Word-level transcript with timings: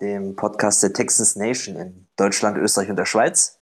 dem 0.00 0.36
Podcast 0.36 0.82
der 0.82 0.92
Texans 0.92 1.36
Nation 1.36 1.76
in 1.76 2.08
Deutschland, 2.16 2.56
Österreich 2.56 2.90
und 2.90 2.96
der 2.96 3.06
Schweiz. 3.06 3.60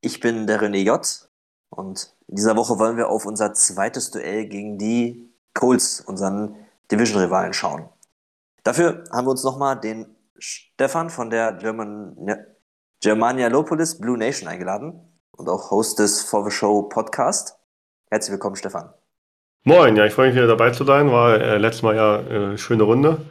Ich 0.00 0.20
bin 0.20 0.46
der 0.46 0.60
René 0.60 0.78
J. 0.78 1.28
und 1.70 2.14
in 2.28 2.36
dieser 2.36 2.56
Woche 2.56 2.78
wollen 2.78 2.96
wir 2.96 3.08
auf 3.08 3.26
unser 3.26 3.52
zweites 3.54 4.10
Duell 4.10 4.46
gegen 4.46 4.78
die 4.78 5.32
Colts, 5.54 6.00
unseren 6.00 6.56
Division-Rivalen, 6.90 7.52
schauen. 7.52 7.88
Dafür 8.62 9.04
haben 9.12 9.26
wir 9.26 9.30
uns 9.30 9.44
nochmal 9.44 9.80
den 9.80 10.16
Stefan 10.38 11.10
von 11.10 11.30
der 11.30 11.52
German, 11.52 12.14
ne, 12.16 12.56
Germanialopolis 13.00 13.98
Blue 13.98 14.18
Nation 14.18 14.48
eingeladen 14.48 15.00
und 15.32 15.48
auch 15.48 15.70
Host 15.70 15.98
des 15.98 16.22
For 16.22 16.44
the 16.44 16.50
Show 16.50 16.82
Podcast. 16.82 17.58
Herzlich 18.10 18.32
willkommen, 18.32 18.56
Stefan. 18.56 18.92
Moin, 19.64 19.96
ja, 19.96 20.06
ich 20.06 20.14
freue 20.14 20.28
mich 20.28 20.36
wieder 20.36 20.46
dabei 20.46 20.70
zu 20.70 20.84
sein. 20.84 21.10
War 21.10 21.40
äh, 21.40 21.58
letztes 21.58 21.82
Mal 21.82 21.96
ja 21.96 22.20
äh, 22.20 22.58
schöne 22.58 22.84
Runde. 22.84 23.26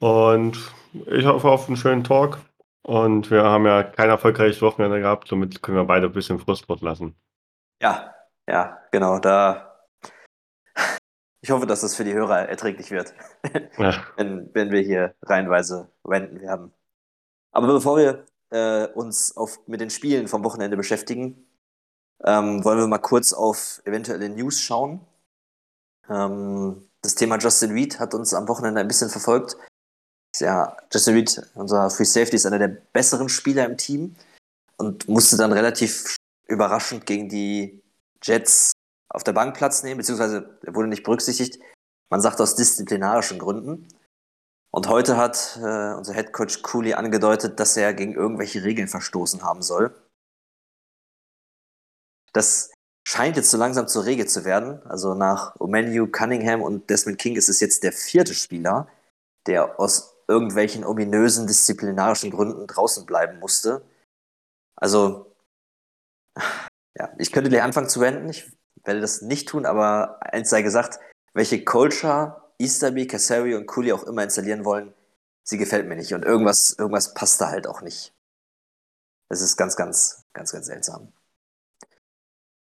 Und 0.00 0.58
ich 1.06 1.26
hoffe 1.26 1.48
auf 1.48 1.66
einen 1.66 1.76
schönen 1.76 2.04
Talk. 2.04 2.38
Und 2.82 3.30
wir 3.30 3.44
haben 3.44 3.64
ja 3.64 3.82
kein 3.82 4.10
erfolgreiches 4.10 4.60
Wochenende 4.60 5.00
gehabt, 5.00 5.28
somit 5.28 5.62
können 5.62 5.78
wir 5.78 5.84
beide 5.84 6.06
ein 6.06 6.12
bisschen 6.12 6.38
Frust 6.38 6.66
lassen. 6.82 7.16
Ja, 7.80 8.14
ja, 8.46 8.78
genau. 8.92 9.18
Da. 9.18 9.86
Ich 11.40 11.50
hoffe, 11.50 11.66
dass 11.66 11.80
das 11.80 11.94
für 11.94 12.04
die 12.04 12.12
Hörer 12.12 12.48
erträglich 12.48 12.90
wird, 12.90 13.14
Ja. 13.78 14.04
wenn, 14.16 14.50
wenn 14.54 14.70
wir 14.70 14.80
hier 14.80 15.14
reihenweise 15.22 15.90
wenden 16.02 16.40
werden. 16.40 16.72
Aber 17.52 17.68
bevor 17.68 17.96
wir 17.96 18.26
äh, 18.50 18.86
uns 18.92 19.36
auf, 19.36 19.58
mit 19.66 19.80
den 19.80 19.90
Spielen 19.90 20.28
vom 20.28 20.44
Wochenende 20.44 20.76
beschäftigen, 20.76 21.46
ähm, 22.22 22.64
wollen 22.64 22.78
wir 22.78 22.86
mal 22.86 22.98
kurz 22.98 23.32
auf 23.32 23.80
eventuelle 23.84 24.28
News 24.28 24.60
schauen. 24.60 25.00
Ähm, 26.08 26.88
das 27.02 27.14
Thema 27.14 27.38
Justin 27.38 27.72
Reed 27.72 27.98
hat 28.00 28.14
uns 28.14 28.34
am 28.34 28.48
Wochenende 28.48 28.80
ein 28.80 28.88
bisschen 28.88 29.10
verfolgt. 29.10 29.56
Ja, 30.40 30.76
Justin 30.92 31.14
Reed, 31.14 31.42
unser 31.54 31.90
Free 31.90 32.04
Safety, 32.04 32.36
ist 32.36 32.46
einer 32.46 32.58
der 32.58 32.68
besseren 32.68 33.28
Spieler 33.28 33.66
im 33.66 33.76
Team 33.76 34.16
und 34.76 35.08
musste 35.08 35.36
dann 35.36 35.52
relativ 35.52 36.16
überraschend 36.46 37.06
gegen 37.06 37.28
die 37.28 37.82
Jets 38.22 38.72
auf 39.08 39.22
der 39.22 39.32
Bank 39.32 39.56
Platz 39.56 39.82
nehmen, 39.82 39.98
beziehungsweise 39.98 40.58
er 40.62 40.74
wurde 40.74 40.88
nicht 40.88 41.04
berücksichtigt. 41.04 41.60
Man 42.10 42.20
sagt 42.20 42.40
aus 42.40 42.56
disziplinarischen 42.56 43.38
Gründen. 43.38 43.88
Und 44.70 44.88
heute 44.88 45.16
hat 45.16 45.56
äh, 45.62 45.94
unser 45.94 46.14
Head 46.14 46.32
Coach 46.32 46.62
Cooley 46.62 46.94
angedeutet, 46.94 47.60
dass 47.60 47.76
er 47.76 47.94
gegen 47.94 48.14
irgendwelche 48.14 48.64
Regeln 48.64 48.88
verstoßen 48.88 49.44
haben 49.44 49.62
soll. 49.62 49.94
Das 52.32 52.72
scheint 53.06 53.36
jetzt 53.36 53.50
so 53.50 53.56
langsam 53.56 53.86
zur 53.86 54.04
Regel 54.04 54.26
zu 54.26 54.44
werden. 54.44 54.82
Also 54.86 55.14
nach 55.14 55.54
Omenu, 55.60 56.08
Cunningham 56.08 56.60
und 56.60 56.90
Desmond 56.90 57.18
King 57.18 57.36
ist 57.36 57.48
es 57.48 57.60
jetzt 57.60 57.84
der 57.84 57.92
vierte 57.92 58.34
Spieler, 58.34 58.88
der 59.46 59.78
aus 59.78 60.13
irgendwelchen 60.28 60.84
ominösen 60.84 61.46
disziplinarischen 61.46 62.30
Gründen 62.30 62.66
draußen 62.66 63.06
bleiben 63.06 63.38
musste. 63.38 63.84
Also, 64.76 65.34
ja, 66.96 67.10
ich 67.18 67.32
könnte 67.32 67.50
gleich 67.50 67.62
anfangen 67.62 67.88
zu 67.88 68.00
wenden. 68.00 68.28
Ich 68.28 68.50
werde 68.84 69.00
das 69.00 69.22
nicht 69.22 69.48
tun, 69.48 69.66
aber 69.66 70.18
eins 70.20 70.50
sei 70.50 70.62
gesagt, 70.62 70.98
welche 71.32 71.64
Culture 71.64 72.42
Easterby, 72.58 73.06
Cassari 73.06 73.54
und 73.54 73.66
Cooley 73.66 73.92
auch 73.92 74.04
immer 74.04 74.22
installieren 74.22 74.64
wollen, 74.64 74.94
sie 75.42 75.58
gefällt 75.58 75.88
mir 75.88 75.96
nicht. 75.96 76.14
Und 76.14 76.24
irgendwas, 76.24 76.74
irgendwas 76.78 77.14
passt 77.14 77.40
da 77.40 77.48
halt 77.48 77.66
auch 77.66 77.82
nicht. 77.82 78.12
Das 79.28 79.40
ist 79.40 79.56
ganz, 79.56 79.76
ganz, 79.76 80.24
ganz, 80.32 80.52
ganz 80.52 80.66
seltsam. 80.66 81.12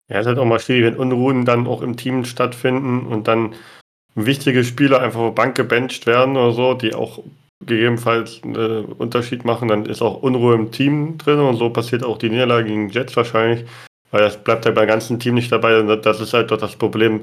Ja, 0.07 0.17
es 0.17 0.21
ist 0.21 0.27
halt 0.27 0.39
auch 0.39 0.45
mal 0.45 0.59
schwierig, 0.59 0.85
wenn 0.85 0.99
Unruhen 0.99 1.45
dann 1.45 1.67
auch 1.67 1.81
im 1.81 1.97
Team 1.97 2.25
stattfinden 2.25 3.07
und 3.07 3.27
dann 3.27 3.55
wichtige 4.15 4.63
Spieler 4.63 5.01
einfach 5.01 5.19
auf 5.19 5.35
Bank 5.35 5.55
gebencht 5.55 6.05
werden 6.05 6.35
oder 6.35 6.51
so, 6.51 6.73
die 6.73 6.93
auch 6.93 7.23
gegebenenfalls 7.65 8.41
einen 8.43 8.85
Unterschied 8.85 9.45
machen, 9.45 9.67
dann 9.67 9.85
ist 9.85 10.01
auch 10.01 10.21
Unruhe 10.21 10.55
im 10.55 10.71
Team 10.71 11.17
drin 11.17 11.39
und 11.39 11.57
so 11.57 11.69
passiert 11.69 12.03
auch 12.03 12.17
die 12.17 12.29
Niederlage 12.29 12.67
gegen 12.67 12.89
Jets 12.89 13.15
wahrscheinlich, 13.15 13.65
weil 14.11 14.21
das 14.21 14.41
bleibt 14.43 14.65
halt 14.65 14.75
beim 14.75 14.87
ganzen 14.87 15.19
Team 15.19 15.35
nicht 15.35 15.51
dabei 15.51 15.79
und 15.79 16.05
das 16.05 16.21
ist 16.21 16.33
halt 16.33 16.51
doch 16.51 16.57
das 16.57 16.75
Problem. 16.75 17.21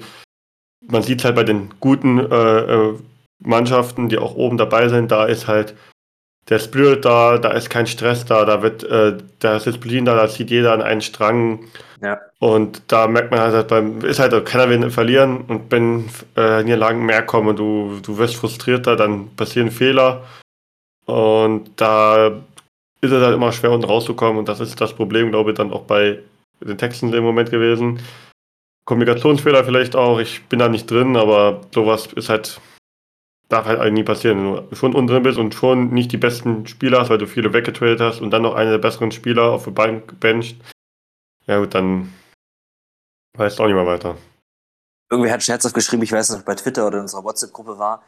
Man 0.86 1.02
sieht 1.02 1.24
halt 1.24 1.36
bei 1.36 1.44
den 1.44 1.70
guten 1.80 2.18
äh, 2.18 2.58
äh, 2.58 2.94
Mannschaften, 3.38 4.08
die 4.08 4.18
auch 4.18 4.34
oben 4.34 4.56
dabei 4.56 4.88
sind, 4.88 5.10
da 5.10 5.24
ist 5.24 5.46
halt 5.46 5.74
der 6.48 6.58
Spirit 6.58 7.04
da, 7.04 7.38
da 7.38 7.50
ist 7.50 7.70
kein 7.70 7.86
Stress 7.86 8.24
da, 8.24 8.44
da 8.44 8.62
wird, 8.62 8.84
äh, 8.84 9.16
da 9.40 9.56
ist 9.56 9.66
Disziplin 9.66 10.04
da, 10.04 10.14
da 10.14 10.28
zieht 10.28 10.50
jeder 10.50 10.72
an 10.72 10.82
einen 10.82 11.00
Strang. 11.00 11.64
Ja. 12.00 12.20
Und 12.38 12.82
da 12.88 13.08
merkt 13.08 13.30
man 13.30 13.40
halt, 13.40 13.68
beim, 13.68 14.00
ist 14.02 14.18
halt, 14.20 14.44
keiner 14.46 14.68
will 14.68 14.90
verlieren 14.90 15.42
und 15.48 15.70
wenn 15.72 16.08
äh, 16.36 16.62
Niederlagen 16.62 17.04
mehr 17.04 17.22
kommen 17.22 17.48
und 17.48 17.58
du, 17.58 17.98
du 18.02 18.18
wirst 18.18 18.36
frustrierter, 18.36 18.96
dann 18.96 19.34
passieren 19.34 19.70
Fehler. 19.70 20.24
Und 21.06 21.70
da 21.76 22.28
ist 23.00 23.12
es 23.12 23.22
halt 23.22 23.34
immer 23.34 23.52
schwer, 23.52 23.72
unten 23.72 23.86
rauszukommen 23.86 24.38
und 24.38 24.48
das 24.48 24.60
ist 24.60 24.80
das 24.80 24.92
Problem, 24.92 25.30
glaube 25.30 25.50
ich, 25.50 25.56
dann 25.56 25.72
auch 25.72 25.82
bei 25.82 26.18
den 26.60 26.78
Texten 26.78 27.12
im 27.12 27.24
Moment 27.24 27.50
gewesen. 27.50 28.00
Kommunikationsfehler 28.84 29.64
vielleicht 29.64 29.96
auch, 29.96 30.20
ich 30.20 30.44
bin 30.44 30.60
da 30.60 30.68
nicht 30.68 30.88
drin, 30.88 31.16
aber 31.16 31.62
sowas 31.74 32.08
ist 32.14 32.28
halt 32.28 32.60
darf 33.48 33.66
halt 33.66 33.78
eigentlich 33.78 33.92
nie 33.94 34.04
passieren. 34.04 34.54
Wenn 34.54 34.68
du 34.70 34.76
schon 34.76 34.94
unten 34.94 35.08
drin 35.08 35.22
bist 35.22 35.38
und 35.38 35.54
schon 35.54 35.90
nicht 35.90 36.12
die 36.12 36.16
besten 36.16 36.66
Spieler 36.66 37.00
hast, 37.00 37.10
weil 37.10 37.18
du 37.18 37.26
viele 37.26 37.52
weggetradet 37.52 38.00
hast 38.00 38.20
und 38.20 38.30
dann 38.30 38.42
noch 38.42 38.54
einen 38.54 38.70
der 38.70 38.78
besseren 38.78 39.12
Spieler 39.12 39.50
auf 39.52 39.64
der 39.64 39.70
Bank 39.72 40.18
bencht, 40.20 40.60
ja 41.46 41.58
gut, 41.58 41.74
dann 41.74 42.12
weißt 43.36 43.58
du 43.58 43.62
auch 43.62 43.66
nicht 43.66 43.76
mehr 43.76 43.86
weiter. 43.86 44.16
Irgendwer 45.10 45.32
hat 45.32 45.42
scherzhaft 45.42 45.74
geschrieben, 45.74 46.02
ich 46.02 46.10
weiß 46.12 46.30
nicht, 46.30 46.40
ob 46.40 46.46
bei 46.46 46.56
Twitter 46.56 46.86
oder 46.86 46.96
in 46.96 47.02
unserer 47.02 47.22
WhatsApp-Gruppe 47.22 47.78
war, 47.78 48.02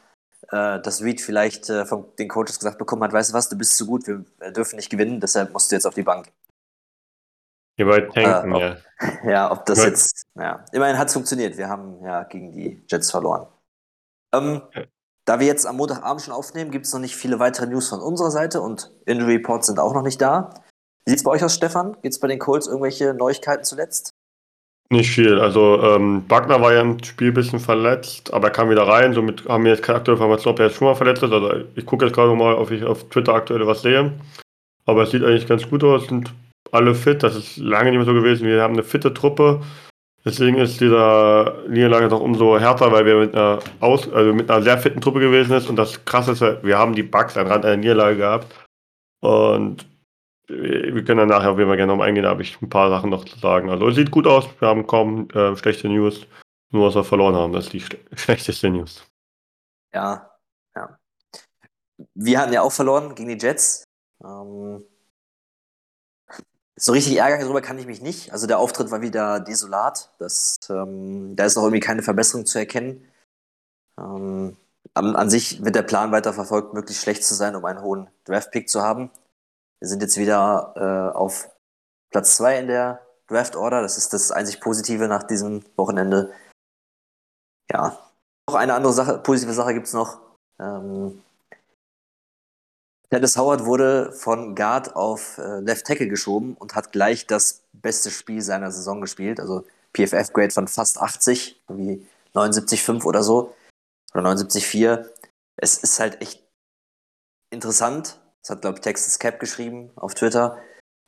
äh, 0.50 0.81
dass 0.81 1.03
Reed 1.03 1.21
vielleicht 1.21 1.70
äh, 1.70 1.87
von 1.87 2.06
den 2.19 2.28
Coaches 2.28 2.59
gesagt 2.59 2.78
bekommen 2.78 3.05
hat, 3.05 3.12
weißt 3.12 3.31
du 3.31 3.34
was, 3.34 3.49
du 3.49 3.56
bist 3.56 3.76
zu 3.76 3.87
gut, 3.87 4.09
wir 4.09 4.25
dürfen 4.50 4.76
nicht 4.76 4.91
gewinnen, 4.91 5.20
deshalb 5.20 5.53
musst 5.53 5.70
du 5.70 5.76
jetzt 5.76 5.87
auf 5.87 5.94
die 5.94 6.03
Bank. 6.03 6.32
Hierbei 7.76 8.00
tanken, 8.00 8.55
Äh, 8.56 8.60
ja. 8.60 8.76
Ja, 9.25 9.53
ob 9.53 9.65
das 9.66 9.78
Ja. 9.78 9.84
jetzt, 9.84 10.22
ja, 10.34 10.65
immerhin 10.72 10.99
hat 10.99 11.06
es 11.06 11.15
funktioniert. 11.15 11.56
Wir 11.56 11.69
haben 11.69 12.03
ja 12.03 12.25
gegen 12.25 12.50
die 12.50 12.82
Jets 12.88 13.12
verloren. 13.12 13.47
Ähm. 14.34 14.62
Da 15.28 15.41
wir 15.41 15.47
jetzt 15.47 15.66
am 15.66 15.77
Montagabend 15.77 16.22
schon 16.22 16.33
aufnehmen, 16.33 16.71
gibt 16.71 16.87
es 16.87 16.93
noch 16.93 17.00
nicht 17.00 17.15
viele 17.15 17.39
weitere 17.39 17.66
News 17.66 17.89
von 17.89 18.00
unserer 18.00 18.31
Seite 18.31 18.62
und 18.62 18.91
Injury 19.05 19.37
Reports 19.37 19.66
sind 19.66 19.78
auch 19.78 19.93
noch 19.93 20.03
nicht 20.03 20.21
da. 20.22 20.55
Wie 21.05 21.11
sieht's 21.11 21.22
bei 21.22 21.33
euch 21.33 21.44
aus, 21.44 21.55
Stefan? 21.55 21.93
Gibt 22.03 22.15
es 22.15 22.21
bei 22.21 22.28
den 22.28 22.39
Colts 22.39 22.66
irgendwelche 22.66 23.12
Neuigkeiten 23.12 23.65
zuletzt? 23.65 24.11
Nicht 24.91 25.11
viel. 25.11 25.38
Also 25.38 25.82
ähm, 25.82 26.25
Wagner 26.29 26.62
war 26.62 26.73
ja 26.73 26.81
im 26.81 27.03
Spiel 27.05 27.29
ein 27.29 27.35
bisschen 27.35 27.61
verletzt, 27.61 28.32
aber 28.32 28.49
er 28.49 28.53
kam 28.53 28.70
wieder 28.70 28.88
rein. 28.88 29.12
Somit 29.12 29.47
haben 29.47 29.64
wir 29.64 29.73
jetzt 29.73 29.82
keine 29.82 29.99
aktuelle 29.99 30.17
Information, 30.17 30.55
ob 30.55 30.61
er 30.61 30.67
jetzt 30.67 30.76
schon 30.76 30.88
mal 30.88 30.94
verletzt 30.94 31.23
ist. 31.23 31.32
Also 31.32 31.64
ich 31.75 31.85
gucke 31.85 32.06
jetzt 32.06 32.14
gerade 32.14 32.35
mal, 32.35 32.55
ob 32.55 32.70
ich 32.70 32.82
auf 32.85 33.05
Twitter 33.11 33.35
aktuell 33.35 33.67
was 33.67 33.82
sehe. 33.82 34.12
Aber 34.87 35.03
es 35.03 35.11
sieht 35.11 35.23
eigentlich 35.23 35.47
ganz 35.47 35.69
gut 35.69 35.85
aus, 35.85 36.06
sind 36.06 36.32
alle 36.73 36.94
fit. 36.94 37.23
Das 37.23 37.37
ist 37.37 37.58
lange 37.58 37.91
nicht 37.91 37.99
mehr 37.99 38.06
so 38.06 38.14
gewesen. 38.14 38.47
Wir 38.47 38.62
haben 38.62 38.73
eine 38.73 38.82
fitte 38.82 39.12
Truppe. 39.12 39.61
Deswegen 40.29 40.59
ist 40.59 40.79
dieser 40.79 41.67
Niederlage 41.69 42.09
noch 42.09 42.21
umso 42.21 42.59
härter, 42.61 42.93
weil 42.93 43.07
wir 43.07 43.17
mit 43.17 43.35
einer, 43.35 43.61
Aus 43.81 44.13
also 44.13 44.35
mit 44.35 44.51
einer 44.51 44.63
sehr 44.63 44.77
fitten 44.77 45.01
Truppe 45.01 45.21
gewesen 45.21 45.57
ist. 45.57 45.71
Und 45.71 45.77
das 45.77 46.05
Krasse 46.05 46.33
ist, 46.33 46.43
wir 46.43 46.77
haben 46.77 46.95
die 46.95 47.03
Bugs 47.03 47.35
am 47.39 47.47
Rand 47.47 47.65
einer 47.65 47.79
Niederlage 47.79 48.19
gehabt. 48.19 48.55
Und 49.21 49.87
wir 50.49 51.03
können 51.03 51.21
dann 51.21 51.29
nachher 51.29 51.53
auf 51.53 51.57
jeden 51.57 51.71
Fall 51.71 51.79
gerne 51.79 51.97
noch 51.97 52.05
eingehen, 52.05 52.25
da 52.25 52.29
habe 52.29 52.43
ich 52.43 52.61
ein 52.61 52.69
paar 52.69 52.91
Sachen 52.91 53.09
noch 53.09 53.25
zu 53.25 53.39
sagen. 53.39 53.71
Also 53.71 53.89
es 53.89 53.97
sieht 53.97 54.11
gut 54.11 54.27
aus, 54.27 54.47
wir 54.61 54.69
haben 54.69 54.87
kaum 54.87 55.31
äh, 55.31 55.57
schlechte 55.57 55.89
News, 55.89 56.27
nur 56.73 56.89
was 56.89 56.95
wir 56.95 57.05
verloren 57.05 57.35
haben, 57.35 57.55
das 57.55 57.65
ist 57.65 57.73
die 57.73 57.81
schle 57.81 57.99
schlechteste 58.15 58.69
News. 58.69 59.07
Ja, 59.95 60.31
ja. 60.77 60.99
Wir 62.15 62.39
hatten 62.39 62.53
ja 62.53 62.61
auch 62.61 62.73
verloren 62.73 63.15
gegen 63.15 63.31
die 63.31 63.47
Jets. 63.47 63.85
Ähm, 64.23 64.85
so 66.79 66.93
richtig 66.93 67.17
ärgern 67.17 67.41
darüber 67.41 67.61
kann 67.61 67.79
ich 67.79 67.87
mich 67.87 68.01
nicht. 68.01 68.33
Also 68.33 68.47
der 68.47 68.59
Auftritt 68.59 68.91
war 68.91 69.01
wieder 69.01 69.41
desolat. 69.41 70.13
Das, 70.19 70.57
ähm, 70.71 71.35
da 71.37 71.45
ist 71.45 71.57
auch 71.57 71.65
irgendwie 71.65 71.81
keine 71.81 72.03
Verbesserung 72.03 72.47
zu 72.47 72.59
erkennen. 72.59 73.05
Ähm, 73.99 74.57
an, 74.95 75.17
an, 75.17 75.31
sich 75.31 75.65
wird 75.65 75.75
der 75.75 75.83
Plan 75.83 76.13
weiter 76.13 76.33
verfolgt, 76.33 76.75
möglichst 76.75 77.03
schlecht 77.03 77.25
zu 77.25 77.35
sein, 77.35 77.57
um 77.57 77.65
einen 77.65 77.83
hohen 77.83 78.09
Draft-Pick 78.25 78.69
zu 78.69 78.83
haben. 78.83 79.11
Wir 79.81 79.89
sind 79.89 80.03
jetzt 80.03 80.17
wieder 80.17 80.75
äh, 80.77 81.17
auf 81.17 81.49
Platz 82.11 82.37
2 82.37 82.61
in 82.61 82.69
der 82.69 83.07
Draft-Order. 83.27 83.83
Das 83.83 83.99
ist 83.99 84.13
das 84.13 84.31
einzig 84.31 84.61
Positive 84.61 85.09
nach 85.09 85.25
diesem 85.25 85.65
Wochenende. 85.77 86.33
Ja, 87.71 87.99
noch 88.49 88.57
eine 88.57 88.75
andere 88.75 88.93
Sache, 88.93 89.19
positive 89.19 89.53
Sache 89.53 89.75
gibt 89.75 89.89
es 89.89 89.93
noch. 89.93 90.21
Ähm, 90.59 91.23
Dennis 93.10 93.37
Howard 93.38 93.64
wurde 93.64 94.12
von 94.12 94.55
Guard 94.55 94.94
auf 94.94 95.38
äh, 95.38 95.60
Left 95.60 95.87
Tackle 95.87 96.08
geschoben 96.08 96.55
und 96.55 96.75
hat 96.75 96.93
gleich 96.93 97.26
das 97.26 97.64
beste 97.72 98.10
Spiel 98.10 98.43
seiner 98.43 98.70
Saison 98.70 99.00
gespielt. 99.00 99.40
Also 99.40 99.64
PFF-Grade 99.94 100.50
von 100.50 100.69
fast 100.69 100.99
80, 100.99 101.62
wie 101.69 102.06
79,5 102.34 103.05
oder 103.05 103.22
so. 103.22 103.55
Oder 104.12 104.25
79,4. 104.25 105.08
Es 105.56 105.78
ist 105.78 105.99
halt 106.00 106.20
echt 106.20 106.46
interessant. 107.50 108.20
Das 108.43 108.50
hat, 108.50 108.60
glaube 108.60 108.78
ich, 108.78 108.82
Texas 108.82 109.19
Cap 109.19 109.40
geschrieben 109.40 109.90
auf 109.96 110.14
Twitter. 110.14 110.58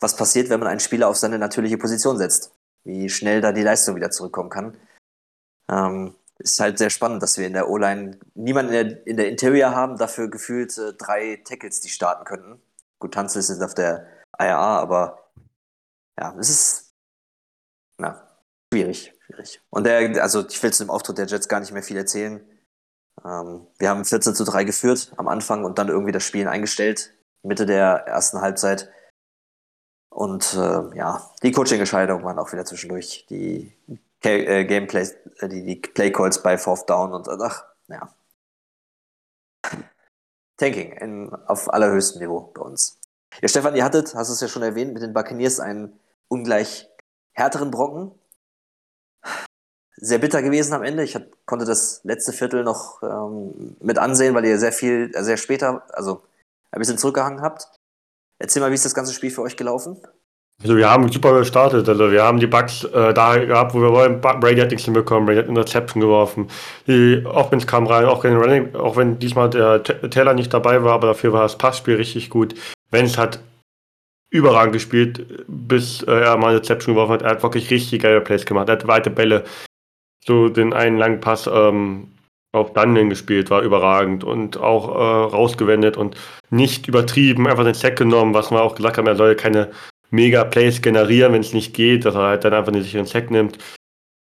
Was 0.00 0.17
passiert, 0.17 0.49
wenn 0.49 0.61
man 0.61 0.69
einen 0.69 0.81
Spieler 0.81 1.08
auf 1.08 1.17
seine 1.17 1.38
natürliche 1.38 1.76
Position 1.76 2.17
setzt? 2.17 2.52
Wie 2.85 3.11
schnell 3.11 3.43
da 3.43 3.52
die 3.52 3.62
Leistung 3.62 3.97
wieder 3.97 4.11
zurückkommen 4.11 4.49
kann. 4.49 4.76
Ähm, 5.70 6.14
ist 6.41 6.59
halt 6.61 6.79
sehr 6.79 6.91
spannend, 6.91 7.23
dass 7.23 7.39
wir 7.39 7.47
in 7.47 7.53
der 7.53 7.69
O-Line 7.69 8.19
niemanden 8.35 8.73
in 8.73 8.89
der, 8.89 9.07
in 9.07 9.17
der 9.17 9.29
Interior 9.29 9.75
haben, 9.75 9.97
dafür 9.97 10.29
gefühlt 10.29 10.77
äh, 10.79 10.95
drei 10.95 11.41
Tackles, 11.45 11.81
die 11.81 11.89
starten 11.89 12.25
könnten. 12.25 12.61
Gut, 12.99 13.15
Tanzel 13.15 13.41
ist 13.41 13.51
jetzt 13.51 13.63
auf 13.63 13.75
der 13.75 14.07
IRA, 14.39 14.79
aber 14.79 15.31
ja, 16.19 16.35
es 16.39 16.51
ist 16.51 16.95
na, 17.99 18.27
schwierig, 18.73 19.13
schwierig. 19.27 19.61
Und 19.71 19.85
der, 19.85 20.23
also 20.23 20.47
ich 20.47 20.63
will 20.63 20.73
zu 20.73 20.85
dem 20.85 20.91
Auftritt 20.91 21.19
der 21.19 21.27
Jets 21.27 21.49
gar 21.49 21.61
nicht 21.61 21.73
mehr 21.73 21.83
viel 21.83 21.97
erzählen. 21.97 22.41
Ähm, 23.25 23.67
wir 23.79 23.89
haben 23.89 24.05
14 24.05 24.35
zu 24.35 24.45
3 24.45 24.65
geführt 24.65 25.13
am 25.17 25.29
Anfang 25.29 25.65
und 25.65 25.79
dann 25.79 25.89
irgendwie 25.89 26.13
das 26.13 26.25
Spielen 26.25 26.49
eingestellt, 26.49 27.13
Mitte 27.43 27.67
der 27.67 28.07
ersten 28.07 28.41
Halbzeit. 28.41 28.91
Und 30.11 30.55
äh, 30.55 30.97
ja, 30.97 31.31
die 31.43 31.53
Coaching-Entscheidungen 31.53 32.25
waren 32.25 32.39
auch 32.39 32.53
wieder 32.53 32.65
zwischendurch. 32.65 33.27
Die 33.31 33.73
äh, 34.25 34.65
Gameplay, 34.65 35.09
äh, 35.39 35.49
die, 35.49 35.65
die 35.65 35.77
Playcalls 35.77 36.43
bei 36.43 36.59
Fourth 36.59 36.89
Down 36.89 37.13
und 37.13 37.29
ach, 37.29 37.65
ja. 37.89 38.15
Tanking 40.57 40.93
in, 40.93 41.35
auf 41.47 41.73
allerhöchstem 41.73 42.21
Niveau 42.21 42.53
bei 42.55 42.63
uns. 42.63 42.99
Ja, 43.41 43.49
Stefan, 43.49 43.77
ihr 43.77 43.85
hattet, 43.85 44.15
hast 44.15 44.29
es 44.29 44.41
ja 44.41 44.49
schon 44.49 44.63
erwähnt, 44.63 44.93
mit 44.93 45.03
den 45.03 45.15
Buccaneers 45.15 45.61
einen 45.61 45.99
ungleich 46.29 46.89
härteren 47.33 47.71
Brocken. 47.71 48.13
Sehr 49.97 50.19
bitter 50.19 50.43
gewesen 50.43 50.73
am 50.75 50.83
Ende. 50.83 51.03
Ich 51.03 51.15
hab, 51.15 51.25
konnte 51.47 51.65
das 51.65 52.03
letzte 52.05 52.33
Viertel 52.33 52.65
noch 52.65 53.03
ähm, 53.03 53.77
mit 53.81 53.99
ansehen, 53.99 54.35
weil 54.35 54.45
ihr 54.45 54.59
sehr 54.59 54.73
viel, 54.73 55.11
äh, 55.15 55.23
sehr 55.23 55.37
später, 55.37 55.83
also 55.95 56.23
ein 56.71 56.79
bisschen 56.79 56.99
zurückgehangen 56.99 57.43
habt. 57.43 57.69
Erzähl 58.39 58.61
mal, 58.61 58.71
wie 58.71 58.75
ist 58.75 58.85
das 58.85 58.95
ganze 58.95 59.13
Spiel 59.13 59.31
für 59.31 59.43
euch 59.43 59.57
gelaufen? 59.57 60.01
Also 60.62 60.77
wir 60.77 60.91
haben 60.91 61.11
super 61.11 61.39
gestartet. 61.39 61.89
Also 61.89 62.12
wir 62.12 62.23
haben 62.23 62.39
die 62.39 62.47
Bugs 62.47 62.85
äh, 62.85 63.15
da 63.15 63.39
gehabt, 63.39 63.75
wo 63.75 63.81
wir 63.81 63.93
wollen. 63.93 64.21
Brady 64.21 64.61
hat 64.61 64.71
nichts 64.71 64.85
hinbekommen, 64.85 65.27
Brady 65.27 65.39
hat 65.39 65.49
Interception 65.49 66.03
geworfen. 66.03 66.49
Die 66.87 67.23
Offense 67.25 67.67
kam 67.67 67.87
rein, 67.87 68.05
auch, 68.05 68.25
Running, 68.25 68.75
auch 68.75 68.97
wenn 68.97 69.19
diesmal 69.19 69.49
der 69.49 69.83
Taylor 69.83 70.35
nicht 70.35 70.53
dabei 70.53 70.83
war, 70.85 70.93
aber 70.93 71.09
dafür 71.09 71.33
war 71.33 71.43
das 71.43 71.57
Passspiel 71.57 71.97
richtig 71.97 72.29
gut. 72.29 72.55
Vance 72.91 73.19
hat 73.19 73.41
überragend 74.31 74.75
gespielt, 74.75 75.45
bis 75.49 76.03
äh, 76.03 76.12
er 76.12 76.37
mal 76.37 76.55
Interception 76.55 76.95
geworfen 76.95 77.15
hat. 77.15 77.23
Er 77.23 77.31
hat 77.31 77.43
wirklich 77.43 77.71
richtig 77.71 78.03
geile 78.03 78.21
Plays 78.21 78.45
gemacht. 78.45 78.69
Er 78.69 78.73
hat 78.73 78.87
weite 78.87 79.11
Bälle. 79.11 79.45
So 80.25 80.51
den 80.51 80.75
einen 80.75 80.99
langen 80.99 81.21
Pass 81.21 81.49
ähm, 81.53 82.09
auf 82.53 82.75
Dunning 82.75 83.09
gespielt, 83.09 83.49
war 83.49 83.62
überragend 83.62 84.25
und 84.25 84.59
auch 84.59 84.89
äh, 84.89 85.35
rausgewendet 85.35 85.97
und 85.97 86.17
nicht 86.51 86.87
übertrieben, 86.87 87.47
einfach 87.49 87.65
den 87.65 87.75
Sack 87.75 87.97
genommen, 87.97 88.35
was 88.35 88.51
wir 88.51 88.61
auch 88.61 88.75
gesagt 88.75 88.99
haben, 88.99 89.07
er 89.07 89.17
soll 89.17 89.35
keine 89.37 89.71
mega 90.11 90.45
Plays 90.45 90.83
generieren, 90.83 91.33
wenn 91.33 91.41
es 91.41 91.53
nicht 91.53 91.75
geht, 91.75 92.05
dass 92.05 92.15
er 92.15 92.23
halt 92.23 92.45
dann 92.45 92.55
einfach 92.55 92.73
den 92.73 92.83
sicheren 92.83 93.07
Sack 93.07 93.31
nimmt. 93.31 93.59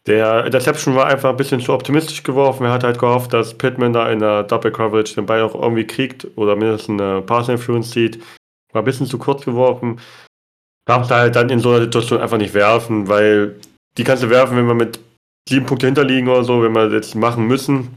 Der 0.08 0.46
Interception 0.46 0.96
war 0.96 1.06
einfach 1.06 1.30
ein 1.30 1.38
bisschen 1.38 1.62
zu 1.62 1.74
optimistisch 1.74 2.24
geworfen. 2.24 2.66
Er 2.66 2.72
hat 2.72 2.84
halt 2.84 2.98
gehofft, 2.98 3.34
dass 3.34 3.54
Pittman 3.54 3.94
da 3.94 4.10
in 4.12 4.20
der 4.20 4.44
Double 4.44 4.72
Coverage 4.72 5.14
den 5.14 5.28
Ball 5.28 5.42
auch 5.44 5.54
irgendwie 5.54 5.86
kriegt 5.86 6.28
oder 6.36 6.56
mindestens 6.56 7.00
eine 7.00 7.22
Pass 7.22 7.50
Influence 7.50 7.92
sieht. 7.92 8.20
War 8.74 8.82
ein 8.82 8.86
bisschen 8.86 9.06
zu 9.06 9.20
kurz 9.20 9.46
geworfen. 9.46 10.00
Darf 10.86 11.08
da 11.08 11.20
halt 11.20 11.36
dann 11.36 11.50
in 11.50 11.60
so 11.60 11.70
einer 11.70 11.82
Situation 11.82 12.20
einfach 12.20 12.40
nicht 12.40 12.56
werfen, 12.56 13.08
weil 13.08 13.60
die 13.98 14.04
kannst 14.04 14.24
du 14.24 14.30
werfen, 14.30 14.58
wenn 14.58 14.66
wir 14.66 14.74
mit 14.74 15.00
sieben 15.48 15.68
Punkte 15.68 15.86
hinterliegen 15.86 16.30
oder 16.30 16.44
so, 16.44 16.64
wenn 16.64 16.74
wir 16.74 16.92
jetzt 16.92 17.14
machen 17.14 17.46
müssen. 17.46 17.90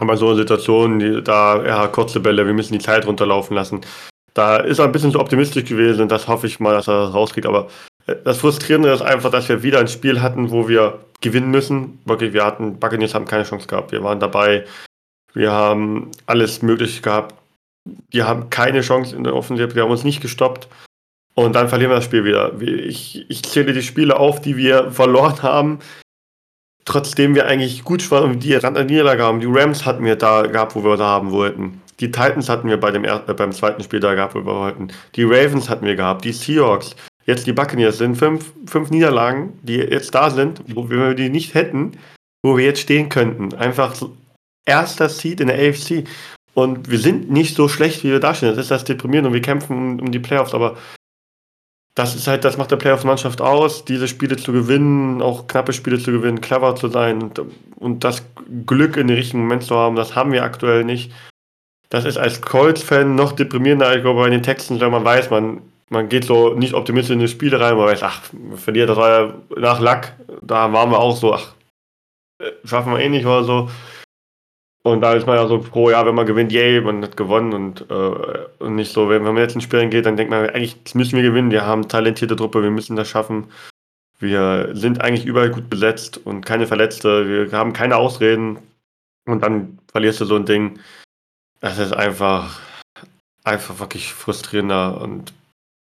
Aber 0.00 0.14
in 0.14 0.18
so 0.18 0.28
einer 0.28 0.36
Situation, 0.36 1.22
da, 1.22 1.62
ja, 1.64 1.86
kurze 1.88 2.20
Bälle, 2.20 2.46
wir 2.46 2.54
müssen 2.54 2.72
die 2.72 2.78
Zeit 2.78 3.06
runterlaufen 3.06 3.54
lassen. 3.54 3.82
Da 4.34 4.56
ist 4.56 4.78
er 4.78 4.86
ein 4.86 4.92
bisschen 4.92 5.10
so 5.10 5.20
optimistisch 5.20 5.64
gewesen 5.64 6.02
und 6.02 6.10
das 6.10 6.26
hoffe 6.28 6.46
ich 6.46 6.60
mal, 6.60 6.72
dass 6.72 6.88
er 6.88 7.06
das 7.06 7.14
rauskriegt. 7.14 7.46
Aber 7.46 7.68
äh, 8.06 8.16
das 8.24 8.38
Frustrierende 8.38 8.90
ist 8.90 9.02
einfach, 9.02 9.30
dass 9.30 9.48
wir 9.48 9.62
wieder 9.62 9.80
ein 9.80 9.88
Spiel 9.88 10.22
hatten, 10.22 10.50
wo 10.50 10.68
wir 10.68 11.00
gewinnen 11.20 11.50
müssen. 11.50 12.00
Wirklich, 12.04 12.32
wir 12.32 12.44
hatten, 12.44 12.78
Buccaneers 12.78 13.14
haben 13.14 13.26
keine 13.26 13.44
Chance 13.44 13.66
gehabt. 13.66 13.92
Wir 13.92 14.02
waren 14.02 14.20
dabei. 14.20 14.64
Wir 15.34 15.52
haben 15.52 16.10
alles 16.26 16.62
möglich 16.62 17.02
gehabt. 17.02 17.34
Wir 18.10 18.28
haben 18.28 18.50
keine 18.50 18.80
Chance 18.80 19.14
in 19.16 19.24
der 19.24 19.34
Offensive. 19.34 19.74
Wir 19.74 19.82
haben 19.82 19.90
uns 19.90 20.04
nicht 20.04 20.20
gestoppt. 20.20 20.68
Und 21.34 21.54
dann 21.54 21.68
verlieren 21.68 21.90
wir 21.90 21.96
das 21.96 22.04
Spiel 22.04 22.24
wieder. 22.24 22.60
Ich, 22.60 23.24
ich 23.28 23.42
zähle 23.42 23.72
die 23.72 23.82
Spiele 23.82 24.18
auf, 24.18 24.40
die 24.40 24.56
wir 24.56 24.90
verloren 24.90 25.42
haben. 25.42 25.78
Trotzdem 26.84 27.34
wir 27.34 27.46
eigentlich 27.46 27.84
gut 27.84 28.10
waren 28.10 28.32
und 28.32 28.40
die 28.40 28.54
Rand 28.54 28.76
Niederlage 28.88 29.22
haben. 29.22 29.40
Die 29.40 29.46
Rams 29.48 29.86
hatten 29.86 30.04
wir 30.04 30.16
da 30.16 30.42
gehabt, 30.42 30.74
wo 30.74 30.82
wir 30.82 30.96
da 30.96 31.06
haben 31.06 31.30
wollten. 31.30 31.81
Die 32.00 32.10
Titans 32.10 32.48
hatten 32.48 32.68
wir 32.68 32.78
bei 32.78 32.90
dem 32.90 33.04
er 33.04 33.28
äh, 33.28 33.34
beim 33.34 33.52
zweiten 33.52 33.82
Spiel 33.82 34.00
da 34.00 34.14
gehabt, 34.14 34.34
wollten. 34.34 34.88
Die 35.14 35.24
Ravens 35.24 35.68
hatten 35.68 35.86
wir 35.86 35.96
gehabt, 35.96 36.24
die 36.24 36.32
Seahawks. 36.32 36.96
Jetzt 37.24 37.46
die 37.46 37.52
Buccaneers 37.52 37.98
sind 37.98 38.16
fünf, 38.16 38.52
fünf 38.66 38.90
Niederlagen, 38.90 39.58
die 39.62 39.76
jetzt 39.76 40.14
da 40.14 40.30
sind, 40.30 40.62
wo 40.74 40.90
wir 40.90 41.14
die 41.14 41.28
nicht 41.28 41.54
hätten, 41.54 41.92
wo 42.42 42.56
wir 42.56 42.64
jetzt 42.64 42.80
stehen 42.80 43.08
könnten. 43.08 43.54
Einfach 43.54 43.94
erster 44.66 45.08
Seed 45.08 45.40
in 45.40 45.48
der 45.48 45.58
AFC. 45.58 46.04
Und 46.54 46.90
wir 46.90 46.98
sind 46.98 47.30
nicht 47.30 47.54
so 47.54 47.68
schlecht, 47.68 48.04
wie 48.04 48.10
wir 48.10 48.20
da 48.20 48.34
stehen. 48.34 48.50
Das 48.50 48.58
ist 48.58 48.70
das 48.70 48.84
deprimierend 48.84 49.28
und 49.28 49.34
wir 49.34 49.42
kämpfen 49.42 49.76
um, 49.76 50.00
um 50.00 50.12
die 50.12 50.18
Playoffs, 50.18 50.54
aber 50.54 50.76
das 51.94 52.14
ist 52.14 52.26
halt, 52.26 52.44
das 52.44 52.56
macht 52.56 52.70
der 52.70 52.76
Playoffs-Mannschaft 52.76 53.40
aus, 53.40 53.84
diese 53.84 54.08
Spiele 54.08 54.36
zu 54.36 54.52
gewinnen, 54.52 55.20
auch 55.20 55.46
knappe 55.46 55.72
Spiele 55.72 55.98
zu 55.98 56.10
gewinnen, 56.10 56.40
clever 56.40 56.74
zu 56.74 56.88
sein 56.88 57.22
und, 57.22 57.40
und 57.76 58.04
das 58.04 58.22
Glück 58.66 58.96
in 58.96 59.08
den 59.08 59.16
richtigen 59.16 59.42
Moment 59.42 59.62
zu 59.62 59.76
haben, 59.76 59.94
das 59.94 60.16
haben 60.16 60.32
wir 60.32 60.42
aktuell 60.42 60.84
nicht 60.84 61.12
das 61.92 62.06
ist 62.06 62.16
als 62.16 62.40
Colts-Fan 62.40 63.14
noch 63.14 63.32
deprimierender 63.32 63.86
als 63.86 64.02
bei 64.02 64.30
den 64.30 64.42
Texans, 64.42 64.80
wenn 64.80 64.90
man 64.90 65.04
weiß, 65.04 65.28
man, 65.28 65.60
man 65.90 66.08
geht 66.08 66.24
so 66.24 66.54
nicht 66.54 66.72
optimistisch 66.72 67.12
in 67.12 67.20
die 67.20 67.28
Spiele 67.28 67.60
rein, 67.60 67.76
man 67.76 67.86
weiß, 67.86 68.02
ach, 68.02 68.22
verliert 68.56 68.88
das 68.88 68.96
war 68.96 69.10
ja 69.10 69.34
nach 69.58 69.78
Lack, 69.78 70.16
da 70.40 70.72
waren 70.72 70.90
wir 70.90 70.98
auch 70.98 71.14
so, 71.14 71.34
ach, 71.34 71.52
äh, 72.38 72.50
schaffen 72.64 72.94
wir 72.94 73.00
eh 73.00 73.10
nicht 73.10 73.26
oder 73.26 73.44
so. 73.44 73.70
Und 74.84 75.02
da 75.02 75.12
ist 75.12 75.26
man 75.26 75.36
ja 75.36 75.46
so 75.46 75.60
froh, 75.60 75.90
ja, 75.90 76.06
wenn 76.06 76.14
man 76.14 76.24
gewinnt, 76.24 76.50
yay, 76.50 76.80
man 76.80 77.02
hat 77.02 77.18
gewonnen 77.18 77.52
und, 77.52 77.84
äh, 77.90 78.46
und 78.58 78.74
nicht 78.74 78.90
so, 78.90 79.10
wenn 79.10 79.22
man 79.22 79.36
jetzt 79.36 79.54
in 79.54 79.60
Spielen 79.60 79.90
geht, 79.90 80.06
dann 80.06 80.16
denkt 80.16 80.30
man, 80.30 80.48
eigentlich 80.48 80.78
müssen 80.94 81.16
wir 81.16 81.22
gewinnen, 81.22 81.50
wir 81.50 81.66
haben 81.66 81.88
talentierte 81.88 82.36
Truppe, 82.36 82.62
wir 82.62 82.70
müssen 82.70 82.96
das 82.96 83.08
schaffen. 83.08 83.48
Wir 84.18 84.70
sind 84.72 85.02
eigentlich 85.02 85.26
überall 85.26 85.50
gut 85.50 85.68
besetzt 85.68 86.18
und 86.24 86.46
keine 86.46 86.66
Verletzte, 86.66 87.28
wir 87.28 87.58
haben 87.58 87.74
keine 87.74 87.96
Ausreden 87.96 88.60
und 89.26 89.42
dann 89.42 89.78
verlierst 89.90 90.22
du 90.22 90.24
so 90.24 90.36
ein 90.36 90.46
Ding. 90.46 90.78
Es 91.64 91.78
ist 91.78 91.92
einfach, 91.92 92.60
einfach 93.44 93.78
wirklich 93.78 94.12
frustrierender 94.12 95.00
und 95.00 95.32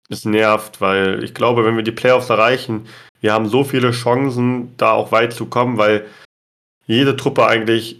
es 0.07 0.23
nervt, 0.23 0.81
weil 0.81 1.23
ich 1.23 1.33
glaube, 1.33 1.65
wenn 1.65 1.75
wir 1.75 1.83
die 1.83 1.91
Playoffs 1.91 2.29
erreichen, 2.29 2.87
wir 3.21 3.33
haben 3.33 3.49
so 3.49 3.63
viele 3.63 3.91
Chancen, 3.91 4.77
da 4.77 4.91
auch 4.91 5.11
weit 5.11 5.33
zu 5.33 5.47
kommen, 5.47 5.77
weil 5.77 6.05
jede 6.85 7.15
Truppe 7.15 7.47
eigentlich 7.47 7.99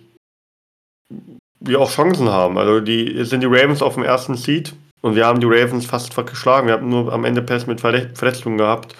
wir 1.60 1.80
auch 1.80 1.90
Chancen 1.90 2.30
haben. 2.30 2.58
Also 2.58 2.80
die 2.80 3.24
sind 3.26 3.42
die 3.42 3.48
Ravens 3.48 3.82
auf 3.82 3.96
dem 3.96 4.04
ersten 4.04 4.36
Seed 4.36 4.76
und 5.02 5.16
wir 5.16 5.26
haben 5.26 5.40
die 5.40 5.48
Ravens 5.48 5.86
fast 5.86 6.16
geschlagen. 6.16 6.68
Wir 6.68 6.76
haben 6.76 6.90
nur 6.90 7.12
am 7.12 7.26
Ende 7.26 7.42
Pass 7.42 7.66
mit 7.66 7.82
Verletzungen 7.82 8.58
gehabt. 8.58 8.96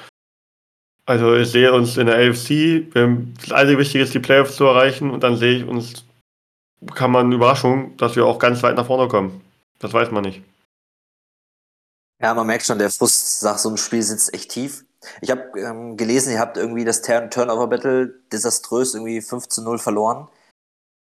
Also 1.06 1.36
ich 1.36 1.50
sehe 1.50 1.74
uns 1.74 1.98
in 1.98 2.08
der 2.08 2.16
AFC, 2.16 2.90
das 3.42 3.52
einzige 3.52 3.80
Wichtige 3.80 4.04
ist, 4.04 4.14
die 4.14 4.20
Playoffs 4.20 4.56
zu 4.56 4.64
erreichen 4.64 5.12
und 5.12 5.22
dann 5.22 5.36
sehe 5.36 5.58
ich 5.58 5.66
uns 5.66 6.06
kann 6.96 7.12
man 7.12 7.32
Überraschung, 7.32 7.96
dass 7.98 8.16
wir 8.16 8.26
auch 8.26 8.40
ganz 8.40 8.64
weit 8.64 8.76
nach 8.76 8.88
vorne 8.88 9.08
kommen. 9.08 9.42
Das 9.80 9.94
weiß 9.94 10.12
man 10.12 10.24
nicht. 10.24 10.44
Ja, 12.22 12.34
man 12.34 12.48
merkt 12.48 12.66
schon, 12.66 12.80
der 12.80 12.90
Frust 12.90 13.44
nach 13.44 13.58
so 13.58 13.70
einem 13.70 13.78
Spiel 13.78 14.02
sitzt 14.02 14.34
echt 14.34 14.52
tief. 14.52 14.86
Ich 15.22 15.30
habe 15.30 15.60
ähm, 15.60 15.98
gelesen, 15.98 16.32
ihr 16.32 16.40
habt 16.40 16.56
irgendwie 16.56 16.86
das 16.86 17.02
Turn 17.02 17.30
Turnover-Battle 17.30 18.14
desaströs 18.32 18.94
irgendwie 18.94 19.22
5 19.22 19.50
zu 19.50 19.62
0 19.62 19.78
verloren. 19.78 20.30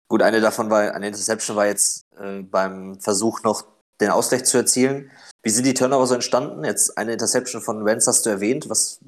Gut, 0.07 0.21
eine 0.21 0.39
davon 0.39 0.69
war, 0.69 0.93
eine 0.93 1.07
Interception 1.07 1.57
war 1.57 1.65
jetzt 1.65 2.05
äh, 2.17 2.41
beim 2.41 2.99
Versuch 2.99 3.43
noch 3.43 3.65
den 3.99 4.09
Ausgleich 4.09 4.45
zu 4.45 4.57
erzielen. 4.57 5.11
Wie 5.43 5.49
sind 5.49 5.65
die 5.65 5.73
Turnover 5.73 6.07
so 6.07 6.15
entstanden? 6.15 6.63
Jetzt 6.63 6.97
eine 6.97 7.13
Interception 7.13 7.61
von 7.61 7.85
Wentz 7.85 8.07
hast 8.07 8.25
du 8.25 8.29
erwähnt. 8.29 8.69
Was 8.69 8.99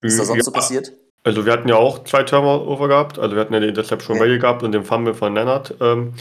ist 0.00 0.18
da 0.18 0.24
sonst 0.24 0.38
ja, 0.38 0.44
so 0.44 0.52
passiert? 0.52 0.92
Also 1.22 1.44
wir 1.44 1.52
hatten 1.52 1.68
ja 1.68 1.76
auch 1.76 2.04
zwei 2.04 2.22
Turnover 2.22 2.88
gehabt. 2.88 3.18
Also 3.18 3.34
wir 3.36 3.40
hatten 3.42 3.52
ja 3.54 3.60
die 3.60 3.68
Interception 3.68 4.16
okay. 4.16 4.38
gehabt 4.38 4.62
und 4.62 4.72
den 4.72 4.84
Fumble 4.84 5.14
von 5.14 5.34
Lennart. 5.34 5.74
Ähm, 5.80 6.14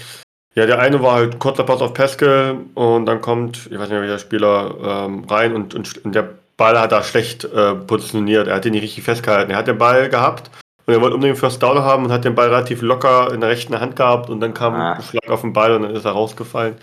ja, 0.56 0.65
der 0.65 0.79
eine 0.79 1.01
war 1.01 1.13
halt 1.13 1.39
kurzer 1.39 1.63
Pass 1.63 1.82
auf 1.82 1.94
Pascal 1.94 2.58
und 2.74 3.06
dann 3.06 3.22
kommt, 3.22 3.68
ich 3.72 3.79
weiß 3.79 3.89
nicht 3.89 3.91
mehr, 3.91 4.01
welcher 4.01 4.20
Spieler 4.20 4.75
ähm, 4.84 5.24
rein 5.25 5.56
und, 5.56 5.74
und, 5.75 6.03
und 6.03 6.15
der 6.15 6.29
Ball 6.58 6.77
hat 6.77 6.91
da 6.91 7.01
schlecht 7.03 7.46
äh, 7.46 7.75
positioniert. 7.75 8.48
Er 8.48 8.56
hat 8.56 8.65
den 8.65 8.74
nicht 8.74 8.84
richtig 8.84 9.03
festgehalten. 9.06 9.51
Er 9.51 9.58
hat 9.58 9.68
den 9.68 9.77
Ball 9.77 10.10
gehabt 10.10 10.51
und 10.86 10.94
er 10.94 11.00
wollte 11.00 11.15
unbedingt 11.15 11.38
First 11.39 11.63
Down 11.63 11.77
haben 11.79 12.03
und 12.06 12.12
hat 12.12 12.25
den 12.25 12.36
Ball 12.36 12.50
relativ 12.50 12.82
locker 12.82 13.32
in 13.34 13.39
der 13.39 13.50
rechten 13.50 13.79
Hand 13.79 13.96
gehabt 13.96 14.29
und 14.29 14.41
dann 14.41 14.53
kam 14.53 14.74
Ah. 14.74 14.94
ein 14.94 15.03
Schlag 15.03 15.29
auf 15.29 15.41
den 15.41 15.53
Ball 15.53 15.72
und 15.74 15.84
dann 15.84 15.96
ist 15.96 16.03
er 16.03 16.12
rausgefallen. 16.12 16.75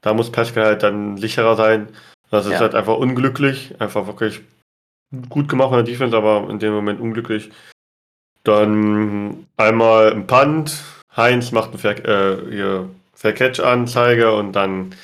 Da 0.00 0.14
muss 0.14 0.32
Pascal 0.32 0.64
halt 0.64 0.82
dann 0.82 1.18
sicherer 1.18 1.56
sein. 1.56 1.88
Das 2.30 2.46
ist 2.46 2.52
Ja. 2.52 2.60
halt 2.60 2.74
einfach 2.74 2.96
unglücklich. 2.96 3.74
Einfach 3.78 4.06
wirklich 4.06 4.40
gut 5.28 5.48
gemacht 5.48 5.68
von 5.68 5.78
der 5.78 5.84
Defense, 5.84 6.16
aber 6.16 6.48
in 6.50 6.58
dem 6.58 6.72
Moment 6.72 7.00
unglücklich. 7.00 7.50
Dann 8.44 9.46
einmal 9.56 10.12
ein 10.12 10.26
Punt. 10.26 10.82
Heinz 11.16 11.52
macht 11.52 11.70
eine 11.70 11.78
Fair, 11.78 12.04
äh, 12.04 13.32
Catch-Anzeige 13.32 14.34
und 14.34 14.52
dann 14.52 14.94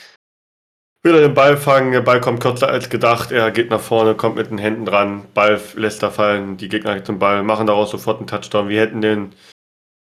will 1.04 1.14
er 1.14 1.20
den 1.20 1.34
Ball 1.34 1.56
fangen. 1.56 1.92
Der 1.92 2.00
Ball 2.00 2.20
kommt 2.20 2.40
kürzer 2.40 2.68
als 2.68 2.88
gedacht. 2.90 3.30
Er 3.30 3.50
geht 3.50 3.70
nach 3.70 3.80
vorne, 3.80 4.14
kommt 4.14 4.36
mit 4.36 4.50
den 4.50 4.58
Händen 4.58 4.84
dran. 4.86 5.24
Ball 5.34 5.60
lässt 5.76 6.02
er 6.02 6.10
fallen. 6.10 6.56
Die 6.56 6.68
Gegner 6.68 7.04
zum 7.04 7.18
Ball 7.18 7.42
machen 7.42 7.66
daraus 7.66 7.90
sofort 7.90 8.18
einen 8.18 8.26
Touchdown. 8.26 8.68
Wir 8.68 8.80
hätten 8.80 9.00
den. 9.00 9.32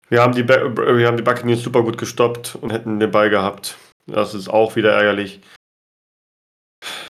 Wir 0.08 0.22
haben 0.22 0.34
die, 0.34 0.42
Ba- 0.42 0.74
wir 0.96 1.06
haben 1.06 1.16
die 1.16 1.22
Buccaneers 1.22 1.62
super 1.62 1.82
gut 1.82 1.98
gestoppt 1.98 2.56
und 2.60 2.72
hätten 2.72 2.98
den 2.98 3.10
Ball 3.10 3.30
gehabt. 3.30 3.76
Das 4.06 4.34
ist 4.34 4.48
auch 4.48 4.74
wieder 4.76 4.92
ärgerlich. 4.92 5.40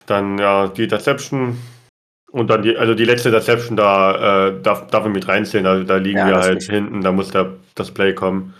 Dann 0.05 0.37
ja 0.37 0.67
die 0.67 0.83
Interception 0.83 1.59
und 2.31 2.47
dann 2.49 2.61
die, 2.61 2.77
also 2.77 2.93
die 2.93 3.05
letzte 3.05 3.29
Interception 3.29 3.77
da 3.77 4.47
äh, 4.47 4.61
darf, 4.61 4.87
darf 4.87 5.03
man 5.03 5.13
mit 5.13 5.27
reinzählen. 5.27 5.63
Da, 5.63 5.79
da 5.83 5.95
liegen 5.97 6.17
Ja, 6.17 6.27
wir 6.27 6.35
halt 6.35 6.57
richtig. 6.57 6.75
hinten. 6.75 7.01
Da 7.01 7.11
muss 7.11 7.31
der, 7.31 7.53
das 7.75 7.91
Play 7.91 8.13
kommen. 8.13 8.53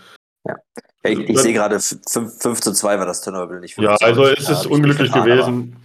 Ja, 0.46 0.56
ich, 1.02 1.18
ich 1.18 1.38
sehe 1.38 1.52
gerade 1.52 1.78
5, 1.78 2.60
zu 2.60 2.72
2 2.72 2.98
war 2.98 3.06
das 3.06 3.20
Turnover 3.22 3.60
nicht. 3.60 3.78
Ja, 3.78 3.96
also 3.96 4.24
es 4.24 4.48
ist 4.48 4.66
unglücklich 4.66 5.12
gewesen. 5.12 5.76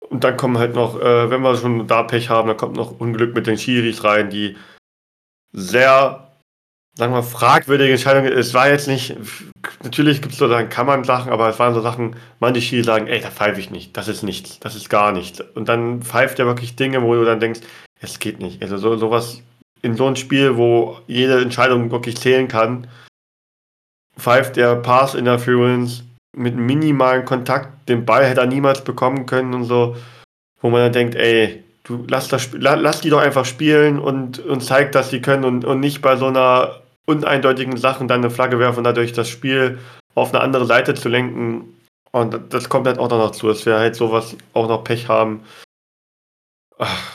Und 0.00 0.24
dann 0.24 0.36
kommen 0.38 0.56
halt 0.56 0.74
noch, 0.74 0.98
äh, 1.00 1.30
wenn 1.30 1.42
wir 1.42 1.54
schon 1.56 1.86
da 1.86 2.02
Pech 2.02 2.30
haben, 2.30 2.48
dann 2.48 2.56
kommt 2.56 2.76
noch 2.76 2.98
Unglück 2.98 3.34
mit 3.34 3.46
den 3.46 3.58
Schiris 3.58 4.04
rein, 4.04 4.30
die 4.30 4.56
sehr, 5.52 6.27
sagen 6.98 7.14
wir, 7.14 7.22
fragwürdige 7.22 7.92
Entscheidungen. 7.92 8.32
Es 8.32 8.52
war 8.54 8.68
jetzt 8.68 8.88
nicht, 8.88 9.16
natürlich 9.84 10.20
gibt 10.20 10.32
es 10.32 10.38
so 10.38 10.48
Sachen, 10.48 10.68
kann 10.68 10.86
man 10.86 11.04
Sachen, 11.04 11.30
aber 11.30 11.48
es 11.48 11.58
waren 11.60 11.72
so 11.72 11.80
Sachen, 11.80 12.16
manche 12.40 12.60
Schiris 12.60 12.86
sagen, 12.86 13.06
ey, 13.06 13.20
da 13.20 13.30
pfeife 13.30 13.60
ich 13.60 13.70
nicht, 13.70 13.96
das 13.96 14.08
ist 14.08 14.24
nichts, 14.24 14.58
das 14.58 14.74
ist 14.74 14.90
gar 14.90 15.12
nichts. 15.12 15.40
Und 15.54 15.68
dann 15.68 16.02
pfeift 16.02 16.40
er 16.40 16.46
wirklich 16.46 16.74
Dinge, 16.74 17.02
wo 17.02 17.14
du 17.14 17.24
dann 17.24 17.38
denkst, 17.38 17.60
es 18.00 18.18
geht 18.18 18.40
nicht. 18.40 18.60
Also 18.62 18.78
so, 18.78 18.96
sowas 18.96 19.42
in 19.80 19.94
so 19.94 20.08
ein 20.08 20.16
Spiel, 20.16 20.56
wo 20.56 20.98
jede 21.06 21.40
Entscheidung 21.40 21.92
wirklich 21.92 22.16
zählen 22.16 22.48
kann, 22.48 22.88
pfeift 24.18 24.56
der 24.56 24.74
Pass 24.74 25.14
Interference 25.14 26.02
mit 26.36 26.56
minimalen 26.56 27.24
Kontakt, 27.24 27.88
den 27.88 28.04
Ball 28.04 28.26
hätte 28.26 28.40
er 28.40 28.46
niemals 28.46 28.82
bekommen 28.82 29.24
können 29.26 29.54
und 29.54 29.64
so, 29.64 29.96
wo 30.60 30.68
man 30.68 30.80
dann 30.80 30.92
denkt, 30.92 31.14
ey, 31.14 31.62
du 31.84 32.04
lass, 32.08 32.26
das, 32.26 32.50
lass 32.52 33.00
die 33.02 33.10
doch 33.10 33.20
einfach 33.20 33.44
spielen 33.44 34.00
und, 34.00 34.40
und 34.40 34.62
zeig, 34.62 34.90
dass 34.90 35.10
sie 35.10 35.22
können 35.22 35.44
und, 35.44 35.64
und 35.64 35.78
nicht 35.78 36.02
bei 36.02 36.16
so 36.16 36.26
einer 36.26 36.80
uneindeutigen 37.08 37.76
Sache 37.76 38.06
dann 38.06 38.20
eine 38.20 38.30
Flagge 38.30 38.58
werfen 38.58 38.78
und 38.78 38.84
dadurch 38.84 39.12
das 39.12 39.28
Spiel 39.28 39.78
auf 40.14 40.34
eine 40.34 40.42
andere 40.42 40.66
Seite 40.66 40.94
zu 40.94 41.08
lenken. 41.08 41.74
Und 42.12 42.38
das 42.50 42.68
kommt 42.68 42.86
halt 42.86 42.98
auch 42.98 43.10
noch 43.10 43.28
dazu, 43.28 43.48
dass 43.48 43.66
wir 43.66 43.78
halt 43.78 43.96
sowas 43.96 44.36
auch 44.52 44.68
noch 44.68 44.84
Pech 44.84 45.08
haben. 45.08 45.40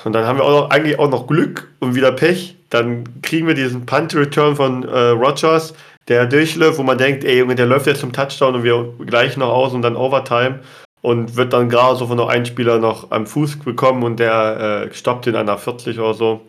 Und 0.04 0.14
dann 0.14 0.26
haben 0.26 0.40
wir 0.40 0.46
auch 0.46 0.64
noch, 0.64 0.70
eigentlich 0.72 1.00
auch 1.00 1.10
noch 1.10 1.28
Glück 1.28 1.72
und 1.80 1.96
wieder 1.96 2.12
Pech. 2.12 2.56
Dann 2.70 3.22
kriegen 3.22 3.48
wir 3.48 3.54
diesen 3.54 3.86
Punt-Return 3.86 4.56
von 4.56 4.84
äh, 4.84 5.10
Rogers, 5.10 5.74
der 6.08 6.26
durchläuft, 6.26 6.80
wo 6.80 6.84
man 6.84 6.98
denkt, 6.98 7.24
ey 7.24 7.40
Junge, 7.40 7.56
der 7.56 7.66
läuft 7.66 7.88
jetzt 7.88 8.02
zum 8.02 8.12
Touchdown 8.12 8.56
und 8.56 8.64
wir 8.64 8.94
gleichen 9.06 9.40
noch 9.40 9.54
aus 9.54 9.74
und 9.74 9.84
dann 9.84 9.96
Overtime 9.96 10.60
und 11.02 11.36
wird 11.36 11.54
dann 11.54 11.70
gerade 11.70 11.98
so 11.98 12.08
von 12.08 12.18
noch 12.18 12.30
ein 12.30 12.46
Spieler 12.46 12.80
noch 12.80 13.12
am 13.12 13.26
Fuß 13.26 13.60
bekommen 13.60 14.04
und 14.04 14.20
der 14.20 14.90
äh, 14.90 14.94
stoppt 14.94 15.28
ihn 15.28 15.36
an 15.36 15.46
der 15.46 15.58
40 15.58 16.00
oder 16.00 16.14
so. 16.14 16.42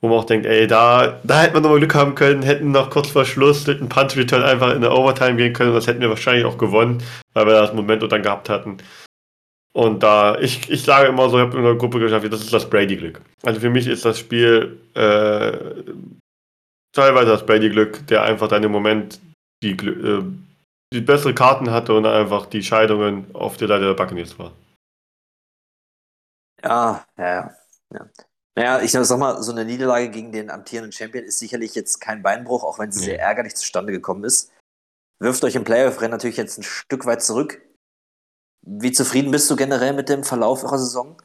Wo 0.00 0.08
man 0.08 0.18
auch 0.18 0.24
denkt, 0.24 0.46
ey, 0.46 0.66
da, 0.66 1.18
da 1.24 1.40
hätten 1.40 1.54
wir 1.54 1.60
nochmal 1.60 1.78
Glück 1.78 1.94
haben 1.94 2.14
können, 2.14 2.42
hätten 2.42 2.70
noch 2.70 2.90
kurz 2.90 3.10
vor 3.10 3.24
Schluss 3.24 3.66
mit 3.66 3.78
einem 3.78 3.88
Punt-Return 3.88 4.42
einfach 4.42 4.72
in 4.74 4.80
der 4.80 4.92
Overtime 4.92 5.36
gehen 5.36 5.52
können 5.52 5.70
und 5.70 5.76
das 5.76 5.88
hätten 5.88 6.00
wir 6.00 6.08
wahrscheinlich 6.08 6.44
auch 6.44 6.56
gewonnen, 6.56 7.02
weil 7.34 7.46
wir 7.46 7.54
das 7.54 7.72
Momentum 7.72 8.08
dann 8.08 8.22
gehabt 8.22 8.48
hatten. 8.48 8.78
Und 9.72 10.02
da, 10.02 10.38
ich, 10.38 10.70
ich 10.70 10.82
sage 10.82 11.08
immer 11.08 11.28
so, 11.28 11.38
ich 11.38 11.46
habe 11.46 11.56
in 11.56 11.64
der 11.64 11.74
Gruppe 11.74 11.98
geschafft, 11.98 12.32
das 12.32 12.40
ist 12.40 12.52
das 12.52 12.68
Brady-Glück. 12.68 13.20
Also 13.42 13.60
für 13.60 13.70
mich 13.70 13.86
ist 13.86 14.04
das 14.04 14.18
Spiel 14.18 14.78
äh, 14.94 15.52
teilweise 16.92 17.30
das 17.30 17.46
Brady-Glück, 17.46 18.06
der 18.06 18.22
einfach 18.22 18.48
dann 18.48 18.64
im 18.64 18.72
Moment 18.72 19.20
die, 19.62 19.72
äh, 19.72 20.22
die 20.92 21.00
bessere 21.00 21.34
Karten 21.34 21.70
hatte 21.70 21.94
und 21.94 22.06
einfach 22.06 22.46
die 22.46 22.62
Scheidungen 22.62 23.26
auf 23.34 23.56
der 23.56 23.68
Seite 23.68 23.84
der 23.84 23.94
Buccaneers 23.94 24.38
war. 24.38 24.52
Ja, 26.62 27.04
ja, 27.16 27.50
ja. 27.92 28.08
Ja. 28.58 28.78
Naja, 28.78 28.84
ich 28.84 28.92
sag 28.92 29.18
mal, 29.18 29.42
so 29.42 29.52
eine 29.52 29.64
Niederlage 29.64 30.10
gegen 30.10 30.32
den 30.32 30.50
amtierenden 30.50 30.92
Champion 30.92 31.24
ist 31.24 31.38
sicherlich 31.38 31.74
jetzt 31.74 32.00
kein 32.00 32.22
Beinbruch, 32.22 32.64
auch 32.64 32.78
wenn 32.78 32.92
sie 32.92 33.00
Nee. 33.00 33.06
sehr 33.06 33.20
ärgerlich 33.20 33.54
zustande 33.54 33.92
gekommen 33.92 34.24
ist. 34.24 34.52
Wirft 35.20 35.42
euch 35.44 35.56
im 35.56 35.64
Playoff-Rennen 35.64 36.12
natürlich 36.12 36.36
jetzt 36.36 36.58
ein 36.58 36.62
Stück 36.62 37.06
weit 37.06 37.22
zurück. 37.22 37.60
Wie 38.66 38.92
zufrieden 38.92 39.30
bist 39.30 39.50
du 39.50 39.56
generell 39.56 39.92
mit 39.92 40.08
dem 40.08 40.24
Verlauf 40.24 40.62
eurer 40.64 40.78
Saison? 40.78 41.16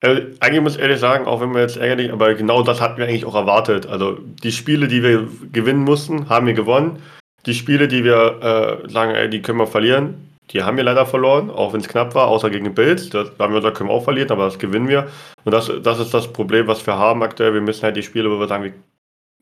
Äh, 0.00 0.34
eigentlich 0.40 0.60
muss 0.62 0.76
ich 0.76 0.80
ehrlich 0.82 1.00
sagen, 1.00 1.26
auch 1.26 1.40
wenn 1.40 1.52
wir 1.54 1.60
jetzt 1.60 1.76
ärgerlich, 1.76 2.12
aber 2.12 2.34
genau 2.34 2.62
das 2.62 2.80
hatten 2.80 2.98
wir 2.98 3.06
eigentlich 3.06 3.24
auch 3.26 3.34
erwartet. 3.34 3.86
Also 3.86 4.14
die 4.14 4.52
Spiele, 4.52 4.88
die 4.88 5.02
wir 5.02 5.28
gewinnen 5.52 5.82
mussten, 5.84 6.28
haben 6.28 6.46
wir 6.46 6.54
gewonnen. 6.54 7.02
Die 7.46 7.54
Spiele, 7.54 7.88
die 7.88 8.04
wir 8.04 8.82
äh, 8.86 8.90
sagen, 8.90 9.12
ey, 9.12 9.28
die 9.28 9.42
können 9.42 9.58
wir 9.58 9.66
verlieren, 9.66 10.29
die 10.50 10.62
haben 10.62 10.76
wir 10.76 10.84
leider 10.84 11.06
verloren, 11.06 11.50
auch 11.50 11.72
wenn 11.72 11.80
es 11.80 11.88
knapp 11.88 12.14
war, 12.14 12.26
außer 12.26 12.50
gegen 12.50 12.64
die 12.64 12.70
Bills. 12.70 13.08
Da 13.10 13.24
haben 13.38 13.52
wir 13.52 13.60
gesagt, 13.60 13.76
können 13.76 13.90
wir 13.90 13.94
auch 13.94 14.04
verlieren, 14.04 14.30
aber 14.30 14.44
das 14.44 14.58
gewinnen 14.58 14.88
wir. 14.88 15.08
Und 15.44 15.52
das, 15.52 15.70
das 15.82 16.00
ist 16.00 16.12
das 16.12 16.32
Problem, 16.32 16.66
was 16.66 16.84
wir 16.86 16.96
haben 16.96 17.22
aktuell. 17.22 17.54
Wir 17.54 17.60
müssen 17.60 17.82
halt 17.82 17.96
die 17.96 18.02
Spiele, 18.02 18.30
wo 18.30 18.38
wir 18.40 18.48
sagen, 18.48 18.74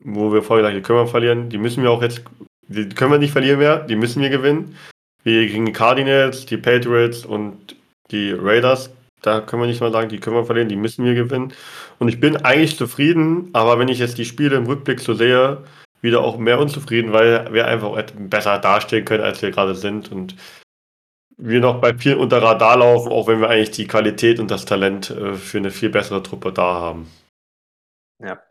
wo 0.03 0.31
wir 0.31 0.43
vorher 0.43 0.65
sagen, 0.65 0.75
die 0.75 0.81
können 0.81 0.99
wir 0.99 1.07
verlieren, 1.07 1.49
die 1.49 1.57
müssen 1.57 1.83
wir 1.83 1.91
auch 1.91 2.01
jetzt, 2.01 2.21
die 2.67 2.87
können 2.89 3.11
wir 3.11 3.17
nicht 3.17 3.33
verlieren 3.33 3.59
mehr, 3.59 3.79
die 3.79 3.95
müssen 3.95 4.21
wir 4.21 4.29
gewinnen. 4.29 4.75
Wie 5.23 5.47
gegen 5.47 5.65
die 5.65 5.73
Cardinals, 5.73 6.45
die 6.45 6.57
Patriots 6.57 7.25
und 7.25 7.75
die 8.11 8.31
Raiders. 8.31 8.89
Da 9.21 9.41
können 9.41 9.63
wir 9.63 9.67
nicht 9.67 9.81
mal 9.81 9.91
sagen, 9.91 10.07
die 10.07 10.19
können 10.19 10.37
wir 10.37 10.45
verlieren, 10.45 10.69
die 10.69 10.77
müssen 10.77 11.03
wir 11.03 11.13
gewinnen. 11.13 11.51
Und 11.97 12.07
ich 12.07 12.21
bin 12.21 12.37
eigentlich 12.37 12.77
zufrieden, 12.77 13.49
aber 13.51 13.77
wenn 13.77 13.89
ich 13.89 13.99
jetzt 13.99 14.17
die 14.17 14.23
Spiele 14.25 14.55
im 14.55 14.65
Rückblick 14.65 15.01
so 15.01 15.13
sehe, 15.13 15.57
wieder 16.01 16.21
auch 16.21 16.37
mehr 16.37 16.59
unzufrieden, 16.59 17.11
weil 17.11 17.51
wir 17.53 17.67
einfach 17.67 17.97
etwas 17.97 18.15
besser 18.29 18.59
dastehen 18.59 19.03
können, 19.03 19.23
als 19.23 19.41
wir 19.41 19.51
gerade 19.51 19.75
sind. 19.75 20.11
Und 20.11 20.35
wir 21.41 21.61
noch 21.61 21.79
bei 21.79 21.97
viel 21.97 22.15
unter 22.15 22.41
Radar 22.41 22.77
laufen, 22.77 23.11
auch 23.11 23.27
wenn 23.27 23.39
wir 23.39 23.49
eigentlich 23.49 23.71
die 23.71 23.87
Qualität 23.87 24.39
und 24.39 24.51
das 24.51 24.65
Talent 24.65 25.09
äh, 25.09 25.33
für 25.35 25.57
eine 25.57 25.71
viel 25.71 25.89
bessere 25.89 26.21
Truppe 26.21 26.51
da 26.51 26.73
haben. 26.73 27.09
Ja. 28.21 28.41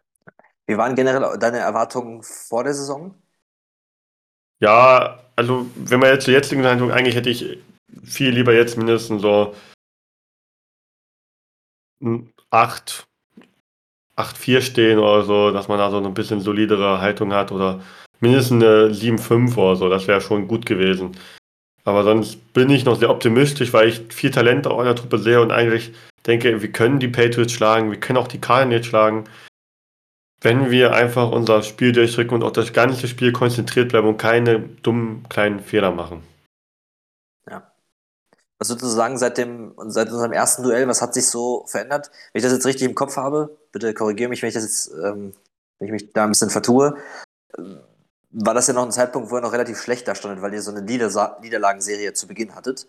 Wie 0.67 0.77
waren 0.77 0.95
generell 0.95 1.39
deine 1.39 1.59
Erwartungen 1.59 2.23
vor 2.23 2.65
der 2.65 2.75
Saison? 2.75 3.15
Ja, 4.61 5.21
also 5.37 5.67
wenn 5.77 6.01
man 6.01 6.11
jetzt 6.11 6.25
zur 6.25 6.35
jetzigen 6.35 6.63
Zeitpunkt, 6.63 6.93
eigentlich 6.93 7.15
hätte 7.15 7.31
ich 7.31 7.59
viel 8.03 8.31
lieber 8.31 8.55
jetzt 8.55 8.77
mindestens 8.77 9.23
so 9.23 9.55
8, 12.51 13.07
8-4 14.17 14.61
stehen 14.63 14.99
oder 14.99 15.23
so, 15.23 15.51
dass 15.51 15.69
man 15.69 15.79
da 15.79 15.91
so 15.91 15.99
ein 15.99 16.15
bisschen 16.15 16.41
solidere 16.41 17.01
Haltung 17.01 17.33
hat 17.33 17.53
oder 17.53 17.81
mindestens 18.21 18.63
eine 18.63 18.89
7-5 18.89 19.57
oder 19.57 19.77
so, 19.77 19.89
das 19.89 20.07
wäre 20.07 20.21
schon 20.21 20.49
gut 20.49 20.67
gewesen. 20.67 21.17
Aber 21.89 22.05
sonst 22.05 22.53
bin 22.53 22.69
ich 22.69 22.85
noch 22.85 22.99
sehr 22.99 23.09
optimistisch, 23.09 23.73
weil 23.73 23.89
ich 23.89 24.03
viel 24.11 24.31
Talent 24.31 24.67
auch 24.67 24.79
in 24.81 24.85
der 24.85 24.95
Truppe 24.95 25.19
sehe 25.19 25.41
und 25.41 25.51
eigentlich 25.51 25.93
denke, 26.27 26.61
wir 26.61 26.71
können 26.71 27.01
die 27.01 27.09
Patriots 27.09 27.53
schlagen, 27.53 27.91
wir 27.91 27.99
können 27.99 28.19
auch 28.19 28.29
die 28.29 28.41
Cardinals 28.41 28.85
schlagen, 28.85 29.25
wenn 30.43 30.71
wir 30.71 30.93
einfach 30.93 31.33
unser 31.33 31.63
Spiel 31.63 31.93
durchdrücken 31.93 32.35
und 32.35 32.43
auch 32.45 32.53
das 32.53 32.75
ganze 32.75 33.09
Spiel 33.09 33.33
konzentriert 33.33 33.89
bleiben 33.89 34.07
und 34.07 34.19
keine 34.19 34.61
dummen 34.61 35.27
kleinen 35.31 35.61
Fehler 35.61 35.91
machen. 35.91 36.23
Was 38.59 38.69
würdest 38.71 38.85
du 38.85 38.89
sagen 38.89 39.17
seit, 39.17 39.39
dem, 39.39 39.73
seit 39.87 40.11
unserem 40.11 40.33
ersten 40.33 40.65
Duell? 40.65 40.89
Was 40.89 41.01
hat 41.01 41.15
sich 41.15 41.27
so 41.27 41.65
verändert? 41.67 42.11
Wenn 42.33 42.41
ich 42.41 42.43
das 42.43 42.53
jetzt 42.53 42.67
richtig 42.67 42.89
im 42.89 42.95
Kopf 42.95 43.17
habe, 43.17 43.57
bitte 43.73 43.95
korrigiere 43.95 44.29
mich, 44.29 44.43
wenn 44.43 44.49
ich 44.49 44.55
das 44.55 44.65
jetzt, 44.65 44.91
ähm, 44.93 45.33
wenn 45.79 45.87
ich 45.87 45.93
mich 45.93 46.13
da 46.13 46.25
ein 46.25 46.31
bisschen 46.31 46.51
vertue, 46.51 46.97
war 48.31 48.55
das 48.55 48.67
ja 48.67 48.75
noch 48.75 48.85
ein 48.85 48.93
Zeitpunkt, 48.93 49.31
wo 49.31 49.37
ihr 49.37 49.41
noch 49.41 49.53
relativ 49.53 49.79
schlecht 49.81 50.07
dastandet, 50.07 50.43
weil 50.43 50.53
ihr 50.55 50.63
so 50.63 50.71
eine 50.71 50.83
Niedersa 50.83 51.39
Niederlagenserie 51.41 52.13
zu 52.13 52.27
Beginn 52.27 52.55
hattet. 52.55 52.87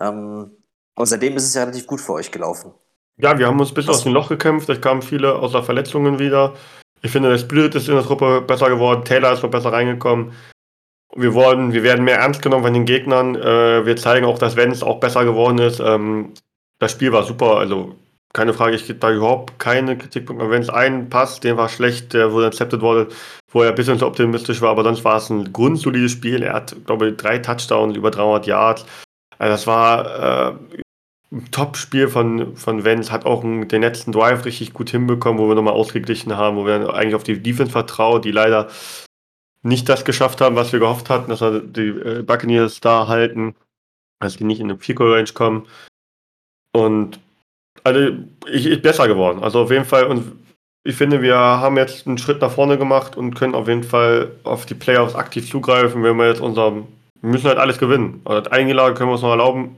Ähm, 0.00 0.50
aber 0.94 1.06
seitdem 1.06 1.36
ist 1.36 1.44
es 1.44 1.54
ja 1.54 1.62
relativ 1.62 1.86
gut 1.86 2.00
für 2.00 2.12
euch 2.14 2.30
gelaufen. 2.30 2.72
Ja, 3.16 3.38
wir 3.38 3.46
haben 3.46 3.60
uns 3.60 3.72
bis 3.72 3.86
Was- 3.86 3.96
aus 3.98 4.04
dem 4.04 4.12
Loch 4.14 4.28
gekämpft. 4.28 4.68
Es 4.68 4.80
kamen 4.80 5.02
viele 5.02 5.34
außer 5.36 5.62
Verletzungen 5.62 6.18
wieder. 6.18 6.54
Ich 7.02 7.10
finde, 7.10 7.30
der 7.30 7.38
Spirit 7.38 7.74
ist 7.74 7.88
in 7.88 7.94
der 7.94 8.04
Truppe 8.04 8.42
besser 8.42 8.68
geworden. 8.68 9.04
Taylor 9.04 9.32
ist 9.32 9.42
noch 9.42 9.50
besser 9.50 9.72
reingekommen. 9.72 10.32
wir 11.16 11.34
wurden, 11.34 11.72
wir 11.72 11.82
werden 11.82 12.04
mehr 12.04 12.18
ernst 12.18 12.40
genommen 12.42 12.62
von 12.64 12.72
den 12.74 12.84
Gegnern. 12.84 13.34
Äh, 13.34 13.84
wir 13.84 13.96
zeigen 13.96 14.24
auch, 14.26 14.38
dass 14.38 14.56
Vance 14.56 14.86
auch 14.86 15.00
besser 15.00 15.24
geworden 15.24 15.58
ist. 15.58 15.80
Ähm, 15.80 16.34
das 16.78 16.92
Spiel 16.92 17.12
war 17.12 17.24
super, 17.24 17.56
also 17.56 17.96
keine 18.32 18.54
Frage, 18.54 18.76
ich 18.76 18.86
gebe 18.86 18.98
da 18.98 19.12
überhaupt 19.12 19.58
keine 19.58 19.98
Kritikpunkte. 19.98 20.50
Wenn 20.50 20.62
es 20.62 20.70
einen 20.70 21.10
Pass, 21.10 21.40
der 21.40 21.56
war 21.56 21.68
schlecht, 21.68 22.12
der 22.12 22.32
wurde 22.32 22.46
accepted 22.46 22.80
wurde, 22.80 23.08
wo 23.50 23.62
er 23.62 23.70
ein 23.70 23.74
bisschen 23.74 23.98
zu 23.98 24.06
optimistisch 24.06 24.60
war, 24.60 24.70
aber 24.70 24.84
sonst 24.84 25.04
war 25.04 25.16
es 25.16 25.30
ein 25.30 25.52
grundsolides 25.52 26.12
Spiel. 26.12 26.42
Er 26.42 26.54
hat, 26.54 26.76
glaube 26.86 27.08
ich, 27.08 27.16
drei 27.16 27.38
Touchdowns, 27.38 27.96
über 27.96 28.10
300 28.10 28.46
Yards. 28.46 28.86
Also 29.38 29.52
das 29.52 29.66
war 29.66 30.50
äh, 30.50 30.78
ein 31.32 31.50
Top-Spiel 31.50 32.08
von, 32.08 32.56
von 32.56 32.84
Vance, 32.84 33.10
hat 33.10 33.24
auch 33.24 33.42
einen, 33.42 33.66
den 33.66 33.82
letzten 33.82 34.12
Drive 34.12 34.44
richtig 34.44 34.72
gut 34.74 34.90
hinbekommen, 34.90 35.40
wo 35.40 35.48
wir 35.48 35.54
nochmal 35.54 35.74
ausgeglichen 35.74 36.36
haben, 36.36 36.56
wo 36.56 36.66
wir 36.66 36.94
eigentlich 36.94 37.14
auf 37.14 37.24
die 37.24 37.42
Defense 37.42 37.72
vertrauen, 37.72 38.22
die 38.22 38.32
leider 38.32 38.68
nicht 39.62 39.88
das 39.88 40.04
geschafft 40.04 40.40
haben, 40.40 40.56
was 40.56 40.72
wir 40.72 40.80
gehofft 40.80 41.10
hatten, 41.10 41.30
dass 41.30 41.40
wir 41.40 41.60
die 41.60 41.88
äh, 41.88 42.22
Buccaneers 42.22 42.80
da 42.80 43.08
halten, 43.08 43.54
dass 44.20 44.36
die 44.36 44.44
nicht 44.44 44.60
in 44.60 44.68
den 44.68 44.78
Fico 44.78 45.04
Range 45.04 45.30
kommen. 45.32 45.66
Und 46.72 47.18
also 47.84 48.00
ich, 48.50 48.66
ich 48.66 48.82
besser 48.82 49.08
geworden. 49.08 49.42
Also 49.42 49.60
auf 49.60 49.70
jeden 49.70 49.84
Fall 49.84 50.06
und 50.06 50.32
ich 50.82 50.96
finde, 50.96 51.20
wir 51.22 51.36
haben 51.36 51.76
jetzt 51.76 52.06
einen 52.06 52.18
Schritt 52.18 52.40
nach 52.40 52.52
vorne 52.52 52.78
gemacht 52.78 53.16
und 53.16 53.34
können 53.34 53.54
auf 53.54 53.68
jeden 53.68 53.84
Fall 53.84 54.32
auf 54.44 54.66
die 54.66 54.74
Playoffs 54.74 55.14
aktiv 55.14 55.50
zugreifen, 55.50 56.02
wenn 56.02 56.16
wir 56.16 56.28
jetzt 56.28 56.40
unser 56.40 56.86
wir 57.22 57.30
müssen 57.30 57.48
halt 57.48 57.58
alles 57.58 57.78
gewinnen. 57.78 58.22
Also 58.24 58.40
das 58.40 58.52
Eingelage 58.52 58.94
können 58.94 59.10
wir 59.10 59.14
uns 59.14 59.22
noch 59.22 59.30
erlauben 59.30 59.76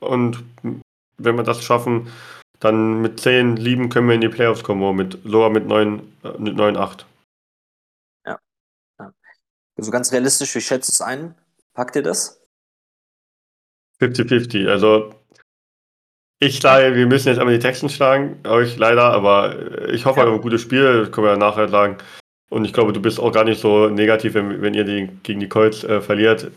und 0.00 0.44
wenn 1.16 1.36
wir 1.36 1.42
das 1.42 1.64
schaffen, 1.64 2.12
dann 2.60 3.00
mit 3.02 3.20
10 3.20 3.56
Lieben 3.56 3.88
können 3.88 4.08
wir 4.08 4.14
in 4.14 4.20
die 4.20 4.28
Playoffs 4.28 4.62
kommen, 4.62 4.96
mit, 4.96 5.18
sogar 5.24 5.50
mit 5.50 5.66
9, 5.66 6.00
äh, 6.24 6.38
mit 6.38 6.56
9 6.56 6.76
8. 6.76 7.06
Also 9.76 9.92
ganz 9.92 10.12
realistisch, 10.12 10.54
wie 10.56 10.60
schätzt 10.60 10.88
du 10.88 10.92
es 10.92 11.00
ein? 11.00 11.36
Packt 11.72 11.94
ihr 11.94 12.02
das? 12.02 12.40
50-50. 14.00 14.68
Also 14.68 15.14
ich 16.40 16.60
sage, 16.60 16.94
wir 16.94 17.06
müssen 17.06 17.28
jetzt 17.28 17.38
einmal 17.38 17.54
die 17.54 17.62
Texten 17.62 17.88
schlagen, 17.88 18.38
euch 18.46 18.76
leider, 18.76 19.04
aber 19.04 19.88
ich 19.88 20.04
hoffe 20.04 20.20
ja. 20.20 20.26
auf 20.26 20.34
ein 20.34 20.40
gutes 20.40 20.62
Spiel, 20.62 21.00
das 21.00 21.12
können 21.12 21.26
wir 21.26 21.32
ja 21.32 21.38
nachher 21.38 21.68
sagen. 21.68 21.98
Und 22.50 22.64
ich 22.64 22.72
glaube, 22.72 22.92
du 22.92 23.02
bist 23.02 23.20
auch 23.20 23.32
gar 23.32 23.44
nicht 23.44 23.60
so 23.60 23.88
negativ, 23.88 24.34
wenn, 24.34 24.62
wenn 24.62 24.74
ihr 24.74 24.84
die, 24.84 25.08
gegen 25.22 25.40
die 25.40 25.48
Colts 25.48 25.84
äh, 25.84 26.00
verliert. 26.00 26.50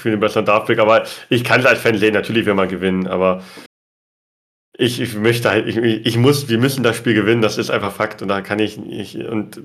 Für 0.00 0.10
den 0.10 0.20
besseren 0.20 0.46
Draftpick, 0.46 0.78
aber 0.78 1.06
ich 1.28 1.44
kann 1.44 1.60
es 1.60 1.66
als 1.66 1.80
Fan 1.80 1.98
sehen, 1.98 2.14
natürlich 2.14 2.46
will 2.46 2.54
man 2.54 2.68
gewinnen, 2.68 3.06
aber 3.06 3.42
ich, 4.76 5.00
ich 5.00 5.14
möchte 5.14 5.50
halt, 5.50 5.68
ich, 5.68 5.76
ich 5.76 6.16
muss, 6.16 6.48
wir 6.48 6.58
müssen 6.58 6.82
das 6.82 6.96
Spiel 6.96 7.12
gewinnen, 7.12 7.42
das 7.42 7.58
ist 7.58 7.70
einfach 7.70 7.92
Fakt 7.92 8.22
und 8.22 8.28
da 8.28 8.40
kann 8.40 8.58
ich 8.58 8.78
nicht, 8.78 9.16
und 9.16 9.60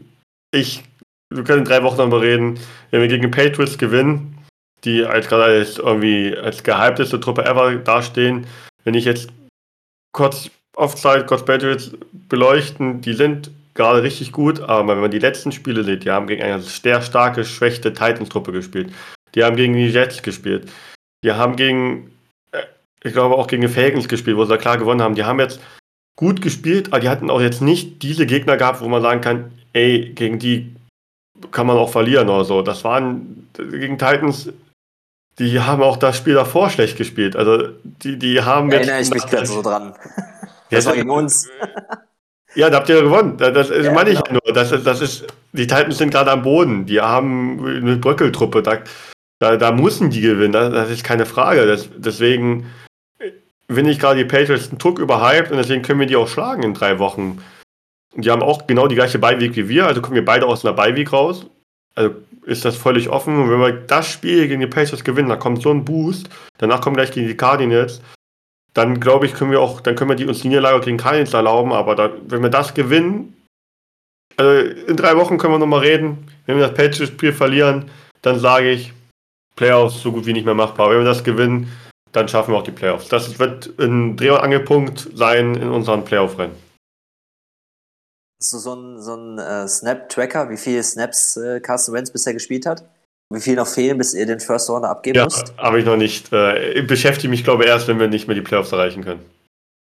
ich 0.51 0.83
wir 1.29 1.43
können 1.43 1.59
in 1.59 1.65
drei 1.65 1.83
Wochen 1.83 1.97
darüber 1.97 2.21
reden, 2.21 2.59
wenn 2.91 3.01
wir 3.01 3.07
gegen 3.07 3.23
die 3.23 3.27
Patriots 3.27 3.77
gewinnen, 3.77 4.37
die 4.83 5.03
als 5.03 5.27
gerade 5.27 5.43
als 5.43 5.77
irgendwie 5.77 6.35
als 6.37 6.63
gehypteste 6.63 7.19
Truppe 7.19 7.45
ever 7.45 7.75
dastehen, 7.75 8.45
wenn 8.87 8.93
ich 8.93 9.03
jetzt 9.03 9.27
kurz 10.13 10.49
Offside, 10.77 11.25
kurz 11.25 11.43
Patriots 11.43 11.91
beleuchten, 12.29 13.01
die 13.01 13.11
sind 13.11 13.51
gerade 13.73 14.01
richtig 14.01 14.31
gut, 14.31 14.61
aber 14.61 14.93
wenn 14.93 15.01
man 15.01 15.11
die 15.11 15.19
letzten 15.19 15.51
Spiele 15.51 15.83
sieht, 15.83 16.05
die 16.05 16.09
haben 16.09 16.25
gegen 16.25 16.41
eine 16.41 16.61
sehr 16.61 17.01
starke, 17.01 17.43
schwächte 17.43 17.91
Titans-Truppe 17.91 18.53
gespielt. 18.53 18.93
Die 19.35 19.43
haben 19.43 19.57
gegen 19.57 19.73
die 19.73 19.89
Jets 19.89 20.23
gespielt. 20.23 20.71
Die 21.21 21.33
haben 21.33 21.57
gegen, 21.57 22.11
äh, 22.53 22.63
ich 23.03 23.11
glaube 23.11 23.35
auch 23.35 23.47
gegen 23.47 23.63
die 23.63 23.67
Falcons 23.67 24.07
gespielt, 24.07 24.37
wo 24.37 24.45
sie 24.45 24.51
da 24.51 24.57
klar 24.57 24.77
gewonnen 24.77 25.01
haben. 25.01 25.15
Die 25.15 25.25
haben 25.25 25.41
jetzt 25.41 25.59
gut 26.15 26.41
gespielt, 26.41 26.87
aber 26.93 27.01
die 27.01 27.09
hatten 27.09 27.29
auch 27.29 27.41
jetzt 27.41 27.61
nicht 27.61 28.01
diese 28.03 28.25
Gegner 28.25 28.55
gehabt, 28.55 28.79
wo 28.79 28.87
man 28.87 29.01
sagen 29.01 29.19
kann, 29.19 29.51
ey, 29.73 30.13
gegen 30.15 30.39
die 30.39 30.73
kann 31.51 31.67
man 31.67 31.75
auch 31.75 31.89
verlieren 31.89 32.29
oder 32.29 32.45
so. 32.45 32.61
Das 32.61 32.85
waren 32.85 33.49
gegen 33.53 33.97
Titans, 33.97 34.49
die 35.39 35.59
haben 35.59 35.83
auch 35.83 35.97
das 35.97 36.17
Spiel 36.17 36.33
davor 36.33 36.69
schlecht 36.69 36.97
gespielt. 36.97 37.35
Also 37.35 37.69
die, 37.83 38.17
die 38.17 38.41
haben 38.41 38.69
da 38.69 38.77
Erinnere 38.77 39.01
ich 39.01 39.11
mich 39.11 39.25
gerade 39.25 39.45
so 39.45 39.61
dran. 39.61 39.93
Das 40.69 40.85
war 40.85 40.95
gegen 40.95 41.09
uns. 41.09 41.49
Ja, 42.55 42.69
da 42.69 42.77
habt 42.77 42.89
ihr 42.89 43.03
gewonnen. 43.03 43.37
Das, 43.37 43.53
das 43.53 43.85
ja, 43.85 43.91
meine 43.91 44.09
ich 44.09 44.23
genau. 44.23 44.39
nur. 44.43 44.53
Das, 44.53 44.71
das 44.83 45.01
ist, 45.01 45.27
die 45.53 45.67
Titans 45.67 45.97
sind 45.97 46.11
gerade 46.11 46.31
am 46.31 46.41
Boden. 46.41 46.85
Die 46.85 46.99
haben 46.99 47.63
eine 47.65 47.97
Bröckeltruppe. 47.97 48.63
Da, 48.63 48.79
da, 49.39 49.57
da 49.57 49.71
müssen 49.71 50.09
die 50.09 50.21
gewinnen. 50.21 50.53
Das, 50.53 50.73
das 50.73 50.89
ist 50.89 51.03
keine 51.03 51.25
Frage. 51.25 51.67
Das, 51.67 51.87
deswegen 51.95 52.65
bin 53.67 53.85
ich 53.85 53.99
gerade 53.99 54.17
die 54.17 54.25
Patriots 54.25 54.69
einen 54.69 54.79
Druck 54.79 54.97
überhyped 54.97 55.51
und 55.51 55.57
deswegen 55.57 55.83
können 55.83 55.99
wir 55.99 56.07
die 56.07 56.15
auch 56.15 56.27
schlagen 56.27 56.63
in 56.63 56.73
drei 56.73 56.99
Wochen. 56.99 57.41
Die 58.15 58.31
haben 58.31 58.41
auch 58.41 58.65
genau 58.65 58.87
die 58.87 58.95
gleiche 58.95 59.19
Beiweg 59.19 59.55
wie 59.55 59.69
wir, 59.69 59.85
also 59.85 60.01
kommen 60.01 60.15
wir 60.15 60.25
beide 60.25 60.47
aus 60.47 60.65
einer 60.65 60.73
Beiweg 60.73 61.13
raus. 61.13 61.45
Also 61.97 62.15
ist 62.45 62.63
das 62.63 62.77
völlig 62.77 63.09
offen. 63.09 63.41
Und 63.41 63.49
wenn 63.49 63.59
wir 63.59 63.71
das 63.73 64.09
Spiel 64.09 64.47
gegen 64.47 64.61
die 64.61 64.67
Pacers 64.67 65.03
gewinnen, 65.03 65.29
dann 65.29 65.39
kommt 65.39 65.61
so 65.61 65.71
ein 65.71 65.83
Boost. 65.83 66.29
Danach 66.59 66.79
kommen 66.79 66.95
gleich 66.95 67.11
gegen 67.11 67.27
die 67.27 67.35
Cardinals. 67.35 68.01
Dann 68.73 68.99
glaube 68.99 69.25
ich, 69.25 69.33
können 69.33 69.51
wir 69.51 69.59
auch, 69.59 69.81
dann 69.81 69.95
können 69.95 70.11
wir 70.11 70.15
die 70.15 70.27
uns 70.27 70.41
die 70.41 70.49
Niederlage 70.49 70.85
gegen 70.85 70.97
Cardinals 70.97 71.33
erlauben. 71.33 71.73
Aber 71.73 71.95
da, 71.95 72.11
wenn 72.27 72.43
wir 72.43 72.51
das 72.51 72.73
gewinnen, 72.75 73.33
also 74.37 74.69
in 74.69 74.95
drei 74.95 75.17
Wochen 75.17 75.39
können 75.39 75.55
wir 75.55 75.59
nochmal 75.59 75.79
reden. 75.79 76.27
Wenn 76.45 76.57
wir 76.57 76.67
das 76.67 76.75
Patriots-Spiel 76.75 77.33
verlieren, 77.33 77.89
dann 78.21 78.39
sage 78.39 78.69
ich, 78.69 78.93
Playoffs 79.55 80.01
so 80.03 80.11
gut 80.11 80.27
wie 80.27 80.33
nicht 80.33 80.45
mehr 80.45 80.53
machbar. 80.53 80.91
Wenn 80.91 80.99
wir 80.99 81.05
das 81.05 81.23
gewinnen, 81.23 81.71
dann 82.11 82.27
schaffen 82.27 82.53
wir 82.53 82.59
auch 82.59 82.63
die 82.63 82.71
Playoffs. 82.71 83.09
Das 83.09 83.39
wird 83.39 83.73
ein 83.79 84.15
Dreh- 84.15 84.29
und 84.29 84.39
Angelpunkt 84.39 85.09
sein 85.15 85.55
in 85.55 85.69
unseren 85.69 86.05
Playoff-Rennen. 86.05 86.66
Hast 88.39 88.53
du 88.53 88.57
so 88.59 88.73
einen 88.73 89.01
so 89.01 89.37
äh, 89.37 89.67
Snap-Tracker, 89.67 90.49
wie 90.49 90.57
viele 90.57 90.83
Snaps 90.83 91.37
äh, 91.37 91.59
Carsten 91.59 91.93
Wentz 91.93 92.11
bisher 92.11 92.33
gespielt 92.33 92.65
hat? 92.67 92.87
Wie 93.29 93.41
viel 93.41 93.55
noch 93.55 93.67
fehlen, 93.67 93.97
bis 93.97 94.13
ihr 94.13 94.25
den 94.25 94.39
First 94.39 94.69
Rounder 94.69 94.89
abgeben 94.89 95.17
ja, 95.17 95.25
müsst? 95.25 95.57
habe 95.57 95.79
ich 95.79 95.85
noch 95.85 95.97
nicht. 95.97 96.31
Äh, 96.31 96.73
ich 96.73 96.87
beschäftige 96.87 97.29
mich, 97.29 97.43
glaube 97.43 97.63
ich, 97.63 97.69
erst, 97.69 97.87
wenn 97.87 97.99
wir 97.99 98.07
nicht 98.07 98.27
mehr 98.27 98.35
die 98.35 98.41
Playoffs 98.41 98.71
erreichen 98.71 99.03
können. 99.03 99.25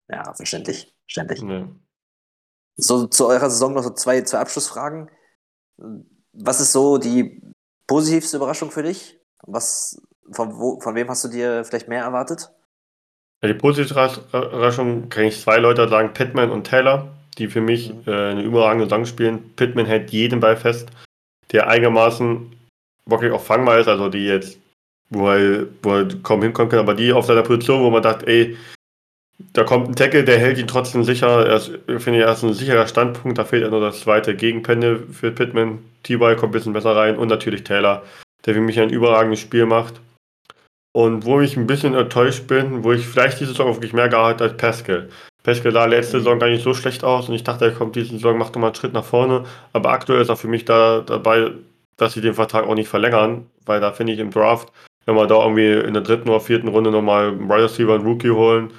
Ja, 0.09 0.33
verständlich. 0.33 0.93
verständlich. 1.05 1.41
Nee. 1.41 1.65
So, 2.77 3.07
zu 3.07 3.27
eurer 3.27 3.49
Saison 3.49 3.73
noch 3.73 3.83
so 3.83 3.89
zwei, 3.89 4.21
zwei 4.21 4.39
Abschlussfragen. 4.39 5.09
Was 6.33 6.61
ist 6.61 6.71
so 6.71 6.97
die 6.97 7.41
positivste 7.87 8.37
Überraschung 8.37 8.71
für 8.71 8.83
dich? 8.83 9.19
Was, 9.45 10.01
von, 10.31 10.57
wo, 10.57 10.79
von 10.79 10.95
wem 10.95 11.09
hast 11.09 11.23
du 11.23 11.27
dir 11.27 11.65
vielleicht 11.65 11.87
mehr 11.87 12.03
erwartet? 12.03 12.51
Ja, 13.41 13.49
die 13.49 13.55
positive 13.55 13.93
Überraschung 14.31 15.09
kann 15.09 15.25
ich 15.25 15.41
zwei 15.41 15.57
Leute 15.57 15.89
sagen, 15.89 16.13
Pittman 16.13 16.51
und 16.51 16.65
Taylor 16.65 17.13
die 17.35 17.47
für 17.47 17.61
mich 17.61 17.91
äh, 18.07 18.11
eine 18.11 18.43
überragende 18.43 18.85
Saison 18.85 19.05
spielen. 19.05 19.53
Pittman 19.55 19.85
hält 19.85 20.11
jeden 20.11 20.39
Ball 20.39 20.57
fest, 20.57 20.89
der 21.51 21.67
einigermaßen 21.67 22.51
wirklich 23.05 23.31
auch 23.31 23.41
fangbar 23.41 23.79
ist, 23.79 23.87
also 23.87 24.09
die 24.09 24.25
jetzt, 24.25 24.59
wo 25.09 25.29
er, 25.29 25.67
wo 25.81 25.95
er 25.95 26.07
kaum 26.23 26.41
hinkommen 26.41 26.69
kann, 26.69 26.79
aber 26.79 26.93
die 26.93 27.13
auf 27.13 27.25
seiner 27.25 27.43
Position, 27.43 27.83
wo 27.83 27.89
man 27.89 28.03
dachte, 28.03 28.27
ey, 28.27 28.57
da 29.53 29.63
kommt 29.63 29.89
ein 29.89 29.95
Tackle, 29.95 30.23
der 30.23 30.39
hält 30.39 30.57
ihn 30.57 30.67
trotzdem 30.67 31.03
sicher. 31.03 31.45
Er 31.45 31.57
ist, 31.57 31.71
finde 32.01 32.19
ich, 32.19 32.25
er 32.25 32.31
ist 32.31 32.43
ein 32.43 32.53
sicherer 32.53 32.87
Standpunkt. 32.87 33.37
Da 33.37 33.45
fehlt 33.45 33.63
ja 33.63 33.69
nur 33.69 33.81
das 33.81 34.01
zweite 34.01 34.35
Gegenpende 34.35 34.99
für 35.11 35.31
Pittman. 35.31 35.79
T-Ball 36.03 36.35
kommt 36.35 36.51
ein 36.51 36.53
bisschen 36.53 36.73
besser 36.73 36.95
rein 36.95 37.17
und 37.17 37.27
natürlich 37.27 37.63
Taylor, 37.63 38.03
der 38.45 38.53
für 38.53 38.61
mich 38.61 38.79
ein 38.79 38.89
überragendes 38.89 39.39
Spiel 39.39 39.65
macht. 39.65 39.95
Und 40.95 41.25
wo 41.25 41.41
ich 41.41 41.57
ein 41.57 41.67
bisschen 41.67 41.95
enttäuscht 41.95 42.47
bin, 42.47 42.83
wo 42.83 42.93
ich 42.93 43.05
vielleicht 43.05 43.39
diese 43.39 43.51
Saison 43.51 43.75
wirklich 43.75 43.93
mehr 43.93 44.09
gehabt 44.09 44.41
als 44.41 44.55
Pascal. 44.57 45.09
Peskel 45.43 45.73
sah 45.73 45.85
letzte 45.85 46.19
Saison 46.19 46.39
gar 46.39 46.49
nicht 46.49 46.63
so 46.63 46.73
schlecht 46.73 47.03
aus 47.03 47.27
und 47.27 47.35
ich 47.35 47.43
dachte, 47.43 47.65
er 47.65 47.71
kommt 47.71 47.95
diese 47.97 48.11
Saison, 48.11 48.37
macht 48.37 48.55
nochmal 48.55 48.69
einen 48.69 48.75
Schritt 48.75 48.93
nach 48.93 49.03
vorne. 49.03 49.43
Aber 49.73 49.89
aktuell 49.91 50.21
ist 50.21 50.29
er 50.29 50.37
für 50.37 50.47
mich 50.47 50.63
da 50.63 51.01
dabei, 51.01 51.51
dass 51.97 52.13
sie 52.13 52.21
den 52.21 52.33
Vertrag 52.33 52.65
auch 52.65 52.75
nicht 52.75 52.87
verlängern, 52.87 53.45
weil 53.65 53.81
da 53.81 53.91
finde 53.91 54.13
ich 54.13 54.19
im 54.19 54.31
Draft, 54.31 54.71
wenn 55.05 55.15
wir 55.15 55.27
da 55.27 55.43
irgendwie 55.43 55.73
in 55.85 55.93
der 55.93 56.03
dritten 56.03 56.29
oder 56.29 56.39
vierten 56.39 56.69
Runde 56.69 56.91
nochmal 56.91 57.29
einen 57.29 57.49
Wide 57.49 57.63
Receiver, 57.63 57.93
einen 57.93 58.05
Rookie 58.05 58.31
holen 58.31 58.71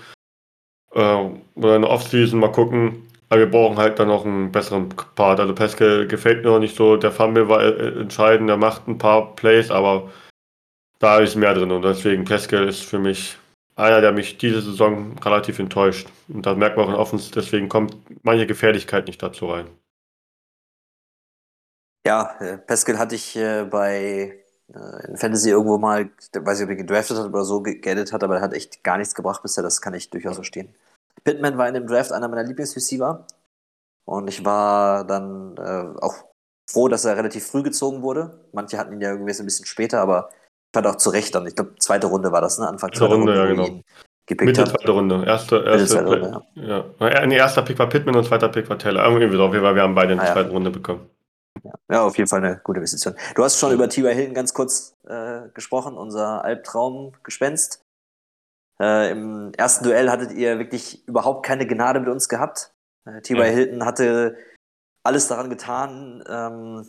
äh, 0.94 1.28
oder 1.54 1.74
eine 1.74 1.88
Offseason 1.88 2.40
mal 2.40 2.50
gucken. 2.50 3.06
Aber 3.28 3.40
wir 3.40 3.50
brauchen 3.50 3.76
halt 3.78 3.98
dann 3.98 4.08
noch 4.08 4.24
einen 4.24 4.50
besseren 4.50 4.88
Part. 4.88 5.40
Also 5.40 5.54
Peskel 5.54 6.06
gefällt 6.06 6.44
mir 6.44 6.50
noch 6.50 6.60
nicht 6.60 6.76
so. 6.76 6.96
Der 6.96 7.12
Fumble 7.12 7.48
war 7.48 7.62
äh, 7.62 8.00
entscheidend, 8.00 8.48
er 8.48 8.56
macht 8.56 8.88
ein 8.88 8.98
paar 8.98 9.34
Plays, 9.36 9.70
aber 9.70 10.10
da 10.98 11.18
ist 11.18 11.36
mehr 11.36 11.52
drin 11.52 11.70
und 11.70 11.82
deswegen 11.82 12.24
Peskel 12.24 12.66
ist 12.66 12.84
für 12.84 12.98
mich 12.98 13.36
einer, 13.76 14.00
der 14.00 14.12
mich 14.12 14.38
diese 14.38 14.62
Saison 14.62 15.18
relativ 15.18 15.58
enttäuscht. 15.58 16.08
Und 16.28 16.46
da 16.46 16.54
merkt 16.54 16.76
man 16.76 16.86
auch 16.86 16.90
in 16.90 16.94
Offens, 16.94 17.30
deswegen 17.30 17.68
kommt 17.68 17.96
manche 18.22 18.46
Gefährlichkeit 18.46 19.06
nicht 19.06 19.22
dazu 19.22 19.46
rein. 19.46 19.68
Ja, 22.06 22.36
äh, 22.40 22.58
Pascal 22.58 22.98
hatte 22.98 23.14
ich 23.14 23.34
äh, 23.36 23.64
bei 23.64 24.44
äh, 24.68 25.06
in 25.08 25.16
Fantasy 25.16 25.50
irgendwo 25.50 25.78
mal, 25.78 26.10
weiß 26.32 26.58
ich, 26.58 26.64
ob 26.64 26.70
er 26.70 26.76
gedraftet 26.76 27.16
hat 27.16 27.26
oder 27.26 27.44
so 27.44 27.62
geaddet 27.62 28.12
hat, 28.12 28.22
aber 28.22 28.36
er 28.36 28.42
hat 28.42 28.52
echt 28.52 28.84
gar 28.84 28.98
nichts 28.98 29.14
gebracht 29.14 29.42
bisher, 29.42 29.62
das 29.62 29.80
kann 29.80 29.94
ich 29.94 30.10
durchaus 30.10 30.34
verstehen. 30.34 30.74
Pittman 31.24 31.56
war 31.56 31.68
in 31.68 31.74
dem 31.74 31.86
Draft 31.86 32.12
einer 32.12 32.28
meiner 32.28 32.44
Lieblingsreceiver 32.44 33.26
und 34.04 34.28
ich 34.28 34.44
war 34.44 35.04
dann 35.06 35.56
äh, 35.56 35.98
auch 36.00 36.26
froh, 36.70 36.88
dass 36.88 37.04
er 37.04 37.16
relativ 37.16 37.46
früh 37.46 37.62
gezogen 37.62 38.02
wurde. 38.02 38.46
Manche 38.52 38.78
hatten 38.78 38.92
ihn 38.92 39.00
ja 39.00 39.10
irgendwie 39.10 39.32
ein 39.32 39.44
bisschen 39.44 39.66
später, 39.66 40.00
aber 40.00 40.30
fand 40.74 40.86
auch 40.86 40.96
zu 40.96 41.10
Recht 41.10 41.34
dann. 41.34 41.46
Ich 41.46 41.54
glaube, 41.54 41.76
zweite 41.78 42.08
Runde 42.08 42.32
war 42.32 42.42
das, 42.42 42.58
ne? 42.58 42.68
Anfang 42.68 42.92
zweite 42.92 43.14
Runde, 43.14 43.32
Runde, 43.32 43.56
ja, 43.58 43.64
genau. 43.64 43.80
Mitte 44.44 44.62
hat. 44.62 44.68
zweite 44.70 44.90
Runde. 44.90 45.24
Erste, 45.24 45.64
erste, 45.64 46.02
Mitte 46.02 46.22
Runde, 46.22 46.42
ja. 46.56 46.84
ja. 46.98 47.26
Nee, 47.26 47.36
erster 47.36 47.62
Pick 47.62 47.78
war 47.78 47.88
Pittman 47.88 48.16
und 48.16 48.24
zweiter 48.24 48.48
Pick 48.48 48.68
war 48.68 48.78
Taylor. 48.78 49.04
Irgendwie 49.04 49.34
so, 49.36 49.52
wir, 49.52 49.62
wir 49.62 49.82
haben 49.82 49.94
beide 49.94 50.12
in 50.12 50.18
der 50.18 50.28
ah, 50.28 50.32
zweiten 50.32 50.48
ja. 50.48 50.54
Runde 50.54 50.70
bekommen. 50.70 51.08
Ja. 51.62 51.72
ja, 51.90 52.02
auf 52.02 52.18
jeden 52.18 52.28
Fall 52.28 52.44
eine 52.44 52.60
gute 52.62 52.78
Investition. 52.78 53.14
Du 53.34 53.44
hast 53.44 53.58
schon 53.58 53.72
über 53.72 53.88
T.Y. 53.88 54.12
Hilton 54.12 54.34
ganz 54.34 54.52
kurz 54.52 54.96
äh, 55.06 55.48
gesprochen, 55.54 55.96
unser 55.96 56.44
Albtraumgespenst. 56.44 57.82
Äh, 58.80 59.12
Im 59.12 59.52
ersten 59.56 59.84
Duell 59.84 60.10
hattet 60.10 60.32
ihr 60.32 60.58
wirklich 60.58 61.06
überhaupt 61.06 61.46
keine 61.46 61.66
Gnade 61.66 62.00
mit 62.00 62.08
uns 62.08 62.28
gehabt. 62.28 62.72
Äh, 63.06 63.20
T.Y. 63.20 63.38
Ja. 63.38 63.44
Hilton 63.44 63.84
hatte 63.84 64.36
alles 65.04 65.28
daran 65.28 65.48
getan, 65.48 66.24
ähm, 66.28 66.88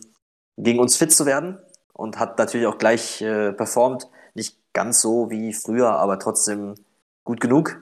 gegen 0.56 0.80
uns 0.80 0.96
fit 0.96 1.12
zu 1.12 1.26
werden 1.26 1.58
und 1.96 2.18
hat 2.18 2.38
natürlich 2.38 2.66
auch 2.66 2.78
gleich 2.78 3.22
äh, 3.22 3.52
performt. 3.52 4.08
Nicht 4.34 4.58
ganz 4.72 5.00
so 5.00 5.30
wie 5.30 5.52
früher, 5.52 5.90
aber 5.90 6.18
trotzdem 6.18 6.74
gut 7.24 7.40
genug. 7.40 7.80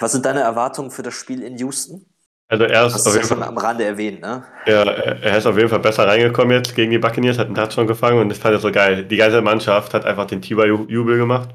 Was 0.00 0.12
sind 0.12 0.24
deine 0.24 0.40
Erwartungen 0.40 0.90
für 0.90 1.02
das 1.02 1.14
Spiel 1.14 1.42
in 1.42 1.56
Houston? 1.58 2.04
Also 2.50 2.64
er 2.64 2.86
ist, 2.86 2.94
Hast 2.94 3.06
auf 3.06 3.12
du 3.12 3.18
ja 3.18 3.22
jeden 3.22 3.28
schon 3.28 3.38
Fall, 3.38 3.48
am 3.48 3.58
Rande 3.58 3.84
erwähnt, 3.84 4.22
ne? 4.22 4.42
ja, 4.66 4.82
er 4.82 5.36
ist 5.36 5.46
auf 5.46 5.56
jeden 5.58 5.68
Fall 5.68 5.80
besser 5.80 6.06
reingekommen 6.08 6.56
jetzt 6.56 6.74
gegen 6.74 6.90
die 6.90 6.98
Buccaneers, 6.98 7.38
hat 7.38 7.46
einen 7.46 7.54
Touchdown 7.54 7.86
gefangen 7.86 8.18
und 8.20 8.30
das 8.30 8.38
fand 8.38 8.56
ich 8.56 8.62
so 8.62 8.72
geil. 8.72 9.04
Die 9.04 9.18
ganze 9.18 9.42
Mannschaft 9.42 9.92
hat 9.92 10.06
einfach 10.06 10.26
den 10.26 10.40
Tiba-Jubel 10.40 11.18
gemacht. 11.18 11.50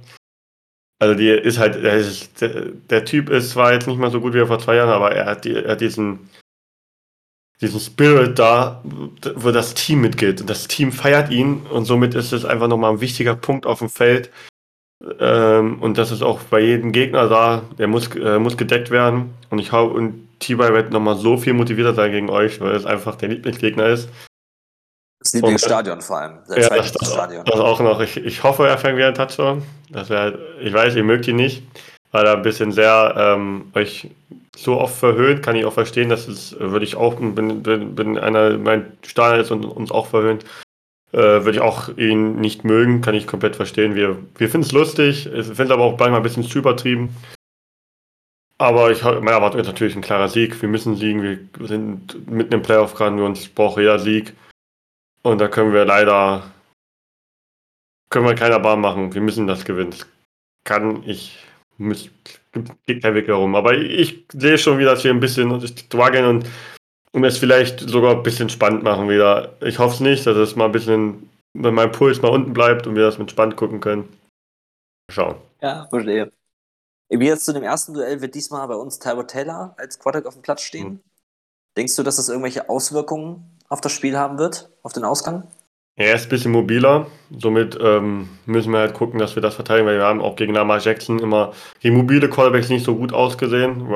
Also 1.00 1.16
die 1.16 1.30
ist 1.30 1.58
halt, 1.58 1.76
er 1.78 2.04
der, 2.40 2.70
der 2.72 3.06
Typ 3.06 3.30
ist 3.30 3.50
zwar 3.50 3.74
jetzt 3.74 3.88
nicht 3.88 3.98
mal 3.98 4.12
so 4.12 4.22
gut 4.22 4.36
wie 4.36 4.40
er 4.40 4.48
vor 4.48 4.60
zwei 4.60 4.76
Jahren, 4.76 4.90
aber 4.90 5.12
er 5.12 5.26
hat, 5.26 5.46
die, 5.46 5.56
er 5.56 5.72
hat 5.72 5.82
diesen, 5.82 6.30
diesen 7.62 7.80
Spirit 7.80 8.38
da, 8.40 8.82
wo 9.36 9.52
das 9.52 9.74
Team 9.74 10.02
mitgeht. 10.02 10.42
Und 10.42 10.50
das 10.50 10.68
Team 10.68 10.92
feiert 10.92 11.32
ihn 11.32 11.66
und 11.70 11.86
somit 11.86 12.16
ist 12.16 12.34
es 12.34 12.46
einfach 12.46 12.68
nochmal 12.68 12.92
ein 12.92 13.02
wichtiger 13.02 13.36
Punkt 13.36 13.66
auf 13.66 13.80
dem 13.80 13.90
Feld. 13.90 14.32
Ähm, 15.20 15.82
und 15.82 15.98
das 15.98 16.12
ist 16.12 16.22
auch 16.22 16.40
bei 16.44 16.60
jedem 16.60 16.92
Gegner 16.92 17.28
da, 17.28 17.64
der 17.78 17.88
muss, 17.88 18.14
äh, 18.16 18.40
muss 18.40 18.58
gedeckt 18.58 18.90
werden. 18.90 19.34
Und 19.50 19.60
ich 19.60 19.72
hau, 19.72 19.88
und 19.88 20.28
T-Bay 20.40 20.74
wird 20.74 20.92
nochmal 20.92 21.16
so 21.16 21.38
viel 21.38 21.54
motivierter 21.54 21.94
sein 21.94 22.12
gegen 22.12 22.30
euch, 22.30 22.60
weil 22.62 22.76
es 22.76 22.86
einfach 22.86 23.16
der 23.16 23.30
Lieblingsgegner 23.30 23.88
ist. 23.88 24.10
Das 25.20 25.34
Lieblingsstadion 25.34 26.02
vor 26.02 26.18
allem. 26.18 26.40
Sein 26.46 26.62
Ja, 26.62 26.70
das, 26.70 26.92
das, 26.92 27.14
Stadion. 27.14 27.46
das 27.46 27.60
auch 27.60 27.80
noch. 27.80 28.02
Ich, 28.02 28.18
ich 28.18 28.44
hoffe, 28.44 28.68
er 28.68 28.78
fängt 28.78 28.98
wieder 28.98 29.08
einen 29.08 29.16
Touchdown. 29.16 29.64
Das 29.90 30.10
wär, 30.10 30.38
ich 30.62 30.74
weiß, 30.74 30.96
ihr 30.96 31.04
mögt 31.04 31.28
ihn 31.28 31.38
nicht, 31.38 31.64
weil 32.12 32.26
er 32.26 32.34
ein 32.34 32.42
bisschen 32.42 32.74
sehr 32.74 33.14
ähm, 33.18 33.72
euch 33.74 34.10
so 34.56 34.80
oft 34.80 34.96
verhöhnt. 34.96 35.44
Kann 35.44 35.56
ich 35.56 35.66
auch 35.66 35.74
verstehen, 35.74 36.10
dass 36.10 36.28
es, 36.28 36.54
äh, 36.54 36.72
würde 36.72 36.86
ich 36.86 36.96
auch, 36.96 37.16
bin, 37.16 37.64
bin, 37.64 37.96
bin 37.96 38.18
einer, 38.18 38.58
mein 38.58 38.98
Stadion 39.06 39.42
ist 39.42 39.52
und 39.52 39.66
uns 39.66 39.92
auch 39.92 40.08
verhöhnt, 40.08 40.44
äh, 41.12 41.18
würde 41.18 41.52
ich 41.52 41.62
auch 41.62 41.90
ihn 41.98 42.36
nicht 42.36 42.64
mögen. 42.64 43.02
Kann 43.02 43.16
ich 43.16 43.28
komplett 43.28 43.56
verstehen. 43.56 43.96
Wir, 43.96 44.18
wir 44.38 44.50
finden 44.50 44.66
es 44.66 44.72
lustig, 44.72 45.26
ich 45.28 45.46
finde 45.46 45.64
es 45.64 45.72
aber 45.72 45.84
auch 45.84 45.98
manchmal 45.98 46.20
ein 46.20 46.24
bisschen 46.24 46.44
zu 46.44 46.60
übertrieben. 46.60 47.16
Aber 48.60 48.92
ich, 48.92 49.04
meine 49.04 49.32
Erwartung 49.32 49.60
ist 49.60 49.68
natürlich 49.68 49.96
ein 49.96 50.02
klarer 50.02 50.30
Sieg. 50.30 50.62
Wir 50.62 50.70
müssen 50.70 50.96
siegen. 50.96 51.22
Wir 51.22 51.68
sind 51.68 52.30
mitten 52.30 52.54
im 52.54 52.62
Playoff 52.62 52.94
gerade. 52.94 53.18
Wir 53.18 53.26
uns 53.26 53.50
braucht 53.50 53.78
jeder 53.78 54.00
Sieg. 54.00 54.34
Und 55.24 55.42
da 55.42 55.48
können 55.48 55.74
wir 55.74 55.86
leider 55.86 56.44
können 58.14 58.28
wir 58.28 58.36
keiner 58.36 58.60
Bahn 58.60 58.80
machen. 58.80 59.12
Wir 59.16 59.22
müssen 59.22 59.48
das 59.48 59.66
gewinnen. 59.66 59.90
Das 59.90 60.06
kann 60.66 61.02
ich. 61.04 61.44
Muss, 61.84 62.10
geht 62.86 63.04
kein 63.04 63.16
Weg 63.16 63.28
herum. 63.28 63.56
Aber 63.56 63.74
ich 63.74 64.26
sehe 64.32 64.58
schon 64.58 64.78
wieder, 64.78 64.92
dass 64.92 65.04
wir 65.04 65.12
ein 65.12 65.20
bisschen 65.20 65.66
strugglen 65.68 66.26
und, 66.26 66.50
und 67.12 67.24
es 67.24 67.38
vielleicht 67.38 67.80
sogar 67.80 68.16
ein 68.16 68.24
bisschen 68.24 68.50
spannend 68.50 68.84
machen 68.84 69.10
wieder. 69.10 69.54
Ich 69.62 69.80
hoffe 69.80 69.96
es 69.96 70.00
nicht, 70.00 70.26
dass 70.26 70.38
es 70.38 70.56
mal 70.56 70.66
ein 70.66 70.72
bisschen, 70.72 71.30
wenn 71.54 71.74
mein 71.74 71.92
Puls 71.92 72.22
mal 72.22 72.32
unten 72.32 72.54
bleibt 72.54 72.88
und 72.88 72.96
wir 72.96 73.04
das 73.04 73.18
mit 73.18 73.32
spannend 73.32 73.56
gucken 73.58 73.80
können. 73.80 74.08
Schauen. 75.12 75.36
Ja, 75.62 75.88
verstehe. 75.90 76.32
Wie 77.10 77.28
jetzt 77.28 77.46
zu 77.46 77.54
dem 77.54 77.64
ersten 77.64 77.94
Duell 77.94 78.22
wird 78.22 78.34
diesmal 78.34 78.68
bei 78.68 78.76
uns 78.76 78.98
Tyrod 78.98 79.28
Taylor 79.28 79.76
als 79.78 80.00
Quarterback 80.00 80.28
auf 80.28 80.34
dem 80.34 80.42
Platz 80.42 80.62
stehen. 80.62 80.88
Mhm. 80.88 81.00
Denkst 81.78 81.96
du, 81.96 82.04
dass 82.04 82.16
das 82.16 82.30
irgendwelche 82.30 82.70
Auswirkungen 82.70 83.60
auf 83.70 83.82
das 83.82 83.92
Spiel 83.92 84.18
haben 84.18 84.38
wird, 84.38 84.70
auf 84.84 84.94
den 84.94 85.04
Ausgang? 85.04 85.48
Er 85.96 86.16
ist 86.16 86.26
ein 86.26 86.30
bisschen 86.30 86.52
mobiler, 86.52 87.06
somit 87.38 87.78
ähm, 87.80 88.28
müssen 88.48 88.72
wir 88.72 88.80
halt 88.80 88.96
gucken, 88.96 89.20
dass 89.20 89.36
wir 89.36 89.44
das 89.44 89.54
verteidigen, 89.54 89.88
weil 89.88 89.98
wir 89.98 90.06
haben 90.06 90.22
auch 90.22 90.36
gegen 90.36 90.56
Lamar 90.56 90.80
Jackson 90.80 91.20
immer 91.20 91.54
gegen 91.82 91.98
mobile 91.98 92.28
Callbacks 92.28 92.70
nicht 92.70 92.84
so 92.84 92.96
gut 92.96 93.14
ausgesehen. 93.14 93.92
Äh, 93.92 93.94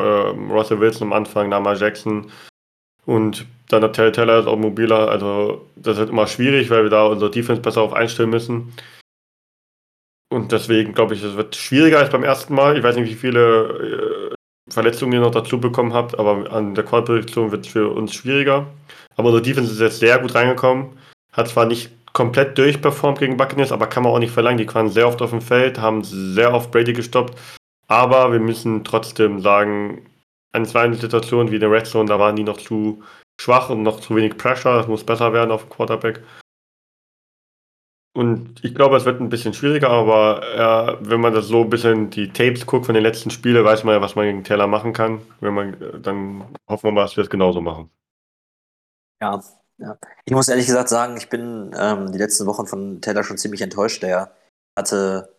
Russell 0.51 0.79
Wilson 0.79 1.07
am 1.07 1.13
Anfang, 1.13 1.49
Lamar 1.49 1.75
Jackson 1.75 2.31
und 3.07 3.47
dann 3.69 3.81
der 3.81 3.91
Terry 3.93 4.11
Teller 4.11 4.39
ist 4.39 4.47
auch 4.47 4.57
mobiler. 4.57 5.09
Also 5.09 5.65
das 5.75 5.97
wird 5.97 6.09
immer 6.09 6.27
schwierig, 6.27 6.69
weil 6.69 6.83
wir 6.83 6.89
da 6.89 7.07
unsere 7.07 7.31
Defense 7.31 7.61
besser 7.61 7.81
auf 7.81 7.93
einstellen 7.93 8.29
müssen. 8.29 8.73
Und 10.29 10.51
deswegen 10.51 10.93
glaube 10.93 11.15
ich, 11.15 11.23
es 11.23 11.35
wird 11.35 11.55
schwieriger 11.55 11.99
als 11.99 12.09
beim 12.09 12.23
ersten 12.23 12.53
Mal. 12.53 12.77
Ich 12.77 12.83
weiß 12.83 12.97
nicht, 12.97 13.09
wie 13.09 13.15
viele 13.15 14.31
äh, 14.31 14.71
Verletzungen 14.71 15.13
ihr 15.13 15.21
noch 15.21 15.31
dazu 15.31 15.59
bekommen 15.59 15.93
habt, 15.93 16.19
aber 16.19 16.51
an 16.51 16.75
der 16.75 16.83
Quad-Position 16.83 17.51
wird 17.51 17.65
es 17.65 17.71
für 17.71 17.89
uns 17.89 18.13
schwieriger. 18.13 18.67
Aber 19.15 19.29
unsere 19.29 19.41
Defense 19.41 19.71
ist 19.71 19.79
jetzt 19.79 19.99
sehr 19.99 20.19
gut 20.19 20.35
reingekommen. 20.35 20.96
Hat 21.37 21.47
zwar 21.47 21.65
nicht 21.65 21.91
komplett 22.13 22.57
durchperformt 22.57 23.19
gegen 23.19 23.37
Buccaneers, 23.37 23.71
aber 23.71 23.87
kann 23.87 24.03
man 24.03 24.11
auch 24.11 24.19
nicht 24.19 24.33
verlangen. 24.33 24.57
Die 24.57 24.73
waren 24.73 24.89
sehr 24.89 25.07
oft 25.07 25.21
auf 25.21 25.29
dem 25.29 25.41
Feld, 25.41 25.79
haben 25.79 26.03
sehr 26.03 26.53
oft 26.53 26.71
Brady 26.71 26.93
gestoppt. 26.93 27.37
Aber 27.87 28.31
wir 28.33 28.39
müssen 28.39 28.83
trotzdem 28.83 29.39
sagen, 29.39 30.09
an 30.51 30.65
zwei 30.65 30.91
Situationen 30.91 31.51
wie 31.51 31.55
in 31.55 31.61
der 31.61 31.71
Red 31.71 31.85
Zone, 31.85 32.09
da 32.09 32.19
waren 32.19 32.35
die 32.35 32.43
noch 32.43 32.57
zu 32.57 33.03
schwach 33.39 33.69
und 33.69 33.83
noch 33.83 33.99
zu 33.99 34.15
wenig 34.15 34.37
Pressure. 34.37 34.77
Das 34.77 34.87
muss 34.87 35.03
besser 35.03 35.31
werden 35.31 35.51
auf 35.51 35.63
dem 35.63 35.69
Quarterback. 35.69 36.23
Und 38.15 38.63
ich 38.65 38.73
glaube, 38.73 38.97
es 38.97 39.05
wird 39.05 39.21
ein 39.21 39.29
bisschen 39.29 39.53
schwieriger, 39.53 39.91
aber 39.91 40.97
äh, 41.01 41.07
wenn 41.07 41.21
man 41.21 41.35
das 41.35 41.47
so 41.47 41.61
ein 41.61 41.69
bisschen 41.69 42.09
die 42.09 42.29
Tapes 42.29 42.65
guckt 42.65 42.87
von 42.87 42.95
den 42.95 43.03
letzten 43.03 43.29
Spielen, 43.29 43.63
weiß 43.63 43.83
man 43.83 43.93
ja, 43.93 44.01
was 44.01 44.15
man 44.15 44.25
gegen 44.25 44.43
Taylor 44.43 44.65
machen 44.65 44.91
kann. 44.91 45.21
Wenn 45.39 45.53
man, 45.53 46.01
dann 46.01 46.43
hoffen 46.67 46.85
wir 46.85 46.91
mal, 46.93 47.03
dass 47.03 47.15
wir 47.15 47.23
es 47.23 47.29
genauso 47.29 47.61
machen. 47.61 47.91
Ja, 49.21 49.39
ja. 49.77 49.97
Ich 50.25 50.33
muss 50.33 50.47
ehrlich 50.47 50.65
gesagt 50.65 50.89
sagen, 50.89 51.17
ich 51.17 51.29
bin 51.29 51.73
ähm, 51.77 52.11
die 52.11 52.17
letzten 52.17 52.45
Wochen 52.45 52.67
von 52.67 53.01
Taylor 53.01 53.23
schon 53.23 53.37
ziemlich 53.37 53.61
enttäuscht. 53.61 54.03
Der 54.03 54.31
hatte 54.77 55.35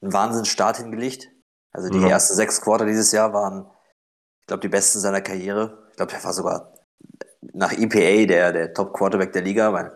einen 0.00 0.12
Wahnsinnsstart 0.12 0.78
hingelegt. 0.78 1.30
Also 1.72 1.88
die 1.88 2.00
Ja. 2.00 2.08
ersten 2.08 2.34
sechs 2.34 2.60
Quarter 2.60 2.86
dieses 2.86 3.12
Jahr 3.12 3.32
waren, 3.32 3.70
ich 4.40 4.46
glaube, 4.46 4.60
die 4.60 4.68
besten 4.68 4.98
seiner 4.98 5.20
Karriere. 5.20 5.86
Ich 5.90 5.96
glaube, 5.96 6.12
der 6.12 6.24
war 6.24 6.32
sogar 6.32 6.74
nach 7.52 7.72
EPA 7.72 8.26
der, 8.26 8.52
der 8.52 8.74
Top-Quarterback 8.74 9.32
der 9.32 9.42
Liga, 9.42 9.70
bei 9.70 9.90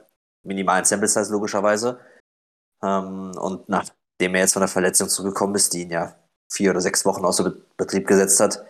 minimalen 0.45 0.85
Sample 0.85 1.09
Size 1.09 1.33
logischerweise. 1.33 1.99
Ähm, 2.83 3.33
und 3.39 3.69
nachdem 3.69 4.35
er 4.35 4.41
jetzt 4.43 4.53
von 4.53 4.61
der 4.61 4.69
Verletzung 4.69 5.09
zurückgekommen 5.09 5.55
ist, 5.57 5.73
die 5.73 5.83
ihn 5.83 5.91
ja 5.91 6.15
vier 6.51 6.71
oder 6.71 6.81
sechs 6.81 7.05
Wochen 7.05 7.25
außer 7.25 7.45
Be- 7.45 7.63
Betrieb 7.77 8.07
gesetzt 8.07 8.39
hat, 8.41 8.65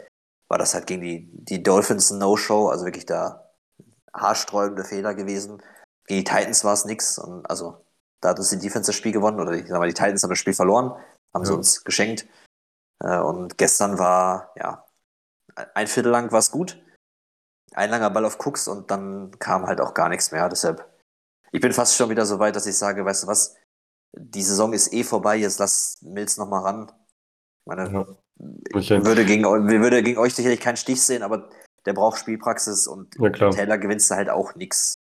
war 0.48 0.58
das 0.58 0.74
halt 0.74 0.86
gegen 0.86 1.02
die, 1.02 1.28
die 1.32 1.62
Dolphins 1.62 2.10
ein 2.10 2.18
No-Show, 2.18 2.68
also 2.68 2.84
wirklich 2.84 3.06
da 3.06 3.43
haarsträubende 4.14 4.84
Fehler 4.84 5.14
gewesen. 5.14 5.62
Gegen 6.06 6.24
die 6.24 6.24
Titans 6.24 6.64
war 6.64 6.72
es 6.74 6.84
nix. 6.84 7.18
Und 7.18 7.44
also 7.50 7.84
da 8.20 8.30
hat 8.30 8.38
uns 8.38 8.50
die 8.50 8.58
Defense 8.58 8.88
das 8.88 8.96
Spiel 8.96 9.12
gewonnen, 9.12 9.40
oder 9.40 9.52
ich 9.52 9.66
sag 9.68 9.78
mal, 9.78 9.88
die 9.88 9.94
Titans 9.94 10.22
haben 10.22 10.30
das 10.30 10.38
Spiel 10.38 10.54
verloren, 10.54 10.92
haben 11.34 11.44
sie 11.44 11.52
Ja. 11.52 11.58
uns 11.58 11.84
geschenkt. 11.84 12.26
Äh, 13.02 13.18
und 13.18 13.58
gestern 13.58 13.98
war, 13.98 14.52
ja, 14.56 14.86
ein 15.74 15.86
Viertel 15.86 16.10
lang 16.10 16.32
war 16.32 16.38
es 16.38 16.50
gut. 16.50 16.80
Ein 17.74 17.90
langer 17.90 18.10
Ball 18.10 18.24
auf 18.24 18.38
Cooks 18.44 18.68
und 18.68 18.90
dann 18.90 19.36
kam 19.38 19.66
halt 19.66 19.80
auch 19.80 19.94
gar 19.94 20.08
nichts 20.08 20.30
mehr. 20.30 20.48
Deshalb, 20.48 20.88
ich 21.50 21.60
bin 21.60 21.72
fast 21.72 21.96
schon 21.96 22.08
wieder 22.08 22.24
so 22.24 22.38
weit, 22.38 22.54
dass 22.56 22.66
ich 22.66 22.78
sage, 22.78 23.04
weißt 23.04 23.24
du 23.24 23.26
was, 23.26 23.56
die 24.16 24.42
Saison 24.42 24.72
ist 24.72 24.92
eh 24.92 25.02
vorbei, 25.02 25.36
jetzt 25.36 25.58
lass 25.58 26.00
Mills 26.02 26.36
nochmal 26.36 26.62
ran. 26.62 26.92
Ich 26.92 27.66
meine, 27.66 27.90
Ja. 27.90 28.06
Bisschen- 28.72 29.04
würde 29.06 29.24
gegen, 29.24 29.44
würde 29.44 30.02
gegen 30.02 30.18
euch 30.18 30.34
sicherlich 30.34 30.60
keinen 30.60 30.76
Stich 30.76 31.02
sehen, 31.02 31.22
aber 31.22 31.48
der 31.86 31.92
braucht 31.92 32.18
Spielpraxis 32.18 32.86
und 32.86 33.14
Ja. 33.18 33.30
Taylor 33.50 33.78
gewinnst 33.78 34.10
du 34.10 34.14
halt 34.14 34.30
auch 34.30 34.54
nix. 34.54 34.94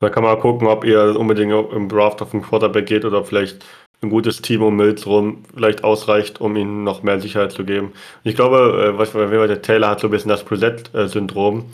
Da 0.00 0.08
kann 0.08 0.22
man 0.22 0.40
gucken, 0.40 0.66
ob 0.66 0.84
ihr 0.84 1.18
unbedingt 1.18 1.52
im 1.72 1.88
Draft 1.88 2.22
auf 2.22 2.30
den 2.30 2.42
Quarterback 2.42 2.86
geht 2.86 3.04
oder 3.04 3.22
vielleicht 3.24 3.64
ein 4.02 4.08
gutes 4.08 4.40
Team 4.40 4.62
um 4.62 4.76
Mills 4.76 5.06
rum 5.06 5.44
vielleicht 5.54 5.84
ausreicht, 5.84 6.40
um 6.40 6.56
ihnen 6.56 6.84
noch 6.84 7.02
mehr 7.02 7.20
Sicherheit 7.20 7.52
zu 7.52 7.64
geben. 7.64 7.92
Ich 8.24 8.34
glaube, 8.34 8.94
äh, 8.94 8.98
was 8.98 9.12
der 9.12 9.62
Taylor 9.62 9.90
hat 9.90 10.00
so 10.00 10.08
ein 10.08 10.10
bisschen 10.10 10.30
das 10.30 10.44
Brissett-Syndrom. 10.44 11.66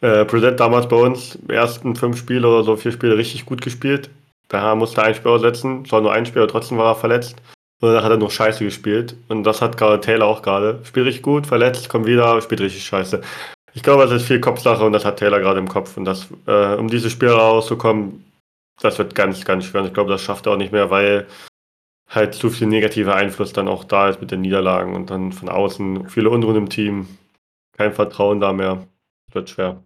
Äh, 0.00 0.24
Brissett 0.24 0.58
damals 0.58 0.88
bei 0.88 0.96
uns, 0.96 1.38
ersten 1.48 1.94
fünf 1.94 2.18
Spiele 2.18 2.48
oder 2.48 2.64
so, 2.64 2.76
vier 2.76 2.92
Spiele 2.92 3.16
richtig 3.16 3.46
gut 3.46 3.62
gespielt. 3.62 4.10
Da 4.48 4.74
musste 4.74 5.02
er 5.02 5.06
ein 5.06 5.14
Spiel 5.14 5.30
aussetzen, 5.30 5.84
zwar 5.84 6.00
nur 6.00 6.12
ein 6.12 6.26
Spiel, 6.26 6.42
aber 6.42 6.50
trotzdem 6.50 6.78
war 6.78 6.92
er 6.92 6.96
verletzt. 6.96 7.36
Und 7.80 7.94
dann 7.94 8.02
hat 8.02 8.10
er 8.10 8.18
noch 8.18 8.30
scheiße 8.30 8.64
gespielt. 8.64 9.14
Und 9.28 9.44
das 9.44 9.62
hat 9.62 9.76
gerade 9.76 10.00
Taylor 10.00 10.26
auch 10.26 10.42
gerade. 10.42 10.80
Spielt 10.84 11.06
richtig 11.06 11.22
gut, 11.22 11.46
verletzt, 11.46 11.88
kommt 11.88 12.06
wieder, 12.06 12.40
spielt 12.40 12.60
richtig 12.60 12.84
scheiße. 12.84 13.20
Ich 13.72 13.82
glaube, 13.82 14.04
es 14.04 14.10
ist 14.10 14.26
viel 14.26 14.40
Kopfsache 14.40 14.84
und 14.84 14.92
das 14.92 15.04
hat 15.04 15.18
Taylor 15.18 15.38
gerade 15.40 15.58
im 15.60 15.68
Kopf. 15.68 15.96
Und 15.96 16.04
das, 16.04 16.26
äh, 16.46 16.74
um 16.74 16.88
dieses 16.88 17.12
Spiel 17.12 17.28
rauszukommen, 17.28 18.24
das 18.80 18.98
wird 18.98 19.14
ganz, 19.14 19.44
ganz 19.44 19.64
schwer. 19.64 19.82
Und 19.82 19.88
ich 19.88 19.94
glaube, 19.94 20.10
das 20.10 20.22
schafft 20.22 20.46
er 20.46 20.52
auch 20.52 20.56
nicht 20.56 20.72
mehr, 20.72 20.90
weil 20.90 21.26
halt 22.08 22.34
zu 22.34 22.50
viel 22.50 22.66
negativer 22.66 23.14
Einfluss 23.14 23.52
dann 23.52 23.68
auch 23.68 23.84
da 23.84 24.08
ist 24.08 24.20
mit 24.20 24.30
den 24.32 24.40
Niederlagen 24.40 24.94
und 24.96 25.10
dann 25.10 25.32
von 25.32 25.48
außen 25.48 26.08
viele 26.08 26.30
Unruhen 26.30 26.56
im 26.56 26.68
Team, 26.68 27.06
kein 27.76 27.92
Vertrauen 27.92 28.40
da 28.40 28.52
mehr. 28.52 28.86
Wird 29.32 29.50
schwer. 29.50 29.82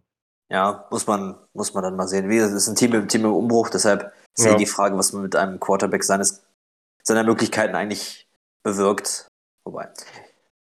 Ja, 0.51 0.87
muss 0.91 1.07
man, 1.07 1.37
muss 1.53 1.75
man 1.75 1.83
dann 1.83 1.97
mal 1.97 2.09
sehen. 2.09 2.31
Wie 2.31 2.39
es 2.39 2.53
ist 2.53 2.69
ein 2.69 2.77
Team, 2.77 2.95
im 2.95 3.09
Team 3.09 3.25
im 3.25 3.33
Umbruch, 3.33 3.69
deshalb 3.69 4.13
ist 4.37 4.45
Ja. 4.47 4.53
eh 4.55 4.57
die 4.57 4.67
Frage, 4.67 4.97
was 4.97 5.13
man 5.13 5.23
mit 5.23 5.37
einem 5.37 5.61
Quarterback 5.61 6.03
seines, 6.03 6.43
seiner 7.03 7.25
Möglichkeiten 7.25 7.75
eigentlich 7.75 8.27
bewirkt. 8.63 9.29
Wobei, 9.67 9.89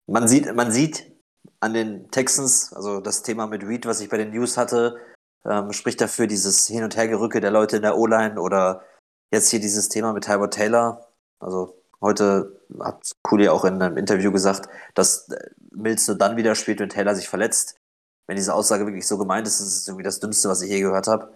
man 0.07 0.27
sieht, 0.27 0.53
man 0.55 0.71
sieht 0.71 1.11
an 1.59 1.73
den 1.73 2.09
Texans, 2.11 2.73
also 2.73 3.01
das 3.01 3.23
Thema 3.23 3.47
mit 3.47 3.63
Reed, 3.63 3.85
was 3.85 4.01
ich 4.01 4.09
bei 4.09 4.17
den 4.17 4.31
News 4.31 4.57
hatte, 4.57 4.97
ähm, 5.45 5.71
spricht 5.73 6.01
dafür 6.01 6.27
dieses 6.27 6.67
Hin- 6.67 6.83
und 6.83 6.95
Hergerücke 6.95 7.41
der 7.41 7.51
Leute 7.51 7.77
in 7.77 7.81
der 7.81 7.97
O-Line 7.97 8.39
oder 8.39 8.83
jetzt 9.31 9.49
hier 9.49 9.59
dieses 9.59 9.89
Thema 9.89 10.13
mit 10.13 10.25
Tybor 10.25 10.49
Taylor. 10.49 11.07
Also 11.39 11.81
heute 12.01 12.59
hat 12.79 13.11
Cooley 13.23 13.49
auch 13.49 13.65
in 13.65 13.81
einem 13.81 13.97
Interview 13.97 14.31
gesagt, 14.31 14.69
dass 14.95 15.29
Mills 15.71 16.07
nur 16.07 16.17
dann 16.17 16.37
wieder 16.37 16.55
spielt, 16.55 16.79
wenn 16.79 16.89
Taylor 16.89 17.15
sich 17.15 17.29
verletzt. 17.29 17.75
Wenn 18.27 18.35
diese 18.35 18.53
Aussage 18.53 18.85
wirklich 18.85 19.07
so 19.07 19.17
gemeint 19.17 19.47
ist, 19.47 19.59
ist 19.59 19.77
es 19.77 19.87
irgendwie 19.87 20.03
das 20.03 20.19
Dümmste, 20.19 20.49
was 20.49 20.61
ich 20.61 20.69
je 20.69 20.81
gehört 20.81 21.07
habe. 21.07 21.33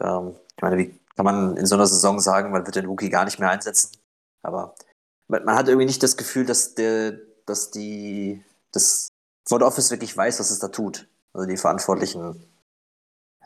Ähm, 0.00 0.36
ich 0.56 0.62
meine, 0.62 0.76
wie 0.78 0.98
kann 1.16 1.24
man 1.24 1.56
in 1.56 1.66
so 1.66 1.74
einer 1.74 1.86
Saison 1.86 2.20
sagen, 2.20 2.50
man 2.52 2.66
wird 2.66 2.76
den 2.76 2.86
Rookie 2.86 3.10
gar 3.10 3.24
nicht 3.24 3.38
mehr 3.38 3.50
einsetzen? 3.50 3.92
Aber 4.42 4.74
man 5.28 5.54
hat 5.54 5.68
irgendwie 5.68 5.86
nicht 5.86 6.02
das 6.02 6.16
Gefühl, 6.16 6.46
dass 6.46 6.74
der, 6.74 7.18
dass 7.46 7.70
die, 7.70 8.44
das 8.72 9.07
Front 9.48 9.62
Office 9.62 9.90
wirklich 9.90 10.14
weiß, 10.14 10.40
was 10.40 10.50
es 10.50 10.58
da 10.58 10.68
tut. 10.68 11.08
Also 11.32 11.48
die 11.48 11.56
Verantwortlichen, 11.56 12.46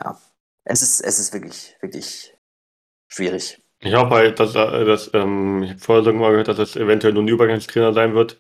ja, 0.01 0.21
es 0.65 0.83
ist, 0.83 1.01
es 1.01 1.19
ist 1.19 1.33
wirklich, 1.33 1.77
wirklich 1.81 2.37
schwierig. 3.09 3.63
Ich 3.79 3.95
hoffe 3.95 4.11
halt, 4.11 4.41
dass, 4.41 4.55
äh, 4.55 4.85
dass 4.85 5.13
ähm, 5.15 5.63
ich 5.63 5.71
habe 5.71 5.81
vorher 5.81 6.05
sogar 6.05 6.21
mal 6.21 6.31
gehört, 6.31 6.49
dass 6.49 6.59
es 6.59 6.77
eventuell 6.77 7.13
nur 7.13 7.23
ein 7.23 7.29
Übergangstrainer 7.29 7.93
sein 7.93 8.15
wird, 8.15 8.39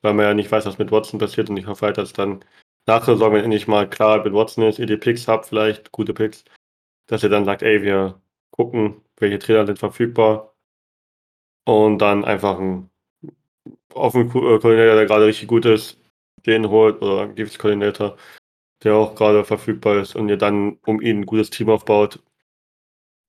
weil 0.00 0.14
man 0.14 0.26
ja 0.26 0.34
nicht 0.34 0.50
weiß, 0.50 0.64
was 0.66 0.78
mit 0.78 0.90
Watson 0.90 1.18
passiert 1.18 1.50
und 1.50 1.56
ich 1.56 1.66
hoffe 1.66 1.86
halt, 1.86 1.98
dass 1.98 2.12
dann 2.12 2.44
nach 2.86 3.04
der 3.04 3.14
Saison, 3.14 3.32
wenn 3.32 3.44
endlich 3.44 3.68
mal 3.68 3.88
klar 3.88 4.24
mit 4.24 4.32
Watson 4.32 4.64
ist, 4.64 4.78
ihr 4.78 4.86
die 4.86 4.96
Picks 4.96 5.28
habt, 5.28 5.46
vielleicht 5.46 5.92
gute 5.92 6.14
Picks, 6.14 6.44
dass 7.06 7.22
ihr 7.22 7.28
dann 7.30 7.44
sagt, 7.44 7.62
ey, 7.62 7.82
wir 7.82 8.20
gucken, 8.50 9.02
welche 9.16 9.38
Trainer 9.38 9.66
sind 9.66 9.78
verfügbar 9.78 10.54
und 11.64 11.98
dann 11.98 12.24
einfach 12.24 12.58
einen 12.58 12.90
offenen 13.94 14.28
äh, 14.28 14.32
Koordinator, 14.32 14.96
der 14.96 15.06
gerade 15.06 15.26
richtig 15.26 15.48
gut 15.48 15.64
ist, 15.64 16.01
den 16.46 16.68
holt 16.68 17.00
oder 17.02 17.22
einen 17.22 17.34
Giftskoordinator, 17.34 18.16
der 18.82 18.94
auch 18.94 19.14
gerade 19.14 19.44
verfügbar 19.44 20.00
ist 20.00 20.16
und 20.16 20.28
ihr 20.28 20.36
dann 20.36 20.78
um 20.84 21.00
ihn 21.00 21.20
ein 21.20 21.26
gutes 21.26 21.50
Team 21.50 21.70
aufbaut 21.70 22.22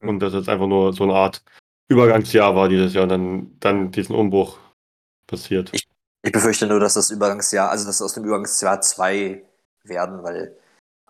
und 0.02 0.20
dass 0.20 0.34
es 0.34 0.50
einfach 0.50 0.68
nur 0.68 0.94
so 0.94 1.04
eine 1.04 1.14
Art 1.14 1.44
Übergangsjahr 1.90 2.56
war 2.56 2.70
dieses 2.70 2.94
Jahr 2.94 3.04
und 3.04 3.10
dann, 3.10 3.60
dann 3.60 3.92
diesen 3.92 4.16
Umbruch 4.16 4.58
passiert. 5.28 5.70
Ich, 5.74 5.88
ich 6.24 6.32
befürchte 6.32 6.68
nur, 6.68 6.80
dass 6.80 6.94
das 6.94 7.10
Übergangsjahr, 7.10 7.70
also 7.70 7.86
dass 7.86 8.02
aus 8.02 8.14
dem 8.14 8.24
Übergangsjahr 8.24 8.82
zwei 8.82 9.44
werden, 9.84 10.24
weil 10.24 10.58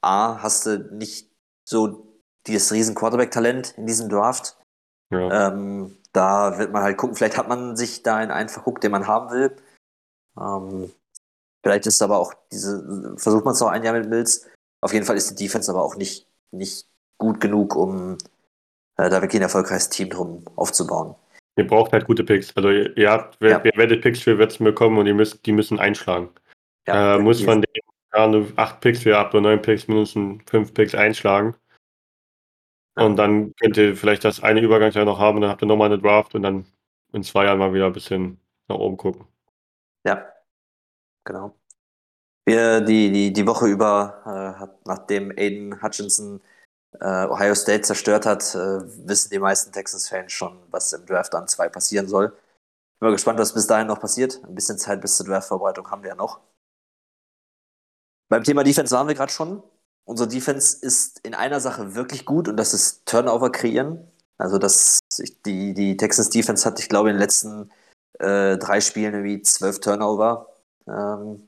A, 0.02 0.42
hast 0.42 0.66
du 0.66 0.80
nicht 0.94 1.30
so 1.63 2.20
dieses 2.48 2.72
riesen 2.72 2.96
Quarterback-Talent 2.96 3.76
in 3.78 3.88
diesem 3.88 4.10
Draft. 4.10 4.58
Ja. 5.12 5.50
Ähm, 5.50 5.98
da 6.12 6.58
wird 6.58 6.72
man 6.72 6.84
halt 6.84 6.98
gucken, 6.98 7.16
vielleicht 7.16 7.38
hat 7.38 7.48
man 7.48 7.78
sich 7.78 8.04
da 8.04 8.22
in 8.22 8.32
einen 8.32 8.50
verguckt, 8.50 8.84
den 8.84 8.92
man 8.92 9.08
haben 9.08 9.32
will. 9.32 9.56
Ähm, 10.38 10.92
vielleicht 11.63 11.88
ist 11.88 12.02
aber 12.02 12.19
auch 12.19 12.34
diese, 12.52 13.15
versucht 13.17 13.45
man 13.45 13.54
es 13.54 13.60
noch 13.60 13.69
ein 13.69 13.84
Jahr 13.84 13.97
mit 13.97 14.10
Mills. 14.10 14.47
Auf 14.82 14.93
jeden 14.93 15.06
Fall 15.06 15.17
ist 15.17 15.32
die 15.32 15.43
Defense 15.43 15.71
aber 15.71 15.84
auch 15.84 15.95
nicht, 15.95 16.28
nicht 16.52 16.88
gut 17.17 17.39
genug, 17.39 17.76
um 17.76 18.17
äh, 18.97 19.10
da 19.10 19.21
wirklich 19.21 19.39
ein 19.39 19.43
erfolgreiches 19.43 19.89
Team 19.89 20.10
drum 20.10 20.43
aufzubauen. 20.56 21.15
Ihr 21.56 21.67
braucht 21.67 21.93
halt 21.93 22.06
gute 22.06 22.23
Picks. 22.23 22.56
Also 22.56 22.69
ihr, 22.69 23.12
habt, 23.12 23.41
ja. 23.41 23.63
ihr 23.63 23.71
werdet 23.76 24.02
Picks 24.02 24.21
für 24.21 24.38
Wetzen 24.38 24.63
bekommen 24.63 24.97
und 24.97 25.06
ihr 25.06 25.13
müsst, 25.13 25.45
die 25.45 25.52
müssen 25.52 25.80
einschlagen. 25.80 26.30
Ja, 26.88 27.15
äh, 27.15 27.19
muss 27.19 27.41
von 27.41 27.62
den 27.62 27.84
ja, 28.13 28.28
nur 28.28 28.47
acht 28.56 28.82
Picks, 28.82 29.06
ihr 29.06 29.17
habt 29.17 29.34
nur 29.34 29.41
neun 29.41 29.62
Picks, 29.62 29.88
mindestens 29.88 30.43
fünf 30.45 30.73
Picks 30.73 30.95
einschlagen. 30.95 31.56
Und 32.95 33.15
dann 33.15 33.56
könnt 33.56 33.78
ihr 33.78 33.95
vielleicht 33.95 34.23
das 34.23 34.43
eine 34.43 34.62
Übergangsjahr 34.62 35.06
noch 35.06 35.17
haben, 35.17 35.41
dann 35.41 35.49
habt 35.49 35.63
ihr 35.63 35.67
nochmal 35.67 35.91
eine 35.91 35.99
Draft 35.99 36.36
und 36.36 36.43
dann 36.43 36.65
in 37.12 37.23
zwei 37.23 37.45
Jahren 37.45 37.58
mal 37.58 37.73
wieder 37.73 37.88
ein 37.88 37.93
bisschen 37.93 38.39
nach 38.67 38.76
oben 38.76 38.97
gucken. 38.97 39.26
Ja, 40.06 40.33
genau. 41.24 41.56
Wir, 42.46 42.82
die, 42.82 43.12
die, 43.12 43.34
die 43.34 43.48
Woche 43.48 43.68
über, 43.68 44.60
äh, 44.62 44.68
nachdem 44.86 45.32
Aiden 45.32 45.82
Hutchinson 45.82 46.42
äh, 47.00 47.26
Ohio 47.28 47.56
State 47.56 47.84
zerstört 47.84 48.26
hat, 48.26 48.54
äh, 48.56 49.08
wissen 49.08 49.30
die 49.32 49.40
meisten 49.40 49.72
Texans-Fans 49.72 50.32
schon, 50.32 50.60
was 50.70 50.94
im 50.94 51.06
Draft 51.06 51.34
an 51.36 51.48
zwei 51.48 51.70
passieren 51.70 52.08
soll. 52.08 52.30
Bin 52.30 53.10
mal 53.10 53.12
gespannt, 53.12 53.40
was 53.40 53.54
bis 53.54 53.68
dahin 53.68 53.88
noch 53.88 54.00
passiert. 54.00 54.44
Ein 54.44 54.56
bisschen 54.56 54.78
Zeit 54.78 55.02
bis 55.02 55.18
zur 55.18 55.26
Draft-Vorbereitung 55.26 55.90
haben 55.90 56.04
wir 56.04 56.10
ja 56.10 56.16
noch. 56.16 56.42
Beim 58.30 58.44
Thema 58.44 58.64
Defense 58.64 58.94
waren 58.96 59.08
wir 59.08 59.16
gerade 59.16 59.32
schon 59.32 59.64
unsere 60.06 60.30
Defense 60.30 60.78
ist 60.86 61.20
in 61.24 61.34
einer 61.34 61.60
Sache 61.60 61.96
wirklich 61.96 62.26
gut 62.26 62.48
und 62.48 62.58
das 62.58 62.74
ist 62.74 63.06
Turnover 63.06 63.52
kreieren. 63.52 64.08
Also 64.38 64.58
das, 64.58 65.00
die, 65.46 65.74
die 65.74 65.98
Texans 65.98 66.30
Defense 66.30 66.66
hat, 66.66 66.80
ich 66.80 66.90
glaube, 66.90 67.10
in 67.10 67.16
den 67.16 67.22
letzten 67.22 67.72
äh, 68.20 68.58
drei 68.58 68.82
Spielen 68.82 69.14
irgendwie 69.14 69.42
zwölf 69.42 69.80
Turnover 69.80 70.48
ähm, 70.88 71.48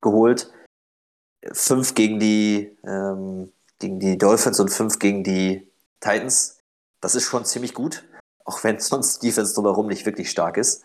geholt. 0.00 0.52
Fünf 1.52 1.94
gegen 1.94 2.18
die, 2.18 2.76
ähm, 2.84 3.52
gegen 3.78 4.00
die 4.00 4.18
Dolphins 4.18 4.60
und 4.60 4.70
fünf 4.70 4.98
gegen 4.98 5.22
die 5.24 5.70
Titans. 6.00 6.60
Das 7.00 7.14
ist 7.14 7.24
schon 7.24 7.44
ziemlich 7.44 7.74
gut, 7.74 8.04
auch 8.44 8.64
wenn 8.64 8.80
sonst 8.80 9.22
die 9.22 9.28
Defense 9.28 9.54
drumherum 9.54 9.86
nicht 9.86 10.04
wirklich 10.04 10.30
stark 10.30 10.56
ist. 10.56 10.84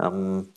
Ähm, 0.00 0.52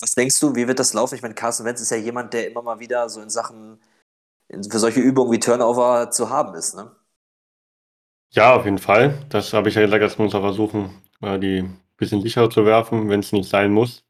was 0.00 0.14
denkst 0.14 0.38
du, 0.40 0.54
wie 0.54 0.68
wird 0.68 0.78
das 0.78 0.92
laufen? 0.92 1.14
Ich 1.16 1.22
meine, 1.22 1.34
Carson 1.34 1.66
Wentz 1.66 1.80
ist 1.80 1.90
ja 1.90 1.96
jemand, 1.96 2.32
der 2.32 2.48
immer 2.48 2.62
mal 2.62 2.78
wieder 2.78 3.08
so 3.08 3.20
in 3.20 3.30
Sachen, 3.30 3.80
für 4.48 4.78
solche 4.78 5.00
Übungen 5.00 5.32
wie 5.32 5.40
Turnover 5.40 6.10
zu 6.10 6.30
haben 6.30 6.54
ist, 6.54 6.74
ne? 6.74 6.94
Ja, 8.30 8.54
auf 8.54 8.64
jeden 8.64 8.78
Fall. 8.78 9.24
Das 9.30 9.52
habe 9.52 9.68
ich 9.68 9.74
ja 9.74 9.86
gesagt, 9.86 10.18
wir 10.18 10.24
uns 10.24 10.34
auch 10.34 10.42
versuchen, 10.42 11.02
die 11.22 11.60
ein 11.60 11.80
bisschen 11.98 12.22
sicherer 12.22 12.48
zu 12.48 12.64
werfen, 12.64 13.08
wenn 13.10 13.20
es 13.20 13.32
nicht 13.32 13.48
sein 13.48 13.72
muss. 13.72 14.02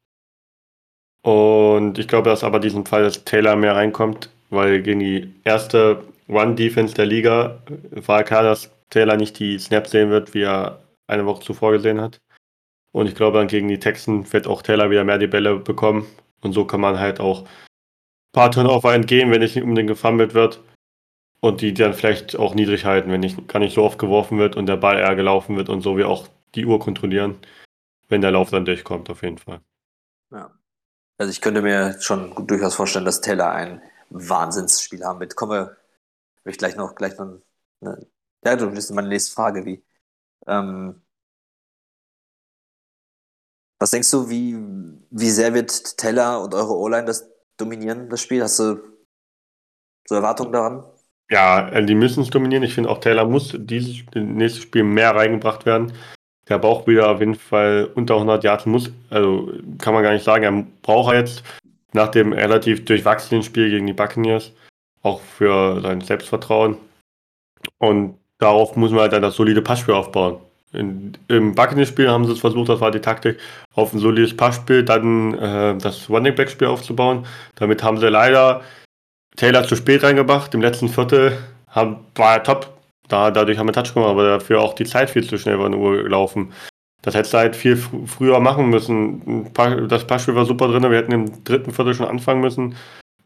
Und 1.21 1.99
ich 1.99 2.07
glaube, 2.07 2.29
dass 2.29 2.43
aber 2.43 2.59
diesen 2.59 2.85
Fall, 2.85 3.03
dass 3.03 3.25
Taylor 3.25 3.55
mehr 3.55 3.75
reinkommt, 3.75 4.29
weil 4.49 4.81
gegen 4.81 5.01
die 5.01 5.33
erste 5.43 6.03
One-Defense 6.27 6.95
der 6.95 7.05
Liga 7.05 7.61
war 7.91 8.23
klar, 8.23 8.43
dass 8.43 8.71
Taylor 8.89 9.17
nicht 9.17 9.39
die 9.39 9.59
Snaps 9.59 9.91
sehen 9.91 10.09
wird, 10.09 10.33
wie 10.33 10.43
er 10.43 10.81
eine 11.07 11.25
Woche 11.25 11.43
zuvor 11.43 11.73
gesehen 11.73 11.99
hat. 11.99 12.19
Und 12.91 13.07
ich 13.07 13.15
glaube, 13.15 13.37
dann 13.37 13.47
gegen 13.47 13.67
die 13.67 13.79
Texten 13.79 14.31
wird 14.31 14.47
auch 14.47 14.61
Taylor 14.61 14.89
wieder 14.89 15.03
mehr 15.03 15.17
die 15.17 15.27
Bälle 15.27 15.57
bekommen. 15.57 16.07
Und 16.41 16.53
so 16.53 16.65
kann 16.65 16.81
man 16.81 16.99
halt 16.99 17.19
auch 17.19 17.41
ein 17.41 17.47
paar 18.33 18.51
Turnover 18.51 18.93
entgehen, 18.93 19.31
wenn 19.31 19.41
nicht 19.41 19.61
unbedingt 19.61 19.89
gefummelt 19.89 20.33
wird. 20.33 20.61
Und 21.41 21.61
die 21.61 21.73
dann 21.73 21.93
vielleicht 21.93 22.37
auch 22.37 22.53
niedrig 22.53 22.85
halten, 22.85 23.11
wenn 23.11 23.21
nicht, 23.21 23.47
gar 23.47 23.59
nicht 23.59 23.73
so 23.73 23.83
oft 23.83 23.97
geworfen 23.99 24.39
wird 24.39 24.55
und 24.55 24.65
der 24.65 24.77
Ball 24.77 24.99
eher 24.99 25.15
gelaufen 25.15 25.55
wird 25.55 25.69
und 25.69 25.81
so 25.81 25.97
wie 25.97 26.03
auch 26.03 26.27
die 26.55 26.65
Uhr 26.65 26.79
kontrollieren, 26.79 27.35
wenn 28.09 28.21
der 28.21 28.31
Lauf 28.31 28.49
dann 28.51 28.65
durchkommt, 28.65 29.09
auf 29.09 29.23
jeden 29.23 29.37
Fall. 29.37 29.61
Ja. 30.31 30.51
Also 31.17 31.31
ich 31.31 31.41
könnte 31.41 31.61
mir 31.61 31.99
schon 32.01 32.47
durchaus 32.47 32.75
vorstellen, 32.75 33.05
dass 33.05 33.21
Taylor 33.21 33.51
ein 33.51 33.81
Wahnsinnsspiel 34.09 35.03
haben 35.03 35.19
wird. 35.19 35.35
Kommen 35.35 35.51
wir 35.51 35.77
ich 36.45 36.57
gleich 36.57 36.75
noch, 36.75 36.95
gleich 36.95 37.17
noch. 37.17 37.39
Ne, 37.81 38.07
ja, 38.43 38.55
du 38.55 38.71
bist 38.71 38.91
meine 38.91 39.09
nächste 39.09 39.33
Frage, 39.33 39.65
wie. 39.65 39.83
Ähm, 40.47 41.01
was 43.77 43.91
denkst 43.91 44.11
du, 44.11 44.29
wie, 44.29 44.57
wie 45.09 45.29
sehr 45.29 45.53
wird 45.53 45.97
Teller 45.97 46.41
und 46.41 46.53
eure 46.53 46.75
O-Line 46.75 47.05
das 47.05 47.29
dominieren, 47.57 48.09
das 48.09 48.21
Spiel? 48.21 48.41
Hast 48.41 48.59
du 48.59 48.77
so 50.07 50.15
Erwartungen 50.15 50.51
daran? 50.51 50.83
Ja, 51.29 51.69
äh, 51.69 51.85
die 51.85 51.95
müssen 51.95 52.23
es 52.23 52.29
dominieren. 52.29 52.63
Ich 52.63 52.73
finde 52.73 52.89
auch 52.89 52.99
Taylor 52.99 53.25
muss 53.25 53.55
dieses 53.57 54.03
nächste 54.15 54.61
Spiel 54.61 54.83
mehr 54.83 55.15
reingebracht 55.15 55.65
werden. 55.65 55.93
Der 56.49 56.57
braucht 56.57 56.87
wieder 56.87 57.09
auf 57.09 57.19
jeden 57.19 57.35
Fall 57.35 57.89
unter 57.93 58.15
100 58.15 58.43
Yards 58.43 58.65
muss, 58.65 58.91
also 59.09 59.53
kann 59.77 59.93
man 59.93 60.03
gar 60.03 60.13
nicht 60.13 60.25
sagen, 60.25 60.43
er 60.43 60.65
braucht 60.81 61.13
jetzt 61.13 61.43
nach 61.93 62.09
dem 62.09 62.33
relativ 62.33 62.85
durchwachsenen 62.85 63.43
Spiel 63.43 63.69
gegen 63.69 63.87
die 63.87 63.93
Buccaneers 63.93 64.51
auch 65.01 65.21
für 65.21 65.81
sein 65.81 66.01
Selbstvertrauen. 66.01 66.77
Und 67.77 68.15
darauf 68.37 68.75
muss 68.75 68.91
man 68.91 69.01
halt 69.01 69.13
dann 69.13 69.21
das 69.21 69.35
solide 69.35 69.61
Passspiel 69.61 69.93
aufbauen. 69.93 70.37
In, 70.71 71.13
Im 71.27 71.55
Buccaneers-Spiel 71.55 72.09
haben 72.09 72.25
sie 72.25 72.33
es 72.33 72.39
versucht, 72.39 72.69
das 72.69 72.79
war 72.79 72.91
die 72.91 72.99
Taktik, 72.99 73.39
auf 73.73 73.93
ein 73.93 73.99
solides 73.99 74.35
Passspiel 74.35 74.83
dann 74.83 75.33
äh, 75.33 75.77
das 75.77 76.09
Running 76.09 76.35
Back-Spiel 76.35 76.67
aufzubauen. 76.67 77.25
Damit 77.55 77.81
haben 77.83 77.97
sie 77.97 78.07
leider 78.07 78.61
Taylor 79.35 79.63
zu 79.63 79.75
spät 79.75 80.03
reingebracht. 80.03 80.53
Im 80.53 80.61
letzten 80.61 80.89
Viertel 80.89 81.37
haben, 81.69 81.97
war 82.15 82.33
er 82.33 82.43
top. 82.43 82.78
Da, 83.09 83.31
dadurch 83.31 83.57
haben 83.57 83.67
wir 83.67 83.73
Touch 83.73 83.93
gemacht, 83.93 84.09
aber 84.09 84.23
dafür 84.37 84.61
auch 84.61 84.73
die 84.73 84.85
Zeit 84.85 85.09
viel 85.09 85.27
zu 85.27 85.37
schnell 85.37 85.55
über 85.55 85.65
eine 85.65 85.77
Uhr 85.77 86.03
gelaufen. 86.03 86.53
Das 87.01 87.15
hätte 87.15 87.37
halt 87.37 87.55
viel 87.55 87.77
fr 87.77 87.97
früher 88.05 88.39
machen 88.39 88.69
müssen. 88.69 89.51
Das 89.87 90.05
Passspiel 90.05 90.35
war 90.35 90.45
super 90.45 90.67
drin, 90.67 90.83
wir 90.83 90.97
hätten 90.97 91.11
im 91.11 91.43
dritten 91.43 91.71
Viertel 91.71 91.93
schon 91.93 92.07
anfangen 92.07 92.41
müssen. 92.41 92.75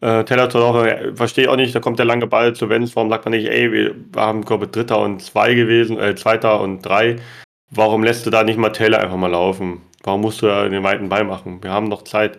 Äh, 0.00 0.24
Taylor 0.24 0.44
hat 0.44 0.56
auch, 0.56 0.84
äh, 0.84 1.14
verstehe 1.14 1.50
auch 1.50 1.56
nicht, 1.56 1.74
da 1.74 1.80
kommt 1.80 1.98
der 1.98 2.06
lange 2.06 2.26
Ball 2.26 2.54
zu 2.54 2.68
Wenz, 2.68 2.94
warum 2.94 3.10
sagt 3.10 3.24
man 3.24 3.32
nicht, 3.32 3.48
ey, 3.48 3.72
wir 3.72 3.94
haben, 4.16 4.44
glaube 4.44 4.66
ich, 4.66 4.70
Dritter 4.70 4.98
und 4.98 5.22
zwei 5.22 5.54
gewesen, 5.54 5.98
äh, 5.98 6.14
Zweiter 6.14 6.60
und 6.60 6.82
drei. 6.82 7.16
Warum 7.70 8.04
lässt 8.04 8.26
du 8.26 8.30
da 8.30 8.44
nicht 8.44 8.58
mal 8.58 8.70
Taylor 8.70 9.00
einfach 9.00 9.16
mal 9.16 9.30
laufen? 9.30 9.80
Warum 10.02 10.20
musst 10.20 10.42
du 10.42 10.46
da 10.46 10.68
den 10.68 10.82
weiten 10.82 11.08
Ball 11.08 11.24
machen? 11.24 11.62
Wir 11.62 11.70
haben 11.70 11.88
noch 11.88 12.02
Zeit. 12.02 12.38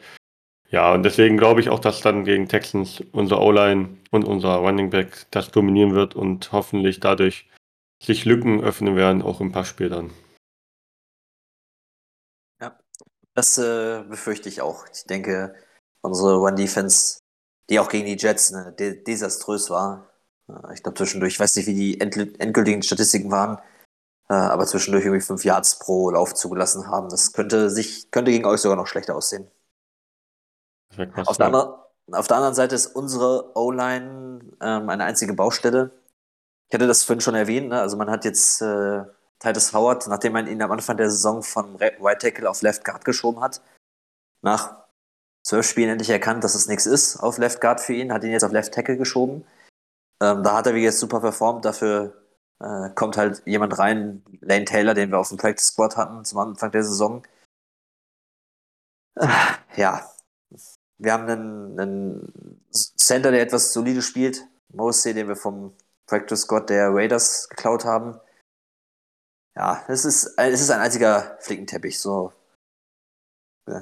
Ja, 0.76 0.94
und 0.94 1.04
deswegen 1.04 1.38
glaube 1.38 1.62
ich 1.62 1.70
auch, 1.70 1.80
dass 1.80 2.02
dann 2.02 2.26
gegen 2.26 2.50
Texans 2.50 3.02
unser 3.14 3.40
O-Line 3.40 3.96
und 4.12 4.26
unser 4.26 4.56
Running 4.56 4.90
Back 4.90 5.26
das 5.32 5.50
dominieren 5.50 5.96
wird 5.96 6.16
und 6.18 6.52
hoffentlich 6.52 7.00
dadurch 7.00 7.50
sich 8.04 8.26
Lücken 8.26 8.62
öffnen 8.62 8.98
werden, 8.98 9.22
auch 9.22 9.40
im 9.40 9.54
Passspiel 9.54 9.88
dann. 9.88 10.12
Ja, 12.60 12.78
das 13.36 13.58
äh, 13.58 14.04
befürchte 14.04 14.50
ich 14.50 14.60
auch. 14.60 14.86
Ich 14.94 15.06
denke, 15.06 15.56
unsere 16.02 16.42
One-Defense 16.42 17.20
die 17.70 17.80
auch 17.80 17.88
gegen 17.88 18.06
die 18.06 18.18
Jets 18.18 18.52
ne, 18.52 18.76
de 18.78 19.02
desaströs 19.02 19.70
war. 19.70 20.12
Äh, 20.50 20.74
ich 20.74 20.84
glaube 20.84 20.98
zwischendurch, 20.98 21.36
ich 21.36 21.40
weiß 21.40 21.56
nicht, 21.56 21.68
wie 21.68 21.74
die 21.74 22.02
endgültigen 22.02 22.84
Statistiken 22.84 23.32
waren, 23.32 23.60
äh, 24.28 24.34
aber 24.34 24.66
zwischendurch 24.66 25.06
irgendwie 25.06 25.26
fünf 25.26 25.46
Yards 25.46 25.80
pro 25.80 26.10
Lauf 26.10 26.34
zugelassen 26.34 26.90
haben. 26.90 27.08
Das 27.08 27.32
könnte 27.32 27.70
sich, 27.70 28.12
könnte 28.12 28.32
gegen 28.32 28.46
euch 28.46 28.60
sogar 28.60 28.76
noch 28.76 28.88
schlechter 28.88 29.16
aussehen. 29.16 29.50
Auf 31.26 31.38
der, 31.38 31.46
anderen, 31.48 31.74
auf 32.12 32.28
der, 32.28 32.38
anderen, 32.38 32.54
Seite 32.56 32.76
ist 32.76 32.88
unsere 32.88 33.56
O-Line 33.58 34.42
ähm, 34.62 34.90
eine 34.90 35.04
einzige 35.04 35.34
Baustelle. 35.34 35.92
Ich 36.70 36.74
hatte 36.74 36.88
das 36.88 37.04
vorhin 37.04 37.22
schon 37.22 37.36
erwähnt, 37.36 37.70
ne? 37.70 37.80
also 37.80 37.98
man 37.98 38.10
hat 38.10 38.26
jetzt 38.26 38.62
äh, 38.62 39.04
Titus 39.40 39.74
Howard, 39.74 40.08
nachdem 40.08 40.34
man 40.34 40.48
ihn 40.48 40.62
am 40.62 40.72
Anfang 40.72 40.98
der 40.98 41.10
Saison 41.10 41.44
von 41.44 41.76
Right 41.76 42.22
Tackle 42.22 42.50
auf 42.50 42.62
Left 42.62 42.84
Guard 42.84 43.06
geschoben 43.06 43.42
hat, 43.42 43.62
nach 44.42 44.86
zwölf 45.44 45.68
Spielen 45.68 45.90
endlich 45.90 46.10
erkannt, 46.10 46.44
dass 46.44 46.56
es 46.56 46.68
nichts 46.68 46.86
ist 46.86 47.18
auf 47.18 47.38
Left 47.38 47.62
Guard 47.62 47.80
für 47.82 47.94
ihn, 47.94 48.12
hat 48.12 48.24
ihn 48.24 48.32
jetzt 48.32 48.44
auf 48.44 48.52
Left 48.52 48.74
Tackle 48.74 48.98
geschoben. 48.98 49.46
Ähm, 50.22 50.44
da 50.44 50.58
hat 50.58 50.68
er 50.68 50.76
wie 50.76 50.84
jetzt 50.84 51.00
super 51.00 51.20
performt, 51.20 51.66
dafür 51.66 52.14
äh, 52.60 52.90
kommt 52.96 53.18
halt 53.18 53.44
jemand 53.46 53.78
rein, 53.78 54.24
Lane 54.42 54.66
Taylor, 54.66 54.94
den 54.94 55.12
wir 55.12 55.20
auf 55.20 55.30
dem 55.30 55.38
Practice 55.38 55.68
Squad 55.68 55.98
hatten 55.98 56.24
zum 56.26 56.40
Anfang 56.40 56.72
der 56.72 56.84
Saison. 56.84 57.24
Äh, 59.16 59.28
ja, 59.76 60.10
wir 60.98 61.14
haben 61.14 61.28
einen, 61.28 61.80
einen 61.80 62.62
Center, 62.72 63.32
der 63.32 63.42
etwas 63.42 63.74
solide 63.74 64.02
spielt, 64.02 64.46
Mosey, 64.74 65.14
den 65.14 65.28
wir 65.28 65.36
vom 65.36 65.74
Practice 66.08 66.42
Squad 66.42 66.70
der 66.70 66.94
Raiders 66.94 67.50
geklaut 67.50 67.86
haben. 67.86 68.20
Ja, 69.56 69.84
es 69.88 70.06
ist, 70.06 70.34
es 70.38 70.62
ist 70.62 70.70
ein 70.70 70.82
einziger 70.82 71.38
Flickenteppich. 71.40 72.00
So 72.00 72.34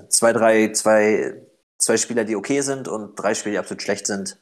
zwei, 0.09 0.33
drei, 0.33 0.71
zwei, 0.71 1.41
zwei 1.77 1.97
Spieler, 1.97 2.23
die 2.23 2.35
okay 2.35 2.61
sind 2.61 2.87
und 2.87 3.15
drei 3.15 3.33
Spieler, 3.33 3.53
die 3.53 3.59
absolut 3.59 3.81
schlecht 3.81 4.07
sind. 4.07 4.39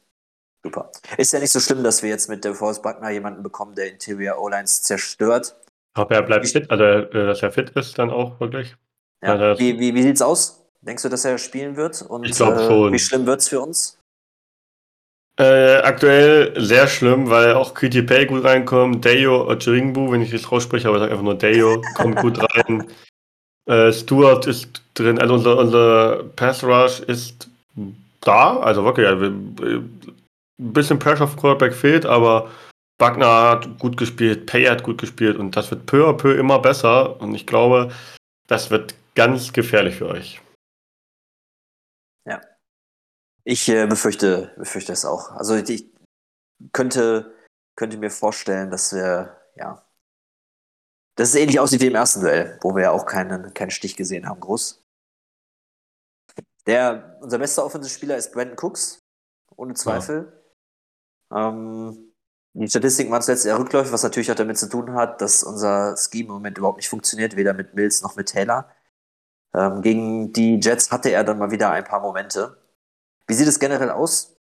Super. 0.64 0.92
Ist 1.18 1.34
ja 1.34 1.40
nicht 1.40 1.52
so 1.52 1.60
schlimm, 1.60 1.84
dass 1.84 2.04
wir 2.04 2.10
jetzt 2.10 2.30
mit 2.30 2.46
der 2.46 2.54
Force 2.54 2.82
Buckner 2.82 3.10
jemanden 3.10 3.42
bekommen, 3.42 3.74
der 3.74 3.90
Interior 3.90 4.40
O-Lines 4.40 4.84
zerstört. 4.84 5.56
Aber 5.94 6.14
er 6.16 6.22
bleibt 6.22 6.48
fit, 6.48 6.70
also 6.70 6.84
äh, 6.84 7.10
dass 7.10 7.42
er 7.42 7.52
fit 7.52 7.72
ist 7.72 7.98
dann 7.98 8.12
auch 8.12 8.40
wirklich. 8.40 8.76
Ja. 9.24 9.34
Also, 9.34 9.60
wie, 9.60 9.80
wie, 9.80 9.96
wie 9.96 10.04
sieht's 10.04 10.22
aus? 10.22 10.61
Denkst 10.86 11.04
du, 11.04 11.10
dass 11.10 11.26
er 11.26 11.38
spielen 11.38 11.76
wird? 11.76 12.02
Und 12.02 12.26
ich 12.26 12.36
glaube 12.36 12.60
schon. 12.60 12.90
Äh, 12.90 12.94
wie 12.94 13.00
schlimm 13.00 13.26
wird's 13.26 13.50
für 13.50 13.62
uns? 13.62 13.98
Äh, 15.40 15.78
aktuell 15.78 16.54
sehr 16.60 16.88
schlimm, 16.88 17.30
weil 17.30 17.54
auch 17.54 17.74
QTP 17.74 18.28
gut 18.28 18.44
reinkommt. 18.44 19.06
Dejo 19.06 19.50
Ochiringbu, 19.50 20.12
wenn 20.12 20.22
ich 20.22 20.32
das 20.32 20.52
rausspreche, 20.52 20.88
aber 20.88 20.98
ich 20.98 21.02
sage 21.02 21.12
einfach 21.12 21.24
nur 21.24 21.36
Dejo, 21.36 21.82
kommt 21.96 22.18
gut 22.18 22.40
rein. 22.40 22.88
Äh, 23.66 23.94
Stuart 23.94 24.48
ist 24.48 24.82
drin, 24.96 25.20
also 25.20 25.36
unser, 25.36 25.58
unser 25.58 26.24
Pass 26.36 26.64
Rush 26.64 27.00
ist 27.02 27.48
da, 28.22 28.58
also 28.58 28.84
wirklich, 28.84 29.08
ein 29.08 30.20
bisschen 30.58 31.00
Pressure 31.00 31.24
auf 31.24 31.38
Quarterback 31.38 31.74
fehlt, 31.74 32.06
aber 32.06 32.50
Wagner 33.00 33.50
hat 33.50 33.80
gut 33.80 33.98
gespielt, 33.98 34.46
Pay 34.46 34.66
hat 34.66 34.84
gut 34.84 35.00
gespielt 35.00 35.38
und 35.38 35.56
das 35.56 35.72
wird 35.72 35.86
peu 35.86 36.08
à 36.08 36.14
peu 36.14 36.34
immer 36.34 36.60
besser 36.60 37.20
und 37.20 37.34
ich 37.34 37.48
glaube, 37.48 37.92
das 38.48 38.70
wird 38.70 38.94
ganz 39.16 39.54
gefährlich 39.54 39.96
für 39.96 40.10
euch. 40.10 40.42
Ja. 42.26 42.42
Ich 43.44 43.68
äh, 43.70 43.88
befürchte, 43.88 44.54
befürchte 44.58 44.94
es 44.94 45.06
auch. 45.06 45.32
Also 45.32 45.56
ich 45.56 45.92
könnte, 46.72 47.34
könnte 47.76 47.98
mir 47.98 48.12
vorstellen, 48.12 48.70
dass 48.70 48.94
wir, 48.94 49.38
ja, 49.56 49.86
das 51.16 51.30
ist 51.30 51.36
ähnlich 51.36 51.60
aussieht 51.60 51.82
wie 51.82 51.88
im 51.88 51.96
ersten 51.96 52.22
Duell, 52.22 52.58
wo 52.62 52.76
wir 52.76 52.84
ja 52.84 52.92
auch 52.92 53.06
keinen, 53.06 53.54
keinen 53.54 53.72
Stich 53.72 53.96
gesehen 53.96 54.28
haben, 54.28 54.40
groß. 54.40 54.84
Der, 56.68 57.18
unser 57.22 57.40
bester 57.40 57.66
Offensive-Spieler 57.66 58.18
ist 58.18 58.32
Brandon 58.32 58.58
Cooks, 58.58 59.00
ohne 59.56 59.74
Zweifel. 59.74 60.32
Ja. 61.32 61.50
Ähm, 61.50 62.12
die 62.54 62.68
Statistiken 62.68 63.12
waren 63.12 63.22
zuletzt 63.22 63.46
eher 63.46 63.58
rückläufig, 63.58 63.92
was 63.92 64.04
natürlich 64.04 64.32
auch 64.32 64.36
damit 64.36 64.58
zu 64.58 64.68
tun 64.68 64.94
hat, 64.94 65.22
dass 65.22 65.44
unser 65.44 65.96
Scheme 65.98 66.28
im 66.28 66.34
Moment 66.34 66.58
überhaupt 66.58 66.78
nicht 66.78 66.90
funktioniert, 66.90 67.36
weder 67.36 67.54
mit 67.54 67.74
Mills 67.74 68.02
noch 68.02 68.16
mit 68.16 68.30
Taylor. 68.30 68.70
Ähm, 69.56 69.82
gegen 69.82 70.34
die 70.34 70.60
Jets 70.60 70.92
hatte 70.92 71.10
er 71.10 71.24
dann 71.24 71.40
mal 71.40 71.52
wieder 71.52 71.72
ein 71.72 71.84
paar 71.84 72.00
Momente. 72.00 72.58
Wie 73.28 73.34
sieht 73.34 73.48
es 73.48 73.60
generell 73.60 73.90
aus, 73.90 74.36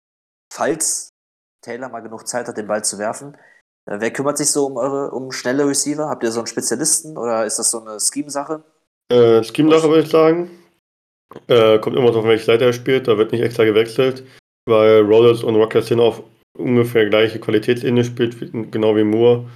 falls 0.51 1.09
Taylor 1.61 1.89
mal 1.89 2.01
genug 2.01 2.27
Zeit 2.27 2.47
hat, 2.47 2.57
den 2.57 2.67
Ball 2.67 2.83
zu 2.83 2.97
werfen? 2.97 3.35
Äh, 3.85 3.99
wer 3.99 4.11
kümmert 4.11 4.37
sich 4.37 4.51
so 4.51 4.65
um 4.65 4.77
eure 4.77 5.11
um 5.11 5.31
schnelle 5.31 5.67
Receiver? 5.67 6.09
Habt 6.09 6.23
ihr 6.23 6.31
so 6.31 6.39
einen 6.39 6.47
Spezialisten 6.47 7.17
oder 7.17 7.45
ist 7.45 7.59
das 7.59 7.71
so 7.71 7.81
eine 7.81 7.99
Scheme-Sache? 7.99 8.63
Äh, 9.11 9.43
Scheme-Sache 9.43 9.89
würde 9.89 10.03
ich 10.03 10.09
sagen. 10.09 10.51
Äh, 11.47 11.79
kommt 11.79 11.95
immer 11.95 12.11
drauf, 12.11 12.25
welche 12.25 12.45
Seite 12.45 12.65
er 12.65 12.73
spielt. 12.73 13.07
Da 13.07 13.17
wird 13.17 13.31
nicht 13.31 13.41
extra 13.41 13.63
gewechselt, 13.63 14.25
weil 14.65 15.01
Rollers 15.01 15.43
und 15.43 15.55
Rockers 15.55 15.87
sind 15.87 15.99
auf 15.99 16.23
ungefähr 16.57 17.09
gleiche 17.09 17.39
Qualitätsebene 17.39 18.03
spielt, 18.03 18.37
genau 18.71 18.95
wie 18.95 19.03
Moore. 19.03 19.49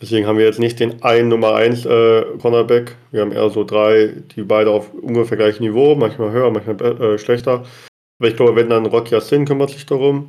Deswegen 0.00 0.26
haben 0.26 0.38
wir 0.38 0.44
jetzt 0.44 0.58
nicht 0.58 0.80
den 0.80 1.02
einen 1.02 1.28
Nummer 1.28 1.54
1 1.54 1.86
äh, 1.86 2.24
Cornerback. 2.40 2.96
Wir 3.10 3.20
haben 3.20 3.32
eher 3.32 3.48
so 3.50 3.64
drei, 3.64 4.12
die 4.34 4.42
beide 4.42 4.70
auf 4.70 4.92
ungefähr 4.92 5.36
gleichem 5.36 5.64
Niveau, 5.64 5.94
manchmal 5.94 6.32
höher, 6.32 6.50
manchmal 6.50 6.80
äh, 7.00 7.18
schlechter. 7.18 7.64
Aber 8.18 8.28
ich 8.28 8.36
glaube, 8.36 8.56
wenn 8.56 8.70
dann 8.70 8.86
Rocky 8.86 9.18
Sin 9.20 9.44
kümmert 9.44 9.70
sich 9.70 9.86
darum. 9.86 10.28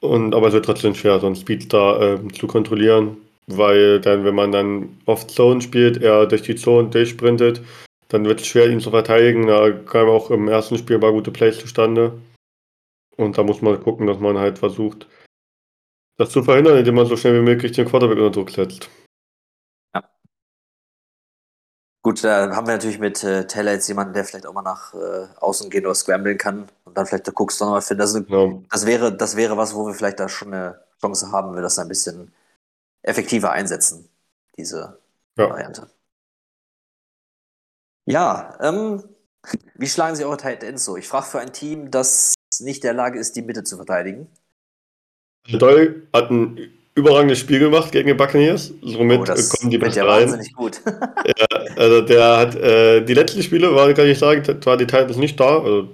Und, 0.00 0.34
aber 0.34 0.48
es 0.48 0.54
wird 0.54 0.64
trotzdem 0.64 0.94
schwer, 0.94 1.20
so 1.20 1.26
einen 1.26 1.36
Speedstar 1.36 2.00
äh, 2.00 2.28
zu 2.32 2.48
kontrollieren, 2.48 3.18
weil 3.46 4.00
dann, 4.00 4.24
wenn 4.24 4.34
man 4.34 4.50
dann 4.50 4.98
oft 5.06 5.30
Zone 5.30 5.60
spielt, 5.60 6.02
er 6.02 6.26
durch 6.26 6.42
die 6.42 6.56
Zone 6.56 6.88
durchsprintet, 6.88 7.62
dann 8.08 8.24
wird 8.24 8.40
es 8.40 8.46
schwer, 8.46 8.68
ihn 8.68 8.80
zu 8.80 8.90
verteidigen. 8.90 9.46
Da 9.46 9.70
kamen 9.70 10.10
auch 10.10 10.30
im 10.30 10.48
ersten 10.48 10.76
Spiel 10.76 10.98
mal 10.98 11.12
gute 11.12 11.30
Plays 11.30 11.58
zustande. 11.58 12.12
Und 13.16 13.38
da 13.38 13.42
muss 13.42 13.62
man 13.62 13.80
gucken, 13.80 14.06
dass 14.06 14.18
man 14.18 14.38
halt 14.38 14.58
versucht, 14.58 15.06
das 16.16 16.30
zu 16.30 16.42
verhindern, 16.42 16.78
indem 16.78 16.94
man 16.94 17.06
so 17.06 17.16
schnell 17.16 17.34
wie 17.34 17.44
möglich 17.44 17.72
den 17.72 17.88
Quarterback 17.88 18.18
unter 18.18 18.30
Druck 18.30 18.50
setzt. 18.50 18.88
Ja. 19.94 20.08
Gut, 22.02 22.22
da 22.24 22.54
haben 22.54 22.66
wir 22.66 22.74
natürlich 22.74 22.98
mit 22.98 23.22
äh, 23.24 23.46
Taylor 23.46 23.72
jetzt 23.72 23.88
jemanden, 23.88 24.12
der 24.12 24.24
vielleicht 24.24 24.46
auch 24.46 24.52
mal 24.52 24.62
nach 24.62 24.94
äh, 24.94 25.26
außen 25.36 25.70
gehen 25.70 25.84
oder 25.84 25.94
scramblen 25.94 26.38
kann 26.38 26.68
und 26.84 26.96
dann 26.96 27.06
vielleicht 27.06 27.26
da 27.28 27.32
guckst 27.32 27.60
du 27.60 27.64
nochmal 27.64 27.82
finden. 27.82 28.00
Das, 28.00 28.14
ja. 28.14 28.62
das, 28.70 28.86
wäre, 28.86 29.16
das 29.16 29.36
wäre 29.36 29.56
was, 29.56 29.74
wo 29.74 29.86
wir 29.86 29.94
vielleicht 29.94 30.20
da 30.20 30.28
schon 30.28 30.52
eine 30.52 30.80
Chance 31.00 31.32
haben, 31.32 31.48
wenn 31.48 31.56
wir 31.56 31.62
das 31.62 31.78
ein 31.78 31.88
bisschen 31.88 32.32
effektiver 33.02 33.50
einsetzen, 33.50 34.08
diese 34.56 34.98
ja. 35.36 35.50
Variante. 35.50 35.90
Ja, 38.06 38.58
ähm, 38.60 39.02
wie 39.74 39.88
schlagen 39.88 40.16
Sie 40.16 40.24
eure 40.24 40.36
Tight 40.36 40.62
Ends 40.62 40.84
so? 40.84 40.96
Ich 40.96 41.08
frage 41.08 41.26
für 41.26 41.40
ein 41.40 41.52
Team, 41.52 41.90
das 41.90 42.34
nicht 42.60 42.84
der 42.84 42.94
Lage 42.94 43.18
ist, 43.18 43.36
die 43.36 43.42
Mitte 43.42 43.64
zu 43.64 43.76
verteidigen. 43.76 44.28
Doyle 45.50 46.02
hat 46.12 46.30
ein 46.30 46.70
überragendes 46.94 47.38
Spiel 47.38 47.58
gemacht 47.58 47.92
gegen 47.92 48.08
die 48.08 48.14
Buccaneers. 48.14 48.72
Somit 48.82 49.20
oh, 49.20 49.24
das 49.24 49.48
kommen 49.48 49.70
die 49.70 49.78
besser 49.78 50.04
ja 50.04 50.12
rein. 50.12 50.46
gut. 50.56 50.80
ja, 50.86 51.46
also 51.76 52.02
der 52.02 52.36
hat 52.36 52.54
äh, 52.56 53.04
die 53.04 53.14
letzten 53.14 53.42
Spiele 53.42 53.74
waren, 53.74 53.94
kann 53.94 54.06
ich 54.06 54.18
sagen, 54.18 54.42
war 54.64 54.76
die 54.76 54.86
Titans 54.86 55.16
nicht 55.16 55.38
da. 55.40 55.58
Also 55.58 55.88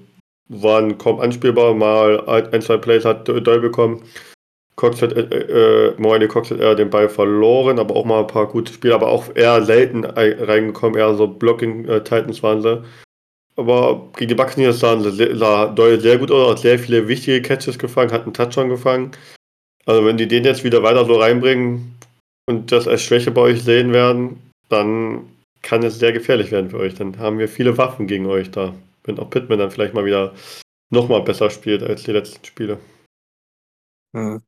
waren 0.49 0.99
kaum 0.99 1.21
anspielbar. 1.21 1.75
Mal 1.75 2.27
ein, 2.29 2.63
zwei 2.63 2.79
Plays 2.79 3.05
hat 3.05 3.29
Doyle 3.29 3.61
bekommen. 3.61 4.03
Cox 4.77 5.03
hat, 5.03 5.13
äh, 5.13 5.23
äh, 5.23 5.95
Moine 5.99 6.29
Cox 6.29 6.53
hat 6.53 6.61
eher 6.61 6.77
den 6.77 6.89
Ball 6.89 7.09
verloren, 7.09 7.81
aber 7.81 7.97
auch 7.97 8.05
mal 8.05 8.21
ein 8.21 8.29
paar 8.29 8.47
gute 8.47 8.73
Spiele, 8.73 8.95
aber 8.95 9.09
auch 9.09 9.25
eher 9.35 9.65
selten 9.65 10.05
reingekommen, 10.05 10.97
eher 10.97 11.15
so 11.17 11.27
Blocking-Titans 11.27 12.39
äh, 12.39 12.43
waren 12.45 12.63
sie. 12.63 12.85
Aber 13.57 14.09
gegen 14.17 14.29
die 14.29 14.37
Buccaneers 14.37 14.79
sahen 14.79 15.03
sie, 15.03 15.37
sah 15.37 15.67
Doyle 15.67 16.01
sehr 16.01 16.17
gut 16.19 16.31
aus, 16.31 16.53
hat 16.53 16.59
sehr 16.61 16.79
viele 16.79 17.09
wichtige 17.09 17.43
Catches 17.43 17.77
gefangen, 17.77 18.13
hat 18.13 18.23
einen 18.23 18.35
Touchdown 18.35 18.69
gefangen. 18.69 19.11
Also 19.88 20.05
wenn 20.05 20.18
die 20.18 20.29
den 20.29 20.44
jetzt 20.44 20.64
wieder 20.64 20.83
weiter 20.83 21.07
so 21.07 21.18
reinbringen 21.18 21.98
und 22.46 22.70
das 22.72 22.87
als 22.87 23.01
Schwäche 23.01 23.31
bei 23.31 23.40
euch 23.40 23.64
sehen 23.64 23.90
werden, 23.94 24.53
dann 24.68 25.35
kann 25.62 25.83
es 25.83 25.98
sehr 25.98 26.12
gefährlich 26.12 26.51
werden 26.51 26.68
für 26.68 26.79
euch. 26.79 26.94
Dann 26.94 27.18
haben 27.18 27.38
wir 27.38 27.48
viele 27.48 27.79
Waffen 27.79 28.07
gegen 28.07 28.27
euch 28.27 28.51
da. 28.51 28.74
Wenn 29.05 29.18
auch 29.18 29.31
Pittman 29.31 29.59
dann 29.59 29.70
vielleicht 29.70 29.94
mal 29.94 30.05
wieder 30.05 30.35
nochmal 30.90 31.22
besser 31.22 31.48
spielt 31.48 31.83
als 31.83 32.03
die 32.03 32.12
letzten 32.12 32.44
Spiele. 32.44 32.79
Hm. 34.14 34.42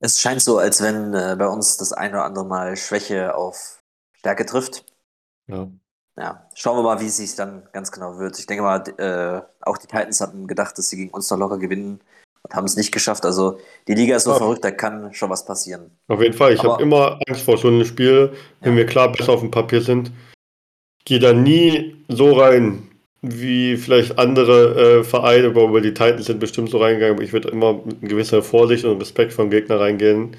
Es 0.00 0.18
scheint 0.18 0.40
so, 0.40 0.56
als 0.56 0.82
wenn 0.82 1.12
äh, 1.12 1.36
bei 1.38 1.46
uns 1.46 1.76
das 1.76 1.92
ein 1.92 2.12
oder 2.12 2.24
andere 2.24 2.46
Mal 2.46 2.74
Schwäche 2.78 3.34
auf 3.34 3.82
Stärke 4.14 4.46
trifft. 4.46 4.86
Ja. 5.46 5.70
Ja, 6.16 6.48
schauen 6.54 6.78
wir 6.78 6.82
mal, 6.82 7.00
wie 7.00 7.06
es 7.06 7.18
sich 7.18 7.34
dann 7.34 7.68
ganz 7.72 7.92
genau 7.92 8.18
wird. 8.18 8.38
Ich 8.38 8.46
denke 8.46 8.62
mal, 8.62 8.82
äh, 8.98 9.42
auch 9.60 9.76
die 9.76 9.86
Titans 9.86 10.22
hatten 10.22 10.46
gedacht, 10.46 10.78
dass 10.78 10.88
sie 10.88 10.96
gegen 10.96 11.10
uns 11.10 11.28
noch 11.30 11.38
locker 11.38 11.58
gewinnen 11.58 12.00
und 12.48 12.54
haben 12.54 12.64
es 12.64 12.76
nicht 12.76 12.92
geschafft. 12.92 13.24
Also 13.24 13.58
die 13.86 13.94
Liga 13.94 14.16
ist 14.16 14.24
so 14.24 14.30
ja. 14.30 14.38
verrückt, 14.38 14.64
da 14.64 14.70
kann 14.70 15.12
schon 15.12 15.30
was 15.30 15.44
passieren. 15.44 15.90
Auf 16.08 16.20
jeden 16.20 16.34
Fall. 16.34 16.52
Ich 16.52 16.62
habe 16.62 16.82
immer 16.82 17.18
Angst 17.26 17.42
vor 17.42 17.58
so 17.58 17.68
einem 17.68 17.84
Spiel, 17.84 18.32
wenn 18.60 18.72
ja. 18.72 18.78
wir 18.78 18.86
klar 18.86 19.12
besser 19.12 19.32
auf 19.32 19.40
dem 19.40 19.50
Papier 19.50 19.80
sind. 19.80 20.10
Gehe 21.04 21.18
da 21.18 21.32
nie 21.32 21.96
so 22.08 22.32
rein, 22.32 22.88
wie 23.22 23.76
vielleicht 23.76 24.18
andere 24.18 25.00
äh, 25.00 25.04
Vereine, 25.04 25.48
aber 25.48 25.80
die 25.80 25.94
Titans 25.94 26.26
sind 26.26 26.40
bestimmt 26.40 26.70
so 26.70 26.78
reingegangen. 26.78 27.16
Aber 27.16 27.24
ich 27.24 27.32
würde 27.32 27.48
immer 27.48 27.74
mit 27.84 28.00
gewisser 28.02 28.42
Vorsicht 28.42 28.84
und 28.84 29.00
Respekt 29.00 29.32
vom 29.32 29.50
Gegner 29.50 29.80
reingehen 29.80 30.36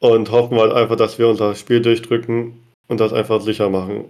und 0.00 0.30
hoffen 0.30 0.58
halt 0.58 0.72
einfach, 0.72 0.96
dass 0.96 1.18
wir 1.18 1.28
unser 1.28 1.54
Spiel 1.54 1.80
durchdrücken 1.80 2.60
und 2.88 3.00
das 3.00 3.12
einfach 3.12 3.40
sicher 3.40 3.70
machen. 3.70 4.04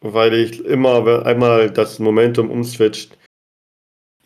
Weil 0.00 0.34
ich 0.34 0.64
immer, 0.64 1.06
wenn 1.06 1.22
einmal 1.22 1.70
das 1.70 1.98
Momentum 1.98 2.50
umswitcht, 2.50 3.16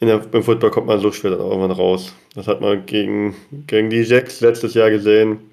der, 0.06 0.18
beim 0.18 0.44
Football 0.44 0.70
kommt 0.70 0.86
man 0.86 1.00
so 1.00 1.10
schwer 1.10 1.32
dann 1.32 1.40
irgendwann 1.40 1.72
raus. 1.72 2.12
Das 2.34 2.46
hat 2.46 2.60
man 2.60 2.86
gegen, 2.86 3.34
gegen 3.66 3.90
die 3.90 4.02
Jacks 4.02 4.40
letztes 4.40 4.74
Jahr 4.74 4.90
gesehen, 4.90 5.50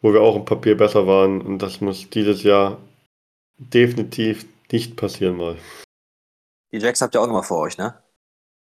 wo 0.00 0.12
wir 0.12 0.20
auch 0.20 0.36
im 0.36 0.44
Papier 0.44 0.76
besser 0.76 1.06
waren. 1.06 1.40
Und 1.40 1.58
das 1.58 1.80
muss 1.80 2.08
dieses 2.08 2.44
Jahr 2.44 2.78
definitiv 3.58 4.46
nicht 4.70 4.96
passieren 4.96 5.36
mal. 5.36 5.56
Die 6.72 6.78
Jacks 6.78 7.00
habt 7.00 7.14
ihr 7.14 7.20
auch 7.20 7.26
nochmal 7.26 7.42
vor 7.42 7.60
euch, 7.60 7.76
ne? 7.76 7.94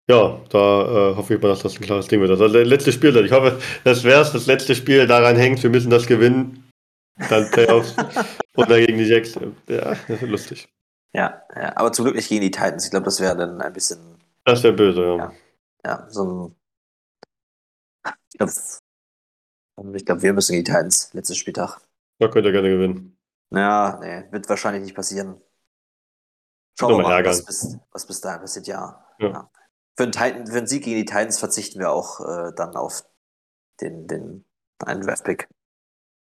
Ja, 0.07 0.39
da 0.49 1.11
äh, 1.11 1.15
hoffe 1.15 1.33
ich 1.33 1.41
mal, 1.41 1.47
dass 1.47 1.63
das 1.63 1.77
ein 1.77 1.81
klares 1.81 2.07
Ding 2.07 2.21
wird. 2.21 2.29
Das 2.29 2.37
das 2.37 2.51
letzte 2.51 2.91
Spiel. 2.91 3.15
Ich 3.25 3.31
hoffe, 3.31 3.59
das 3.83 4.03
wäre 4.03 4.21
es, 4.21 4.31
das 4.31 4.45
letzte 4.45 4.75
Spiel 4.75 5.07
daran 5.07 5.35
hängt, 5.35 5.63
wir 5.63 5.71
müssen 5.71 5.89
das 5.89 6.05
gewinnen. 6.05 6.69
Dann 7.29 7.49
Playoffs 7.49 7.95
und 8.55 8.69
dann 8.69 8.85
gegen 8.85 8.99
die 8.99 9.05
Jacks. 9.05 9.33
Ja, 9.67 9.95
das 10.07 10.21
ist 10.21 10.29
lustig. 10.29 10.67
Ja, 11.13 11.41
ja, 11.55 11.75
aber 11.77 11.91
zum 11.91 12.05
Glück 12.05 12.15
nicht 12.15 12.29
gegen 12.29 12.41
die 12.41 12.51
Titans. 12.51 12.85
Ich 12.85 12.91
glaube, 12.91 13.05
das 13.05 13.19
wäre 13.19 13.35
dann 13.35 13.61
ein 13.61 13.73
bisschen. 13.73 14.14
Das 14.45 14.63
wäre 14.63 14.73
böse, 14.73 15.01
ja. 15.01 15.17
Ja. 15.17 15.33
Ja, 15.85 16.09
so 16.09 16.23
ein. 16.47 16.55
Ich 18.31 18.37
glaube, 18.37 20.03
glaub, 20.03 20.21
wir 20.21 20.33
müssen 20.33 20.53
gegen 20.53 20.65
die 20.65 20.71
Titans, 20.71 21.13
letztes 21.13 21.37
Spieltag. 21.37 21.79
Da 22.19 22.27
könnt 22.27 22.45
ihr 22.45 22.51
gerne 22.51 22.69
gewinnen. 22.69 23.17
Ja, 23.51 23.99
nee, 24.01 24.31
wird 24.31 24.49
wahrscheinlich 24.49 24.83
nicht 24.83 24.95
passieren. 24.95 25.41
Schauen 26.77 26.97
wir 26.97 27.03
mal, 27.03 27.13
ärgern. 27.13 27.31
was 27.31 27.45
bis, 27.45 27.77
was 27.91 28.05
bis 28.05 28.21
dahin 28.21 28.41
passiert, 28.41 28.67
ja. 28.67 29.05
Ja. 29.19 29.27
ja. 29.27 29.51
Für, 29.95 30.03
einen 30.03 30.11
Titan, 30.11 30.47
für 30.47 30.57
einen 30.57 30.67
Sieg 30.67 30.83
gegen 30.83 30.97
die 30.97 31.05
Titans 31.05 31.39
verzichten 31.39 31.79
wir 31.79 31.91
auch 31.91 32.19
äh, 32.19 32.51
dann 32.55 32.75
auf 32.75 33.05
den, 33.81 34.07
den 34.07 34.45
einen 34.79 35.01
Draftpick. 35.01 35.47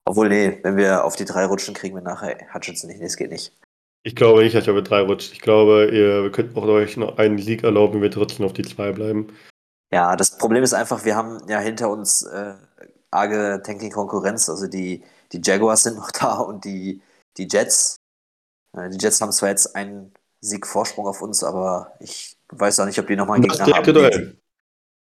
Obwohl, 0.04 0.28
nee, 0.28 0.60
wenn 0.62 0.76
wir 0.76 1.04
auf 1.04 1.16
die 1.16 1.24
drei 1.24 1.46
rutschen, 1.46 1.74
kriegen 1.74 1.94
wir 1.94 2.02
nachher 2.02 2.52
Hutchinson 2.52 2.88
nicht. 2.88 2.98
Nee, 2.98 3.06
das 3.06 3.16
geht 3.16 3.30
nicht. 3.30 3.56
Ich 4.04 4.16
glaube 4.16 4.42
nicht, 4.42 4.54
dass 4.54 4.66
ihr 4.66 4.72
mit 4.72 4.88
drei 4.90 5.00
rutscht. 5.02 5.32
Ich 5.32 5.40
glaube, 5.40 5.88
ihr 5.92 6.30
könnt 6.32 6.56
auch 6.56 6.64
euch 6.64 6.96
noch 6.96 7.18
einen 7.18 7.38
Sieg 7.38 7.62
erlauben, 7.62 7.94
wenn 7.94 8.02
wir 8.02 8.10
trotzdem 8.10 8.44
auf 8.46 8.52
die 8.52 8.62
zwei 8.62 8.92
bleiben. 8.92 9.28
Ja, 9.92 10.16
das 10.16 10.36
Problem 10.38 10.62
ist 10.64 10.72
einfach, 10.72 11.04
wir 11.04 11.14
haben 11.16 11.38
ja 11.48 11.58
hinter 11.60 11.90
uns 11.90 12.22
äh, 12.22 12.54
arge 13.10 13.62
Tanking-Konkurrenz. 13.64 14.48
Also 14.48 14.66
die, 14.66 15.04
die 15.32 15.40
Jaguars 15.44 15.82
sind 15.84 15.96
noch 15.96 16.10
da 16.20 16.38
und 16.38 16.64
die, 16.64 17.00
die 17.36 17.46
Jets. 17.48 17.96
Äh, 18.76 18.90
die 18.90 18.98
Jets 18.98 19.20
haben 19.20 19.32
zwar 19.32 19.50
jetzt 19.50 19.76
einen 19.76 20.12
Sieg 20.40 20.66
Vorsprung 20.66 21.06
auf 21.06 21.22
uns, 21.22 21.44
aber 21.44 21.92
ich 22.00 22.36
weiß 22.48 22.80
auch 22.80 22.86
nicht, 22.86 22.98
ob 22.98 23.06
die 23.06 23.14
nochmal 23.16 23.36
einen 23.36 23.46
Das 23.48 23.58
Gegner 23.58 23.76
haben. 23.76 23.84
direkte 23.84 23.92
den- 23.92 24.10
Duell. 24.24 24.38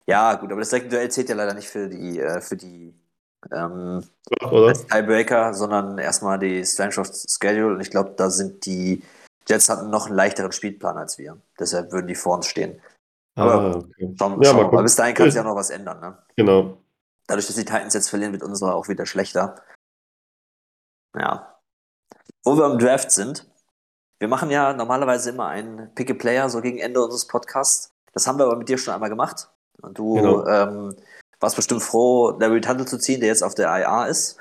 Ja, 0.10 0.36
gut, 0.36 0.50
aber 0.52 0.62
das 0.62 0.70
direkte 0.70 0.90
Duell 0.92 1.12
zählt 1.12 1.28
ja 1.28 1.36
leider 1.36 1.54
nicht 1.54 1.68
für 1.68 1.90
die, 1.90 2.20
äh, 2.20 2.40
für 2.40 2.56
die 2.56 2.94
ähm, 3.52 4.04
Oder? 4.42 4.70
als 4.70 4.86
Tiebreaker, 4.88 5.54
sondern 5.54 5.98
erstmal 5.98 6.40
die 6.40 6.66
Strength 6.66 6.98
of 6.98 7.10
Schedule. 7.14 7.76
Und 7.76 7.82
ich 7.82 7.90
glaube, 7.92 8.14
da 8.18 8.30
sind 8.30 8.66
die 8.66 9.04
Jets 9.48 9.70
hatten 9.70 9.90
noch 9.90 10.08
einen 10.08 10.16
leichteren 10.16 10.52
Spielplan 10.52 10.98
als 10.98 11.18
wir. 11.18 11.38
Deshalb 11.58 11.92
würden 11.94 12.08
die 12.08 12.16
vor 12.16 12.36
uns 12.36 12.48
stehen. 12.48 12.82
Aber 13.36 13.54
Ah, 13.54 13.76
okay. 13.78 14.14
Schauen, 14.20 14.42
Ja, 14.42 14.52
schauen 14.52 14.72
mal. 14.74 14.84
Bis 14.84 14.96
dahin 14.96 15.16
kann 15.16 15.28
sich 15.28 15.36
ja 15.36 15.44
noch 15.44 15.56
was 15.56 15.70
ändern. 15.70 16.00
Ne? 16.02 16.18
Genau. 16.36 16.78
Dadurch, 17.28 17.48
dass 17.48 17.56
die 17.56 17.64
Titans 17.66 17.94
jetzt 17.94 18.10
verlieren, 18.10 18.34
wird 18.34 18.44
unsere 18.44 18.74
auch 18.74 18.88
wieder 18.90 19.06
schlechter. 19.06 19.56
Ja. 21.18 21.60
Wo 22.44 22.58
wir 22.58 22.66
im 22.66 22.80
Draft 22.80 23.12
sind, 23.12 23.50
wir 24.20 24.28
machen 24.28 24.50
ja 24.50 24.74
normalerweise 24.74 25.30
immer 25.30 25.48
einen 25.48 25.94
Pick 25.96 26.10
a 26.12 26.14
Player 26.14 26.50
so 26.50 26.62
gegen 26.62 26.80
Ende 26.80 27.02
unseres 27.02 27.28
Podcasts. 27.28 27.92
Das 28.14 28.28
haben 28.28 28.38
wir 28.40 28.46
aber 28.46 28.56
mit 28.56 28.68
dir 28.70 28.78
schon 28.78 28.94
einmal 28.94 29.10
gemacht. 29.10 29.50
Und 29.82 29.98
du 29.98 30.16
Genau. 30.16 30.46
ähm, 30.48 30.96
warst 31.40 31.56
bestimmt 31.56 31.84
froh, 31.84 32.32
Larry 32.40 32.62
Tuttle 32.62 32.86
zu 32.86 32.98
ziehen, 32.98 33.20
der 33.20 33.30
jetzt 33.30 33.44
auf 33.44 33.56
der 33.56 33.68
IA 33.68 34.06
ist. 34.06 34.40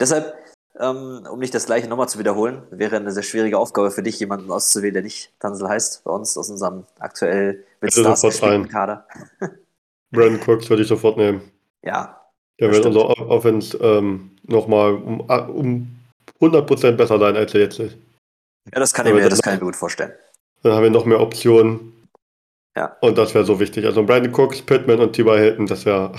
Deshalb, 0.00 0.34
ähm, 0.80 1.26
um 1.30 1.38
nicht 1.38 1.54
das 1.54 1.66
gleiche 1.66 1.88
nochmal 1.88 2.08
zu 2.08 2.18
wiederholen, 2.18 2.62
wäre 2.70 2.96
eine 2.96 3.12
sehr 3.12 3.22
schwierige 3.22 3.58
Aufgabe 3.58 3.90
für 3.90 4.02
dich, 4.02 4.18
jemanden 4.18 4.50
auszuwählen, 4.50 4.94
der 4.94 5.02
nicht 5.02 5.32
Tansel 5.38 5.68
heißt, 5.68 6.04
bei 6.04 6.10
uns 6.10 6.36
aus 6.36 6.50
unserem 6.50 6.84
aktuell 6.98 7.64
mit 7.80 7.92
Stars. 7.92 8.22
Kader. 8.68 9.06
Brandon 10.10 10.40
Cooks 10.46 10.68
würde 10.68 10.82
ich 10.82 10.88
sofort 10.88 11.16
nehmen. 11.16 11.40
Ja, 11.82 12.20
Der 12.60 12.70
wird 12.70 12.84
unser 12.84 13.08
Offense 13.30 13.76
ähm, 13.78 14.36
nochmal 14.44 14.94
um, 14.94 15.20
um 15.20 15.98
100% 16.40 16.92
besser 16.92 17.18
sein, 17.18 17.36
als 17.36 17.54
er 17.54 17.60
jetzt 17.60 17.78
ist. 17.78 17.96
Ja, 18.72 18.78
das 18.78 18.92
kann 18.92 19.06
ich 19.06 19.14
mir, 19.14 19.28
das 19.28 19.42
kann 19.42 19.54
ich 19.54 19.60
mir 19.60 19.66
gut 19.66 19.76
vorstellen. 19.76 20.12
Dann 20.62 20.72
haben 20.72 20.82
wir 20.82 20.90
noch 20.90 21.06
mehr 21.06 21.20
Optionen. 21.20 22.01
Ja. 22.76 22.96
Und 23.00 23.18
das 23.18 23.34
wäre 23.34 23.44
so 23.44 23.60
wichtig. 23.60 23.84
Also 23.84 24.04
Brandon 24.04 24.32
Cooks, 24.32 24.62
Pittman 24.62 25.00
und 25.00 25.12
T.Y. 25.12 25.38
Hilton, 25.38 25.66
das 25.66 25.84
wäre. 25.84 26.12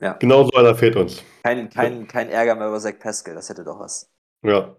Ja. 0.00 0.14
Genau 0.14 0.44
so 0.44 0.52
einer 0.52 0.74
fehlt 0.74 0.96
uns. 0.96 1.22
Kein, 1.42 1.68
kein, 1.70 2.08
kein 2.08 2.30
Ärger 2.30 2.54
mehr 2.54 2.68
über 2.68 2.80
Zach 2.80 2.98
Pascal, 2.98 3.34
das 3.34 3.48
hätte 3.48 3.64
doch 3.64 3.78
was. 3.78 4.08
Ja. 4.42 4.74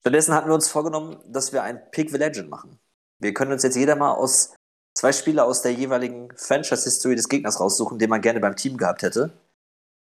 Stattdessen 0.00 0.34
hatten 0.34 0.48
wir 0.48 0.54
uns 0.54 0.68
vorgenommen, 0.68 1.18
dass 1.26 1.52
wir 1.52 1.62
ein 1.62 1.80
Pick 1.92 2.10
the 2.10 2.18
Legend 2.18 2.50
machen. 2.50 2.78
Wir 3.20 3.32
können 3.32 3.52
uns 3.52 3.62
jetzt 3.62 3.76
jeder 3.76 3.94
mal 3.94 4.12
aus 4.12 4.54
zwei 4.94 5.12
Spieler 5.12 5.44
aus 5.44 5.62
der 5.62 5.72
jeweiligen 5.72 6.28
Franchise-History 6.36 7.14
des 7.14 7.28
Gegners 7.28 7.60
raussuchen, 7.60 7.98
den 7.98 8.10
man 8.10 8.20
gerne 8.20 8.40
beim 8.40 8.56
Team 8.56 8.76
gehabt 8.76 9.02
hätte. 9.02 9.30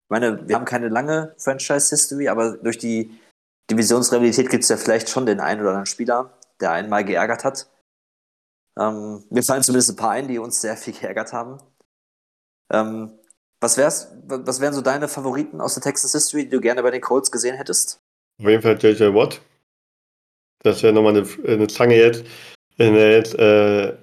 Ich 0.05 0.09
meine, 0.09 0.47
wir 0.47 0.55
haben 0.55 0.65
keine 0.65 0.87
lange 0.87 1.35
Franchise-History, 1.37 2.29
aber 2.29 2.57
durch 2.57 2.77
die 2.77 3.19
Divisionsrivalität 3.69 4.49
gibt 4.49 4.63
es 4.63 4.69
ja 4.69 4.77
vielleicht 4.77 5.09
schon 5.09 5.25
den 5.25 5.39
einen 5.39 5.61
oder 5.61 5.69
anderen 5.69 5.85
Spieler, 5.85 6.31
der 6.59 6.71
einen 6.71 6.89
mal 6.89 7.03
geärgert 7.03 7.43
hat. 7.43 7.67
Ähm, 8.79 9.23
mir 9.29 9.43
fallen 9.43 9.63
zumindest 9.63 9.91
ein 9.91 9.95
paar 9.97 10.11
ein, 10.11 10.27
die 10.27 10.39
uns 10.39 10.61
sehr 10.61 10.77
viel 10.77 10.93
geärgert 10.93 11.33
haben. 11.33 11.57
Ähm, 12.71 13.11
was, 13.59 13.77
wär's, 13.77 14.15
was 14.25 14.61
wären 14.61 14.73
so 14.73 14.81
deine 14.81 15.07
Favoriten 15.07 15.59
aus 15.59 15.73
der 15.73 15.83
Texas 15.83 16.13
History, 16.13 16.45
die 16.45 16.51
du 16.51 16.61
gerne 16.61 16.81
bei 16.81 16.91
den 16.91 17.01
Colts 17.01 17.31
gesehen 17.31 17.57
hättest? 17.57 17.99
Auf 18.39 18.47
jeden 18.47 18.61
Fall 18.61 18.77
JJ 18.79 19.13
Watt. 19.13 19.41
Das 20.63 20.81
wäre 20.81 20.93
nochmal 20.93 21.17
eine, 21.17 21.27
eine 21.45 21.67
Zange 21.67 21.95
jetzt. 21.95 22.25
Wenn 22.77 22.95
er 22.95 23.11
jetzt, 23.11 23.35
äh, 23.35 23.93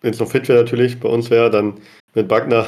wenn 0.00 0.12
es 0.12 0.18
noch 0.18 0.30
fit 0.30 0.48
wäre 0.48 0.64
natürlich, 0.64 0.98
bei 0.98 1.08
uns 1.08 1.30
wäre, 1.30 1.50
dann 1.50 1.80
mit 2.14 2.28
Wagner, 2.28 2.66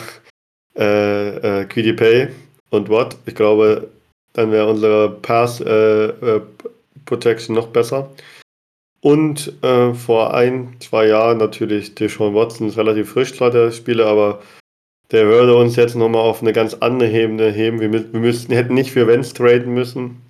äh, 0.76 1.62
äh, 1.62 1.64
QD 1.64 1.96
Pay 1.96 2.28
und 2.70 2.88
Watt. 2.88 3.16
Ich 3.26 3.34
glaube, 3.34 3.90
dann 4.34 4.52
wäre 4.52 4.68
unsere 4.68 5.10
Pass 5.10 5.60
äh, 5.60 6.06
äh, 6.06 6.42
Protection 7.06 7.54
noch 7.54 7.68
besser. 7.68 8.10
Und 9.04 9.52
äh, 9.62 9.92
vor 9.92 10.32
ein, 10.32 10.76
zwei 10.80 11.08
Jahren 11.08 11.38
natürlich 11.38 11.94
Deshaun 11.94 12.34
Watson 12.34 12.68
ist 12.68 12.78
relativ 12.78 13.10
frisch 13.10 13.34
zwar 13.34 13.50
der 13.50 13.70
Spieler, 13.70 14.06
aber 14.06 14.40
der 15.10 15.26
würde 15.26 15.54
uns 15.56 15.76
jetzt 15.76 15.94
nochmal 15.94 16.22
auf 16.22 16.40
eine 16.40 16.54
ganz 16.54 16.74
andere 16.74 17.10
Ebene 17.10 17.50
heben. 17.50 17.80
Wir, 17.80 17.92
wir 17.92 18.20
müssten, 18.20 18.54
hätten 18.54 18.74
nicht 18.74 18.92
für 18.92 19.06
Vents 19.06 19.34
traden 19.34 19.74
müssen 19.74 20.22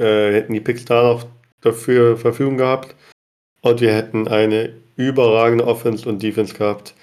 äh, 0.00 0.32
hätten 0.32 0.54
die 0.54 0.60
Picks 0.60 0.84
da 0.84 1.02
noch 1.02 1.26
dafür 1.60 2.16
Verfügung 2.16 2.56
gehabt 2.56 2.94
und 3.60 3.80
wir 3.80 3.92
hätten 3.94 4.28
eine 4.28 4.74
überragende 4.96 5.66
Offense 5.66 6.08
und 6.08 6.22
Defense 6.22 6.54
gehabt. 6.54 6.94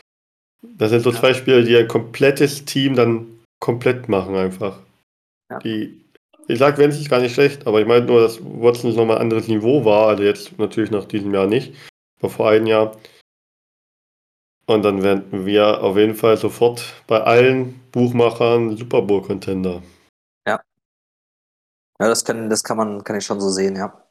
Das 0.64 0.90
sind 0.90 1.04
so 1.04 1.12
Ja. 1.12 1.20
zwei 1.20 1.34
Spieler, 1.34 1.62
die 1.62 1.78
ein 1.78 1.88
komplettes 1.88 2.66
Team 2.66 2.96
dann 2.96 3.28
komplett 3.60 4.10
machen 4.10 4.36
einfach. 4.36 4.80
Ja. 5.52 5.60
Die, 5.60 6.02
ich 6.48 6.60
sag, 6.60 6.78
wenn 6.78 6.90
es 6.90 7.00
ist 7.00 7.10
gar 7.10 7.20
nicht 7.20 7.34
schlecht, 7.34 7.68
aber 7.68 7.82
ich 7.82 7.88
meine 7.88 8.06
nur, 8.06 8.22
dass 8.22 8.40
Watson 8.42 8.96
nochmal 8.96 9.18
ein 9.18 9.24
anderes 9.24 9.48
Niveau 9.48 9.84
war, 9.86 10.08
also 10.08 10.24
jetzt 10.24 10.58
natürlich 10.58 10.92
nach 10.92 11.06
diesem 11.06 11.34
Jahr 11.34 11.48
nicht, 11.48 11.74
aber 12.20 12.30
vor 12.30 12.50
einem 12.50 12.68
Jahr. 12.68 12.96
Und 14.66 14.84
dann 14.84 15.02
wären 15.02 15.46
wir 15.46 15.82
auf 15.82 15.96
jeden 15.96 16.16
Fall 16.16 16.36
sofort 16.38 16.84
bei 17.08 17.22
allen 17.22 17.80
Buchmachern 17.92 18.76
Super 18.76 19.02
Bowl 19.02 19.22
Contender. 19.22 19.82
Ja, 22.00 22.08
das 22.10 22.24
kann, 22.24 22.50
das 22.50 22.64
kann 22.64 22.78
man, 22.78 23.04
kann 23.04 23.16
ich 23.18 23.26
schon 23.26 23.42
so 23.42 23.50
sehen, 23.50 23.76
ja. 23.76 24.04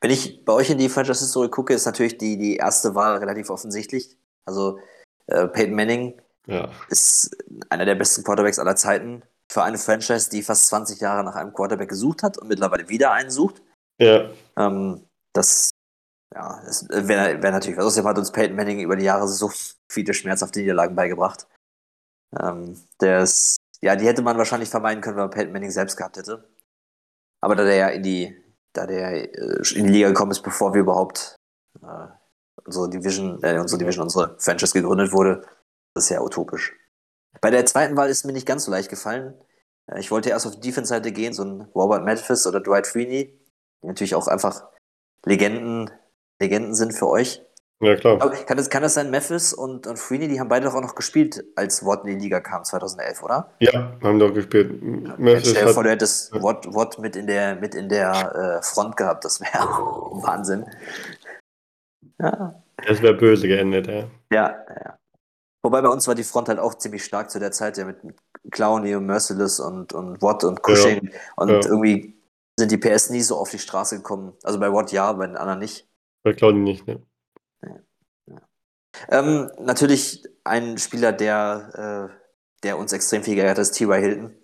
Wenn 0.00 0.10
ich 0.10 0.44
bei 0.44 0.52
euch 0.52 0.70
in 0.70 0.78
die 0.78 0.88
Franchise 0.88 1.20
History 1.20 1.48
gucke, 1.48 1.74
ist 1.74 1.86
natürlich 1.86 2.18
die, 2.18 2.36
die 2.36 2.56
erste 2.56 2.94
Wahl 2.94 3.16
relativ 3.18 3.50
offensichtlich. 3.50 4.16
Also 4.44 4.78
äh, 5.26 5.48
Peyton 5.48 5.74
Manning 5.74 6.20
Ja. 6.46 6.70
ist 6.90 7.36
einer 7.70 7.86
der 7.86 7.94
besten 7.94 8.22
Quarterbacks 8.22 8.58
aller 8.58 8.76
Zeiten. 8.76 9.22
Für 9.52 9.62
eine 9.62 9.78
Franchise, 9.78 10.30
die 10.30 10.42
fast 10.42 10.66
20 10.68 11.00
Jahre 11.00 11.24
nach 11.24 11.36
einem 11.36 11.52
Quarterback 11.52 11.88
gesucht 11.88 12.22
hat 12.22 12.38
und 12.38 12.48
mittlerweile 12.48 12.88
wieder 12.88 13.12
einen 13.12 13.30
sucht. 13.30 13.62
Ja, 14.00 14.30
Ähm, 14.56 15.06
das 15.32 15.70
ja, 16.34 16.60
das 16.64 16.88
wäre 16.88 17.42
wär 17.42 17.50
natürlich 17.52 17.78
was. 17.78 17.86
Außerdem 17.86 18.08
hat 18.08 18.18
uns 18.18 18.32
Peyton 18.32 18.56
Manning 18.56 18.80
über 18.80 18.96
die 18.96 19.04
Jahre 19.04 19.28
so 19.28 19.50
viele 19.88 20.12
schmerzhafte 20.14 20.60
Niederlagen 20.60 20.96
beigebracht. 20.96 21.46
Ähm, 22.40 22.76
ist, 23.00 23.56
ja, 23.80 23.94
die 23.94 24.06
hätte 24.06 24.22
man 24.22 24.36
wahrscheinlich 24.36 24.68
vermeiden 24.68 25.00
können, 25.00 25.16
wenn 25.16 25.24
man 25.24 25.30
Peyton 25.30 25.52
Manning 25.52 25.70
selbst 25.70 25.96
gehabt 25.96 26.16
hätte. 26.16 26.48
Aber 27.40 27.54
da 27.54 27.64
der 27.64 27.76
ja 27.76 27.88
in 27.88 28.02
die, 28.02 28.36
da 28.72 28.86
der 28.86 29.32
äh, 29.32 29.62
in 29.74 29.86
die 29.86 29.92
Liga 29.92 30.08
gekommen 30.08 30.32
ist, 30.32 30.42
bevor 30.42 30.74
wir 30.74 30.80
überhaupt 30.80 31.36
äh, 31.82 32.08
unsere 32.64 32.90
Division, 32.90 33.40
äh, 33.44 33.58
unsere 33.58 33.78
Division, 33.78 34.04
unsere 34.04 34.36
Franchise 34.38 34.72
gegründet 34.72 35.12
wurde, 35.12 35.46
das 35.94 36.04
ist 36.04 36.10
ja 36.10 36.20
utopisch. 36.20 36.74
Bei 37.40 37.50
der 37.50 37.66
zweiten 37.66 37.96
Wahl 37.96 38.08
ist 38.10 38.24
mir 38.24 38.32
nicht 38.32 38.46
ganz 38.46 38.64
so 38.64 38.70
leicht 38.70 38.88
gefallen. 38.90 39.34
Äh, 39.90 40.00
Ich 40.00 40.10
wollte 40.10 40.30
erst 40.30 40.46
auf 40.46 40.54
die 40.54 40.60
Defense-Seite 40.68 41.12
gehen, 41.12 41.32
so 41.32 41.44
ein 41.44 41.62
Robert 41.74 42.04
Memphis 42.04 42.46
oder 42.46 42.60
Dwight 42.60 42.86
Freeney, 42.86 43.38
die 43.82 43.86
natürlich 43.86 44.14
auch 44.14 44.28
einfach 44.28 44.64
Legenden, 45.24 45.90
Legenden 46.40 46.74
sind 46.74 46.92
für 46.92 47.08
euch. 47.08 47.42
ja 47.80 47.96
klar. 47.96 48.20
Aber 48.20 48.30
kann 48.30 48.56
das, 48.56 48.68
kann 48.70 48.82
das 48.82 48.94
sein, 48.94 49.10
Memphis 49.10 49.52
und, 49.54 49.86
und 49.86 49.98
Freeney, 49.98 50.28
die 50.28 50.38
haben 50.40 50.48
beide 50.48 50.66
doch 50.66 50.74
auch 50.74 50.80
noch 50.82 50.94
gespielt, 50.94 51.42
als 51.56 51.84
Watt 51.84 52.04
in 52.04 52.18
die 52.18 52.24
Liga 52.24 52.40
kam 52.40 52.62
2011, 52.64 53.22
oder? 53.22 53.50
Ja, 53.60 53.98
haben 54.02 54.18
doch 54.18 54.32
gespielt. 54.32 54.70
Jetzt 54.82 55.18
Memphis 55.18 55.50
stell 55.50 55.64
dir 55.66 55.72
vor, 55.72 55.82
hat, 55.82 55.86
du 55.86 55.90
hättest 55.90 56.32
Watt, 56.42 56.66
Watt 56.74 56.98
mit 56.98 57.16
in 57.16 57.26
der, 57.26 57.56
mit 57.56 57.74
in 57.74 57.88
der 57.88 58.58
äh, 58.60 58.62
Front 58.62 58.96
gehabt, 58.96 59.24
das 59.24 59.40
wäre 59.40 59.52
Wahnsinn. 60.22 60.66
Ja, 62.20 62.62
Das 62.86 63.02
wäre 63.02 63.14
böse 63.14 63.48
geendet, 63.48 63.86
ja. 63.86 64.04
Ja, 64.32 64.56
ja. 64.68 64.98
Wobei 65.64 65.80
bei 65.80 65.88
uns 65.88 66.06
war 66.06 66.14
die 66.14 66.24
Front 66.24 66.50
halt 66.50 66.58
auch 66.58 66.74
ziemlich 66.74 67.02
stark 67.02 67.30
zu 67.30 67.40
der 67.40 67.50
Zeit, 67.50 67.78
ja, 67.78 67.86
mit, 67.86 68.04
mit 68.04 68.16
Clowny 68.50 68.94
und 68.96 69.06
Merciless 69.06 69.60
und, 69.60 69.94
und 69.94 70.20
Watt 70.20 70.44
und 70.44 70.62
Cushing. 70.62 71.10
und 71.36 71.48
ja. 71.48 71.60
irgendwie 71.64 72.20
sind 72.58 72.70
die 72.70 72.76
PS 72.76 73.08
nie 73.08 73.22
so 73.22 73.38
auf 73.38 73.50
die 73.50 73.58
Straße 73.58 73.96
gekommen. 73.96 74.34
Also 74.42 74.60
bei 74.60 74.70
Watt 74.70 74.92
ja, 74.92 75.10
bei 75.14 75.26
den 75.26 75.38
anderen 75.38 75.60
nicht. 75.60 75.88
Bei 76.22 76.34
Clowny 76.34 76.60
nicht, 76.60 76.86
ne? 76.86 77.02
Ähm, 79.08 79.50
natürlich 79.58 80.22
ein 80.44 80.76
Spieler, 80.76 81.12
der, 81.12 82.10
äh, 82.12 82.14
der 82.62 82.76
uns 82.76 82.92
extrem 82.92 83.22
viel 83.22 83.34
geärgert 83.34 83.56
hat, 83.56 83.62
ist 83.62 83.72
T.Y. 83.72 83.98
Hilton. 83.98 84.36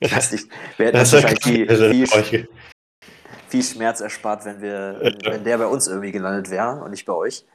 Ich 0.00 0.16
weiß 0.16 0.32
nicht, 0.32 0.48
wir 0.78 0.86
hätten 0.86 0.96
Das 0.96 1.12
wahrscheinlich 1.12 1.44
ja 1.44 1.76
viel, 1.92 2.24
viel, 2.24 2.48
viel 3.48 3.62
Schmerz 3.62 4.00
erspart, 4.00 4.46
wenn 4.46 4.62
wir, 4.62 5.14
wenn 5.24 5.44
der 5.44 5.58
bei 5.58 5.66
uns 5.66 5.88
irgendwie 5.88 6.10
gelandet 6.10 6.50
wäre 6.50 6.82
und 6.82 6.90
nicht 6.90 7.04
bei 7.04 7.12
euch. 7.12 7.46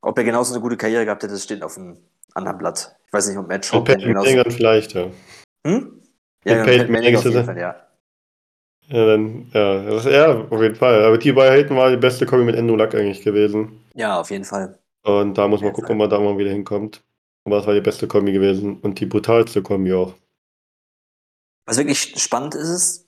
Ob 0.00 0.16
er 0.18 0.24
genauso 0.24 0.54
eine 0.54 0.62
gute 0.62 0.76
Karriere 0.76 1.04
gehabt 1.04 1.22
hätte, 1.22 1.32
das 1.34 1.42
steht 1.42 1.62
auf 1.62 1.76
einem 1.76 1.98
anderen 2.34 2.58
Blatt. 2.58 2.96
Ich 3.06 3.12
weiß 3.12 3.28
nicht, 3.28 3.38
ob 3.38 3.48
Matt 3.48 3.66
Schaub 3.66 3.84
Peyton 3.84 4.08
genauso. 4.08 4.36
Manning 4.36 4.52
vielleicht, 4.52 4.94
ja. 4.94 5.10
Hm? 5.66 6.02
Ja, 6.44 6.56
Mit 6.56 6.64
Peyton 6.64 6.64
Peyton 6.64 6.92
Manning 6.92 7.16
auf 7.16 7.24
jeden 7.24 7.36
ist 7.38 7.46
Fall, 7.46 7.58
ja. 7.58 7.88
Ja, 8.90 9.06
dann, 9.06 9.50
ja, 9.52 9.82
das, 9.82 10.04
ja, 10.06 10.46
auf 10.48 10.62
jeden 10.62 10.74
Fall. 10.74 11.04
Aber 11.04 11.18
die 11.18 11.32
bei 11.32 11.50
Hayden 11.50 11.76
war 11.76 11.90
die 11.90 11.96
beste 11.98 12.24
Kombi 12.24 12.44
mit 12.44 12.54
Endo 12.54 12.74
Luck 12.74 12.94
eigentlich 12.94 13.22
gewesen. 13.22 13.84
Ja, 13.94 14.18
auf 14.18 14.30
jeden 14.30 14.44
Fall. 14.44 14.78
Und 15.02 15.36
da 15.36 15.46
muss 15.46 15.60
man 15.60 15.72
gucken, 15.72 15.92
ob 15.92 15.98
man 15.98 16.10
da 16.10 16.18
mal 16.18 16.38
wieder 16.38 16.50
hinkommt. 16.50 17.02
Aber 17.44 17.56
das 17.56 17.66
war 17.66 17.74
die 17.74 17.80
beste 17.80 18.08
Kombi 18.08 18.32
gewesen 18.32 18.78
und 18.80 19.00
die 19.00 19.06
brutalste 19.06 19.62
Kombi 19.62 19.92
auch. 19.92 20.14
Was 21.66 21.76
wirklich 21.76 22.14
spannend 22.16 22.54
ist, 22.54 22.68
ist, 22.68 23.07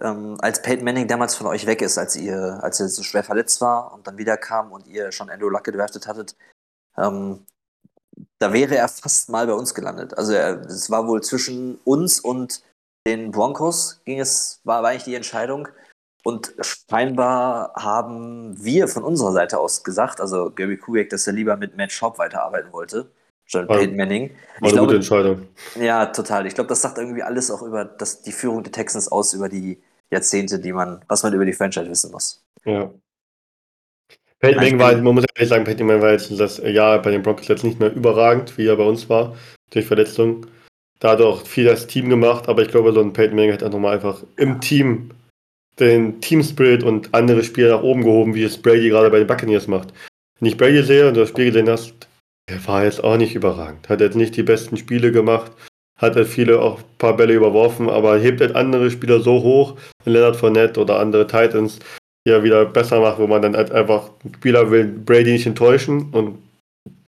ähm, 0.00 0.36
als 0.40 0.62
Peyton 0.62 0.84
Manning 0.84 1.08
damals 1.08 1.34
von 1.34 1.46
euch 1.46 1.66
weg 1.66 1.82
ist, 1.82 1.98
als 1.98 2.16
ihr, 2.16 2.58
als 2.62 2.80
er 2.80 2.88
so 2.88 3.02
schwer 3.02 3.24
verletzt 3.24 3.60
war 3.60 3.92
und 3.94 4.06
dann 4.06 4.18
wieder 4.18 4.36
kam 4.36 4.72
und 4.72 4.86
ihr 4.86 5.12
schon 5.12 5.30
Andrew 5.30 5.48
Luck 5.48 5.64
gedraftet 5.64 6.06
hattet, 6.06 6.36
ähm, 6.96 7.46
da 8.38 8.52
wäre 8.52 8.76
er 8.76 8.88
fast 8.88 9.28
mal 9.28 9.46
bei 9.46 9.54
uns 9.54 9.74
gelandet. 9.74 10.16
Also 10.16 10.32
er, 10.32 10.60
es 10.66 10.90
war 10.90 11.06
wohl 11.06 11.22
zwischen 11.22 11.78
uns 11.84 12.20
und 12.20 12.62
den 13.06 13.30
Broncos 13.30 14.00
ging 14.04 14.20
es, 14.20 14.60
war, 14.64 14.82
war 14.82 14.90
eigentlich 14.90 15.04
die 15.04 15.14
Entscheidung. 15.14 15.68
Und 16.24 16.54
scheinbar 16.60 17.72
haben 17.76 18.62
wir 18.62 18.88
von 18.88 19.04
unserer 19.04 19.32
Seite 19.32 19.60
aus 19.60 19.84
gesagt, 19.84 20.20
also 20.20 20.50
Gary 20.50 20.76
Kubiak, 20.76 21.08
dass 21.10 21.26
er 21.26 21.32
lieber 21.32 21.56
mit 21.56 21.76
Matt 21.76 21.92
Schaub 21.92 22.18
weiterarbeiten 22.18 22.72
wollte, 22.72 23.08
War- 23.52 23.66
Peyton 23.66 23.96
Manning. 23.96 24.30
War 24.30 24.36
Ich 24.56 24.62
eine 24.62 24.72
glaube, 24.72 24.86
gute 24.86 24.96
Entscheidung. 24.96 25.48
ja, 25.80 26.06
total. 26.06 26.46
Ich 26.46 26.54
glaube, 26.54 26.68
das 26.68 26.82
sagt 26.82 26.98
irgendwie 26.98 27.22
alles 27.22 27.50
auch 27.50 27.62
über 27.62 27.84
das, 27.84 28.22
die 28.22 28.32
Führung 28.32 28.62
der 28.62 28.72
Texans 28.72 29.08
aus, 29.08 29.34
über 29.34 29.48
die 29.48 29.78
Jahrzehnte, 30.10 30.58
die 30.58 30.72
man, 30.72 31.00
was 31.08 31.22
man 31.22 31.32
über 31.32 31.44
die 31.44 31.52
Franchise 31.52 31.88
wissen 31.90 32.10
muss. 32.12 32.44
Ja. 32.64 32.90
Peyton 34.38 34.56
Manning 34.56 34.78
war, 34.78 34.94
man 34.96 35.14
muss 35.14 35.24
ehrlich 35.34 35.48
sagen, 35.48 35.64
Peyton 35.64 35.86
Manning 35.86 36.02
war 36.02 36.12
jetzt 36.12 36.30
das 36.38 36.58
Jahr 36.58 37.00
bei 37.00 37.10
den 37.10 37.22
Broncos 37.22 37.48
jetzt 37.48 37.64
nicht 37.64 37.80
mehr 37.80 37.92
überragend, 37.94 38.56
wie 38.58 38.66
er 38.66 38.76
bei 38.76 38.84
uns 38.84 39.08
war, 39.08 39.36
durch 39.70 39.86
Verletzungen. 39.86 40.46
Da 40.98 41.10
hat 41.12 41.20
er 41.20 41.26
auch 41.26 41.46
viel 41.46 41.64
das 41.64 41.86
Team 41.86 42.08
gemacht, 42.08 42.48
aber 42.48 42.62
ich 42.62 42.68
glaube, 42.68 42.92
so 42.92 43.00
ein 43.00 43.12
Peyton 43.12 43.36
Manning 43.36 43.52
hat 43.52 43.62
auch 43.62 43.70
nochmal 43.70 43.94
einfach 43.94 44.22
im 44.36 44.60
Team 44.60 45.10
den 45.78 46.20
Team 46.20 46.42
Spirit 46.42 46.82
und 46.82 47.14
andere 47.14 47.44
Spieler 47.44 47.76
nach 47.76 47.82
oben 47.82 48.02
gehoben, 48.02 48.34
wie 48.34 48.44
es 48.44 48.60
Brady 48.60 48.88
gerade 48.88 49.10
bei 49.10 49.18
den 49.18 49.26
Buccaneers 49.26 49.66
macht. 49.66 49.92
Wenn 50.40 50.48
ich 50.48 50.56
Brady 50.56 50.82
sehe 50.82 51.08
und 51.08 51.16
das 51.16 51.28
Spiel 51.30 51.46
gesehen 51.46 51.68
hast, 51.68 51.94
der 52.48 52.66
war 52.66 52.84
jetzt 52.84 53.02
auch 53.02 53.16
nicht 53.16 53.34
überragend. 53.34 53.88
Hat 53.88 54.00
jetzt 54.00 54.16
nicht 54.16 54.36
die 54.36 54.42
besten 54.42 54.76
Spiele 54.76 55.12
gemacht, 55.12 55.52
hat 55.98 56.16
halt 56.16 56.28
viele 56.28 56.60
auch 56.60 56.78
ein 56.78 56.98
paar 56.98 57.16
Bälle 57.16 57.34
überworfen, 57.34 57.88
aber 57.88 58.18
hebt 58.18 58.40
halt 58.40 58.54
andere 58.54 58.90
Spieler 58.90 59.20
so 59.20 59.42
hoch, 59.42 59.76
Leonard 60.04 60.36
Fournette 60.36 60.80
oder 60.80 60.98
andere 61.00 61.26
Titans, 61.26 61.78
die 62.26 62.30
er 62.30 62.44
wieder 62.44 62.64
besser 62.66 63.00
macht, 63.00 63.18
wo 63.18 63.26
man 63.26 63.42
dann 63.42 63.56
halt 63.56 63.72
einfach, 63.72 64.10
ein 64.24 64.34
Spieler 64.34 64.70
will 64.70 64.84
Brady 64.86 65.32
nicht 65.32 65.46
enttäuschen 65.46 66.10
und 66.12 66.38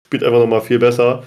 spielt 0.05 0.23
einfach 0.23 0.39
nochmal 0.39 0.61
viel 0.61 0.79
besser. 0.79 1.19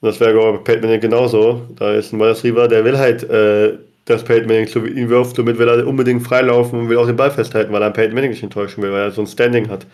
Und 0.00 0.08
das 0.08 0.20
wäre, 0.20 0.34
bei 0.34 0.58
Peyton 0.58 0.82
Manning 0.82 1.00
genauso. 1.00 1.68
Da 1.76 1.92
ist 1.94 2.12
ein 2.12 2.18
Wide 2.18 2.30
Receiver, 2.30 2.68
der 2.68 2.84
will 2.84 2.98
halt, 2.98 3.22
äh, 3.30 3.78
dass 4.04 4.24
Peyton 4.24 4.48
Manning 4.48 4.66
zu 4.66 4.84
ihn 4.84 5.08
wirft, 5.08 5.36
somit 5.36 5.58
will 5.58 5.68
er 5.68 5.86
unbedingt 5.86 6.22
freilaufen 6.26 6.80
und 6.80 6.88
will 6.88 6.98
auch 6.98 7.06
den 7.06 7.16
Ball 7.16 7.30
festhalten, 7.30 7.72
weil 7.72 7.82
er 7.82 7.90
Peyton 7.90 8.14
Manning 8.14 8.32
nicht 8.32 8.42
enttäuschen 8.42 8.82
will, 8.82 8.92
weil 8.92 9.02
er 9.02 9.10
so 9.12 9.22
ein 9.22 9.28
Standing 9.28 9.68
hat. 9.68 9.86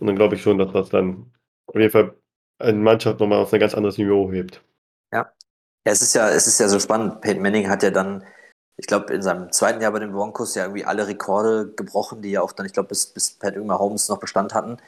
Und 0.00 0.06
dann 0.06 0.16
glaube 0.16 0.34
ich 0.34 0.42
schon, 0.42 0.58
dass 0.58 0.72
das 0.72 0.88
dann 0.88 1.30
auf 1.66 1.76
jeden 1.76 1.90
Fall 1.90 2.14
eine 2.58 2.78
Mannschaft 2.78 3.20
nochmal 3.20 3.40
auf 3.40 3.52
ein 3.52 3.60
ganz 3.60 3.74
anderes 3.74 3.98
Niveau 3.98 4.30
hebt. 4.30 4.62
Ja, 5.12 5.30
es 5.84 6.02
ist 6.02 6.14
ja, 6.14 6.28
es 6.30 6.46
ist 6.46 6.58
ja 6.58 6.68
so 6.68 6.80
spannend. 6.80 7.20
Peyton 7.20 7.42
Manning 7.42 7.68
hat 7.68 7.82
ja 7.82 7.90
dann, 7.90 8.24
ich 8.76 8.86
glaube, 8.86 9.12
in 9.14 9.22
seinem 9.22 9.52
zweiten 9.52 9.80
Jahr 9.80 9.92
bei 9.92 9.98
den 9.98 10.12
Broncos 10.12 10.54
ja 10.54 10.64
irgendwie 10.64 10.84
alle 10.84 11.06
Rekorde 11.06 11.72
gebrochen, 11.74 12.22
die 12.22 12.32
ja 12.32 12.42
auch 12.42 12.52
dann, 12.52 12.66
ich 12.66 12.72
glaube, 12.72 12.88
bis, 12.88 13.06
bis 13.06 13.38
Pat 13.38 13.56
Holmes 13.56 14.08
noch 14.08 14.18
Bestand 14.18 14.54
hatten. 14.54 14.78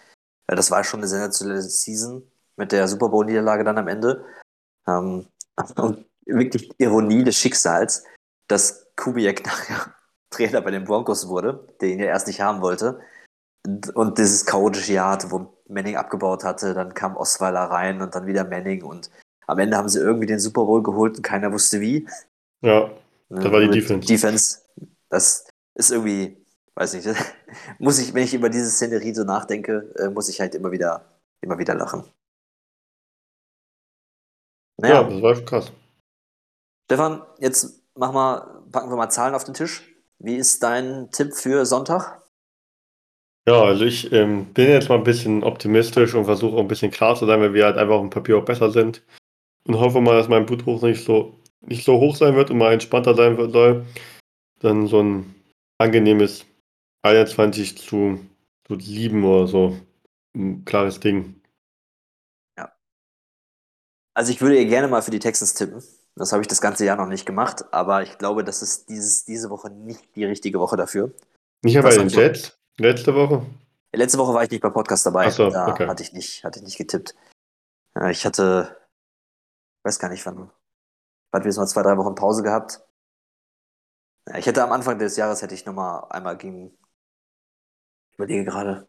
Das 0.46 0.70
war 0.70 0.82
schon 0.82 1.00
eine 1.00 1.08
sensationelle 1.08 1.62
Season 1.62 2.22
mit 2.56 2.72
der 2.72 2.88
Super 2.88 3.10
Bowl-Niederlage 3.10 3.64
dann 3.64 3.78
am 3.78 3.88
Ende. 3.88 4.24
Ähm, 4.86 5.26
und 5.76 6.06
wirklich 6.24 6.70
Ironie 6.78 7.24
des 7.24 7.36
Schicksals, 7.36 8.04
dass 8.48 8.88
Kubiak 8.96 9.44
nachher 9.46 9.94
Trainer 10.30 10.60
bei 10.60 10.70
den 10.70 10.84
Broncos 10.84 11.28
wurde, 11.28 11.66
der 11.80 11.88
ihn 11.88 12.00
ja 12.00 12.06
erst 12.06 12.26
nicht 12.26 12.40
haben 12.40 12.60
wollte. 12.60 13.00
Und, 13.94 14.18
dieses 14.18 14.46
chaotische 14.46 14.94
Jahr 14.94 15.12
hatte, 15.12 15.30
wo 15.30 15.54
Manning 15.68 15.96
abgebaut 15.96 16.44
hatte, 16.44 16.74
dann 16.74 16.94
kam 16.94 17.16
Osweiler 17.16 17.64
rein 17.64 18.00
und 18.00 18.14
dann 18.14 18.26
wieder 18.26 18.44
Manning 18.44 18.82
und 18.82 19.10
am 19.46 19.58
Ende 19.58 19.76
haben 19.76 19.88
sie 19.88 19.98
irgendwie 20.00 20.26
den 20.26 20.38
Super 20.38 20.64
Bowl 20.64 20.82
geholt 20.82 21.16
und 21.16 21.22
keiner 21.22 21.52
wusste 21.52 21.80
wie. 21.80 22.06
Ja, 22.62 22.90
Ne, 23.30 23.40
Das 23.42 23.52
war 23.52 23.60
die 23.60 23.66
mit 23.66 23.74
Defense. 23.76 24.06
Defense. 24.06 24.62
Das 25.10 25.46
ist 25.74 25.90
irgendwie, 25.90 26.44
weiß 26.74 26.94
nicht, 26.94 27.08
muss 27.78 27.98
ich, 27.98 28.14
wenn 28.14 28.24
ich 28.24 28.34
über 28.34 28.48
diese 28.48 28.70
Szenerie 28.70 29.14
so 29.14 29.24
nachdenke, 29.24 29.94
äh, 29.98 30.08
muss 30.08 30.28
ich 30.28 30.40
halt 30.40 30.54
immer 30.54 30.70
wieder, 30.70 31.04
immer 31.40 31.58
wieder 31.58 31.74
lachen. 31.74 32.04
ja, 34.82 35.02
Naja, 35.02 35.02
das 35.02 35.22
war 35.22 35.34
schon 35.34 35.44
krass. 35.44 35.72
Stefan, 36.86 37.22
jetzt 37.38 37.82
mach 37.94 38.12
mal, 38.12 38.62
packen 38.72 38.90
wir 38.90 38.96
mal 38.96 39.10
Zahlen 39.10 39.34
auf 39.34 39.44
den 39.44 39.54
Tisch. 39.54 39.94
Wie 40.18 40.36
ist 40.36 40.62
dein 40.62 41.10
Tipp 41.10 41.34
für 41.34 41.66
Sonntag? 41.66 42.22
Ja, 43.48 43.62
also 43.62 43.84
ich 43.86 44.12
ähm, 44.12 44.44
bin 44.52 44.68
jetzt 44.68 44.90
mal 44.90 44.96
ein 44.98 45.04
bisschen 45.04 45.42
optimistisch 45.42 46.14
und 46.14 46.26
versuche 46.26 46.54
auch 46.56 46.60
ein 46.60 46.68
bisschen 46.68 46.90
klar 46.90 47.16
zu 47.16 47.24
sein, 47.24 47.40
weil 47.40 47.54
wir 47.54 47.64
halt 47.64 47.78
einfach 47.78 47.94
auf 47.94 48.02
dem 48.02 48.10
Papier 48.10 48.36
auch 48.36 48.44
besser 48.44 48.70
sind. 48.70 49.02
Und 49.66 49.80
hoffe 49.80 50.02
mal, 50.02 50.18
dass 50.18 50.28
mein 50.28 50.44
Blutdruck 50.44 50.82
nicht 50.82 51.02
so, 51.02 51.40
nicht 51.62 51.82
so 51.82 51.98
hoch 51.98 52.14
sein 52.14 52.34
wird 52.36 52.50
und 52.50 52.58
mal 52.58 52.74
entspannter 52.74 53.14
sein 53.14 53.38
wird- 53.38 53.52
soll. 53.52 53.86
Dann 54.60 54.86
so 54.86 55.02
ein 55.02 55.34
angenehmes 55.78 56.44
21 57.02 57.78
zu, 57.78 58.20
zu 58.66 58.78
7 58.78 59.24
oder 59.24 59.46
so. 59.46 59.78
Ein 60.36 60.66
klares 60.66 61.00
Ding. 61.00 61.40
Also 64.14 64.32
ich 64.32 64.42
würde 64.42 64.58
ihr 64.58 64.66
gerne 64.66 64.88
mal 64.88 65.00
für 65.00 65.12
die 65.12 65.20
Texans 65.20 65.54
tippen. 65.54 65.82
Das 66.16 66.32
habe 66.32 66.42
ich 66.42 66.48
das 66.48 66.60
ganze 66.60 66.84
Jahr 66.84 66.96
noch 66.96 67.06
nicht 67.06 67.24
gemacht, 67.24 67.72
aber 67.72 68.02
ich 68.02 68.18
glaube, 68.18 68.42
das 68.42 68.60
ist 68.62 68.90
dieses, 68.90 69.24
diese 69.24 69.48
Woche 69.48 69.70
nicht 69.70 70.16
die 70.16 70.24
richtige 70.24 70.58
Woche 70.58 70.76
dafür. 70.76 71.14
Nicht 71.62 71.74
mehr 71.74 71.84
bei 71.84 71.96
den? 71.96 72.08
Jets 72.08 72.57
letzte 72.78 73.14
Woche. 73.14 73.44
Letzte 73.92 74.18
Woche 74.18 74.34
war 74.34 74.42
ich 74.44 74.50
nicht 74.50 74.60
beim 74.60 74.72
Podcast 74.72 75.06
dabei. 75.06 75.26
Ach 75.26 75.32
so, 75.32 75.50
da 75.50 75.68
okay. 75.68 75.86
hatte 75.86 76.02
ich 76.02 76.12
nicht, 76.12 76.44
hatte 76.44 76.58
ich 76.58 76.64
nicht 76.64 76.78
getippt. 76.78 77.14
Ich 78.10 78.24
hatte, 78.26 78.76
weiß 79.84 79.98
gar 79.98 80.10
nicht 80.10 80.24
wann, 80.26 80.50
hatten 81.32 81.44
wir 81.44 81.50
jetzt 81.50 81.56
mal 81.56 81.66
zwei, 81.66 81.82
drei 81.82 81.96
Wochen 81.96 82.14
Pause 82.14 82.42
gehabt. 82.42 82.80
Ja, 84.28 84.36
Ich 84.36 84.46
hätte 84.46 84.62
am 84.62 84.72
Anfang 84.72 84.98
des 84.98 85.16
Jahres 85.16 85.42
hätte 85.42 85.54
ich 85.54 85.64
noch 85.66 85.72
mal 85.74 86.00
einmal 86.10 86.36
gegen, 86.36 86.76
ich 88.10 88.18
überlege 88.18 88.44
gerade, 88.44 88.86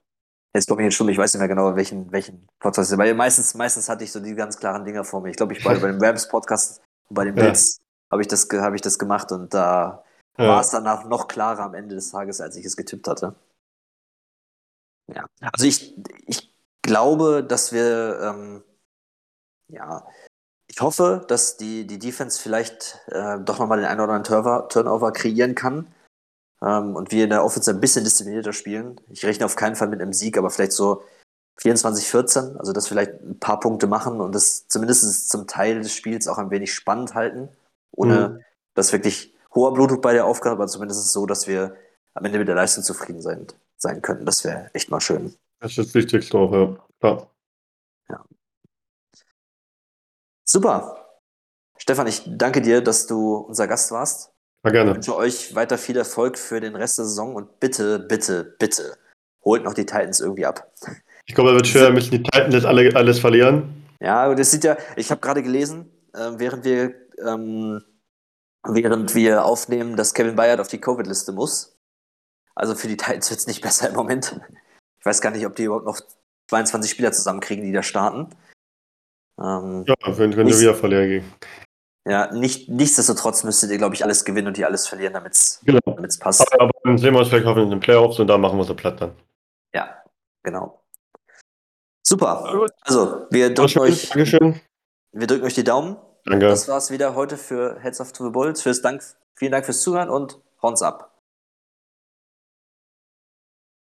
jetzt 0.53 0.67
komme 0.67 0.81
ich 0.81 0.87
jetzt 0.87 0.95
schon, 0.95 1.09
ich 1.09 1.17
weiß 1.17 1.33
nicht 1.33 1.39
mehr 1.39 1.47
genau, 1.47 1.75
welchen, 1.75 2.11
welchen 2.11 2.47
Podcast, 2.59 2.95
weil 2.97 3.13
meistens, 3.15 3.55
meistens 3.55 3.89
hatte 3.89 4.03
ich 4.03 4.11
so 4.11 4.19
die 4.19 4.35
ganz 4.35 4.57
klaren 4.59 4.83
Dinger 4.85 5.03
vor 5.05 5.21
mir. 5.21 5.29
Ich 5.29 5.37
glaube, 5.37 5.53
ich 5.53 5.63
war 5.65 5.73
bei 5.79 5.91
dem 5.91 6.01
Rams 6.03 6.27
Podcast 6.27 6.81
und 7.07 7.15
bei 7.15 7.23
den 7.23 7.35
Ja. 7.37 7.43
Bills 7.43 7.79
habe 8.11 8.21
ich 8.21 8.27
das, 8.27 8.47
habe 8.51 8.75
ich 8.75 8.81
das 8.81 8.99
gemacht 8.99 9.31
und 9.31 9.53
da 9.53 10.03
war 10.35 10.45
Ja, 10.45 10.61
es 10.61 10.69
danach 10.69 11.05
noch 11.05 11.27
klarer 11.27 11.63
am 11.63 11.73
Ende 11.73 11.95
des 11.95 12.11
Tages, 12.11 12.41
als 12.41 12.55
ich 12.57 12.65
es 12.65 12.75
getippt 12.77 13.07
hatte. 13.07 13.35
Ja, 15.15 15.25
also 15.53 15.65
ich, 15.65 15.95
ich 16.27 16.53
glaube, 16.81 17.43
dass 17.43 17.71
wir, 17.71 18.19
ähm, 18.21 18.63
ja, 19.67 20.05
ich 20.67 20.81
hoffe, 20.81 21.25
dass 21.27 21.57
die, 21.57 21.87
die 21.87 21.99
Defense 21.99 22.39
vielleicht 22.39 22.99
äh, 23.07 23.39
doch 23.39 23.59
nochmal 23.59 23.79
den 23.79 23.87
einen 23.87 24.01
oder 24.01 24.13
anderen 24.13 24.69
Turnover, 24.69 25.11
kreieren 25.11 25.55
kann 25.55 25.87
ähm, 26.61 26.95
und 26.95 27.11
wir 27.11 27.23
in 27.23 27.31
der 27.31 27.43
Offense 27.43 27.71
ein 27.71 27.79
bisschen 27.79 28.03
disziplinierter 28.03 28.53
spielen. 28.53 29.01
Ich 29.09 29.25
rechne 29.25 29.45
auf 29.45 29.55
keinen 29.55 29.75
Fall 29.75 29.87
mit 29.87 30.01
einem 30.01 30.13
Sieg, 30.13 30.37
aber 30.37 30.49
vielleicht 30.49 30.73
so 30.73 31.03
24-14, 31.61 32.57
also 32.57 32.71
dass 32.71 32.87
vielleicht 32.87 33.13
ein 33.21 33.39
paar 33.39 33.59
Punkte 33.59 33.87
machen 33.87 34.21
und 34.21 34.33
das 34.33 34.67
zumindest 34.67 35.29
zum 35.29 35.47
Teil 35.47 35.81
des 35.81 35.93
Spiels 35.93 36.27
auch 36.27 36.37
ein 36.37 36.51
wenig 36.51 36.73
spannend 36.73 37.15
halten, 37.15 37.49
ohne 37.91 38.29
Mhm. 38.29 38.43
dass 38.75 38.93
wirklich 38.93 39.33
hoher 39.53 39.73
Blutdruck 39.73 40.01
bei 40.01 40.13
der 40.13 40.25
Aufgabe, 40.25 40.55
aber 40.55 40.67
zumindest 40.67 41.11
so, 41.11 41.25
dass 41.25 41.47
wir 41.47 41.75
am 42.13 42.25
Ende 42.25 42.39
mit 42.39 42.47
der 42.47 42.55
Leistung 42.55 42.83
zufrieden 42.83 43.21
sein, 43.21 43.47
sein 43.81 44.01
können. 44.01 44.25
Das 44.25 44.43
wäre 44.43 44.69
echt 44.73 44.89
mal 44.89 44.99
schön. 45.01 45.35
das 45.59 45.71
ist 45.71 45.77
das 45.79 45.93
Wichtigste 45.93 46.37
auch, 46.37 46.51
ja. 46.53 46.75
Klar. 46.99 47.29
Super. 50.45 51.19
Stefan, 51.77 52.07
ich 52.07 52.23
danke 52.25 52.61
dir, 52.61 52.81
dass 52.81 53.05
du 53.07 53.35
unser 53.35 53.67
Gast 53.67 53.91
warst. 53.91 54.33
War 54.63 54.71
Ich 54.71 54.73
gerne. 54.73 54.95
wünsche 54.95 55.15
euch 55.15 55.53
weiter 55.55 55.77
viel 55.77 55.95
Erfolg 55.95 56.37
für 56.37 56.59
den 56.59 56.75
Rest 56.75 56.97
der 56.97 57.05
Saison 57.05 57.35
und 57.35 57.59
bitte, 57.59 57.99
bitte, 57.99 58.55
bitte 58.59 58.97
holt 59.45 59.63
noch 59.63 59.73
die 59.73 59.85
Titans 59.85 60.19
irgendwie 60.19 60.45
ab. 60.45 60.73
Ich 61.25 61.35
glaube, 61.35 61.51
es 61.51 61.55
wird 61.55 61.67
schwer, 61.67 61.91
müssen 61.91 62.11
die 62.11 62.23
Titans 62.23 62.53
jetzt 62.53 62.65
alle, 62.65 62.93
alles 62.95 63.19
verlieren. 63.19 63.85
Ja, 64.01 64.27
und 64.27 64.39
es 64.39 64.51
sieht 64.51 64.63
ja, 64.63 64.75
ich 64.95 65.11
habe 65.11 65.21
gerade 65.21 65.43
gelesen, 65.43 65.89
äh, 66.13 66.31
während 66.37 66.65
wir 66.65 66.95
ähm, 67.23 67.81
während 68.67 69.15
wir 69.15 69.45
aufnehmen, 69.45 69.95
dass 69.95 70.13
Kevin 70.13 70.35
Bayard 70.35 70.59
auf 70.59 70.67
die 70.67 70.81
Covid-Liste 70.81 71.31
muss. 71.31 71.78
Also 72.59 72.75
für 72.75 72.89
die 72.89 72.97
Titans 72.97 73.29
wird 73.29 73.39
es 73.39 73.47
nicht 73.47 73.61
besser 73.61 73.87
im 73.87 73.95
Moment. 73.95 74.37
Ich 74.99 75.05
weiß 75.05 75.21
gar 75.21 75.31
nicht, 75.31 75.45
ob 75.45 75.55
die 75.55 75.63
überhaupt 75.63 75.85
noch 75.85 76.01
22 76.49 76.91
Spieler 76.91 77.13
zusammenkriegen, 77.13 77.63
die 77.63 77.71
da 77.71 77.83
starten. 77.83 78.27
Ähm, 79.39 79.85
ja, 79.87 79.95
wenn, 80.05 80.35
wenn 80.35 80.47
du 80.47 80.59
wieder 80.59 80.75
verlieren 80.75 81.07
gehen. 81.07 81.33
Ja, 82.05 82.33
nicht, 82.33 82.67
nichtsdestotrotz 82.67 83.45
müsstet 83.45 83.71
ihr, 83.71 83.77
glaube 83.77 83.95
ich, 83.95 84.03
alles 84.03 84.25
gewinnen 84.25 84.47
und 84.47 84.57
die 84.57 84.65
alles 84.65 84.87
verlieren, 84.87 85.13
damit 85.13 85.33
es 85.33 85.61
genau. 85.63 85.79
passt. 86.19 86.41
Aber, 86.41 86.63
aber 86.63 86.71
dann 86.83 86.97
sehen 86.97 87.13
wir 87.13 87.19
uns 87.19 87.29
vielleicht 87.29 87.45
hoffentlich 87.45 87.71
in 87.71 87.77
den 87.77 87.79
Playoffs 87.79 88.19
und 88.19 88.27
da 88.27 88.37
machen 88.37 88.57
wir 88.57 88.65
so 88.65 88.75
platt 88.75 88.99
dann. 88.99 89.15
Ja, 89.73 90.03
genau. 90.43 90.81
Super. 92.05 92.67
Also, 92.81 93.27
wir 93.29 93.53
drücken 93.53 93.79
euch. 93.79 94.09
Dankeschön. 94.09 94.59
Wir 95.13 95.27
drücken 95.27 95.45
euch 95.45 95.53
die 95.53 95.63
Daumen. 95.63 95.95
Danke. 96.25 96.47
Das 96.47 96.67
war's 96.67 96.91
wieder 96.91 97.15
heute 97.15 97.37
für 97.37 97.79
Heads 97.79 98.01
of 98.01 98.11
to 98.11 98.25
the 98.25 98.31
Bulls. 98.31 98.61
Fürs 98.61 98.81
Dank, 98.81 99.01
vielen 99.35 99.53
Dank 99.53 99.63
fürs 99.63 99.81
Zuhören 99.81 100.09
und 100.09 100.41
horns 100.61 100.81
ab. 100.81 101.08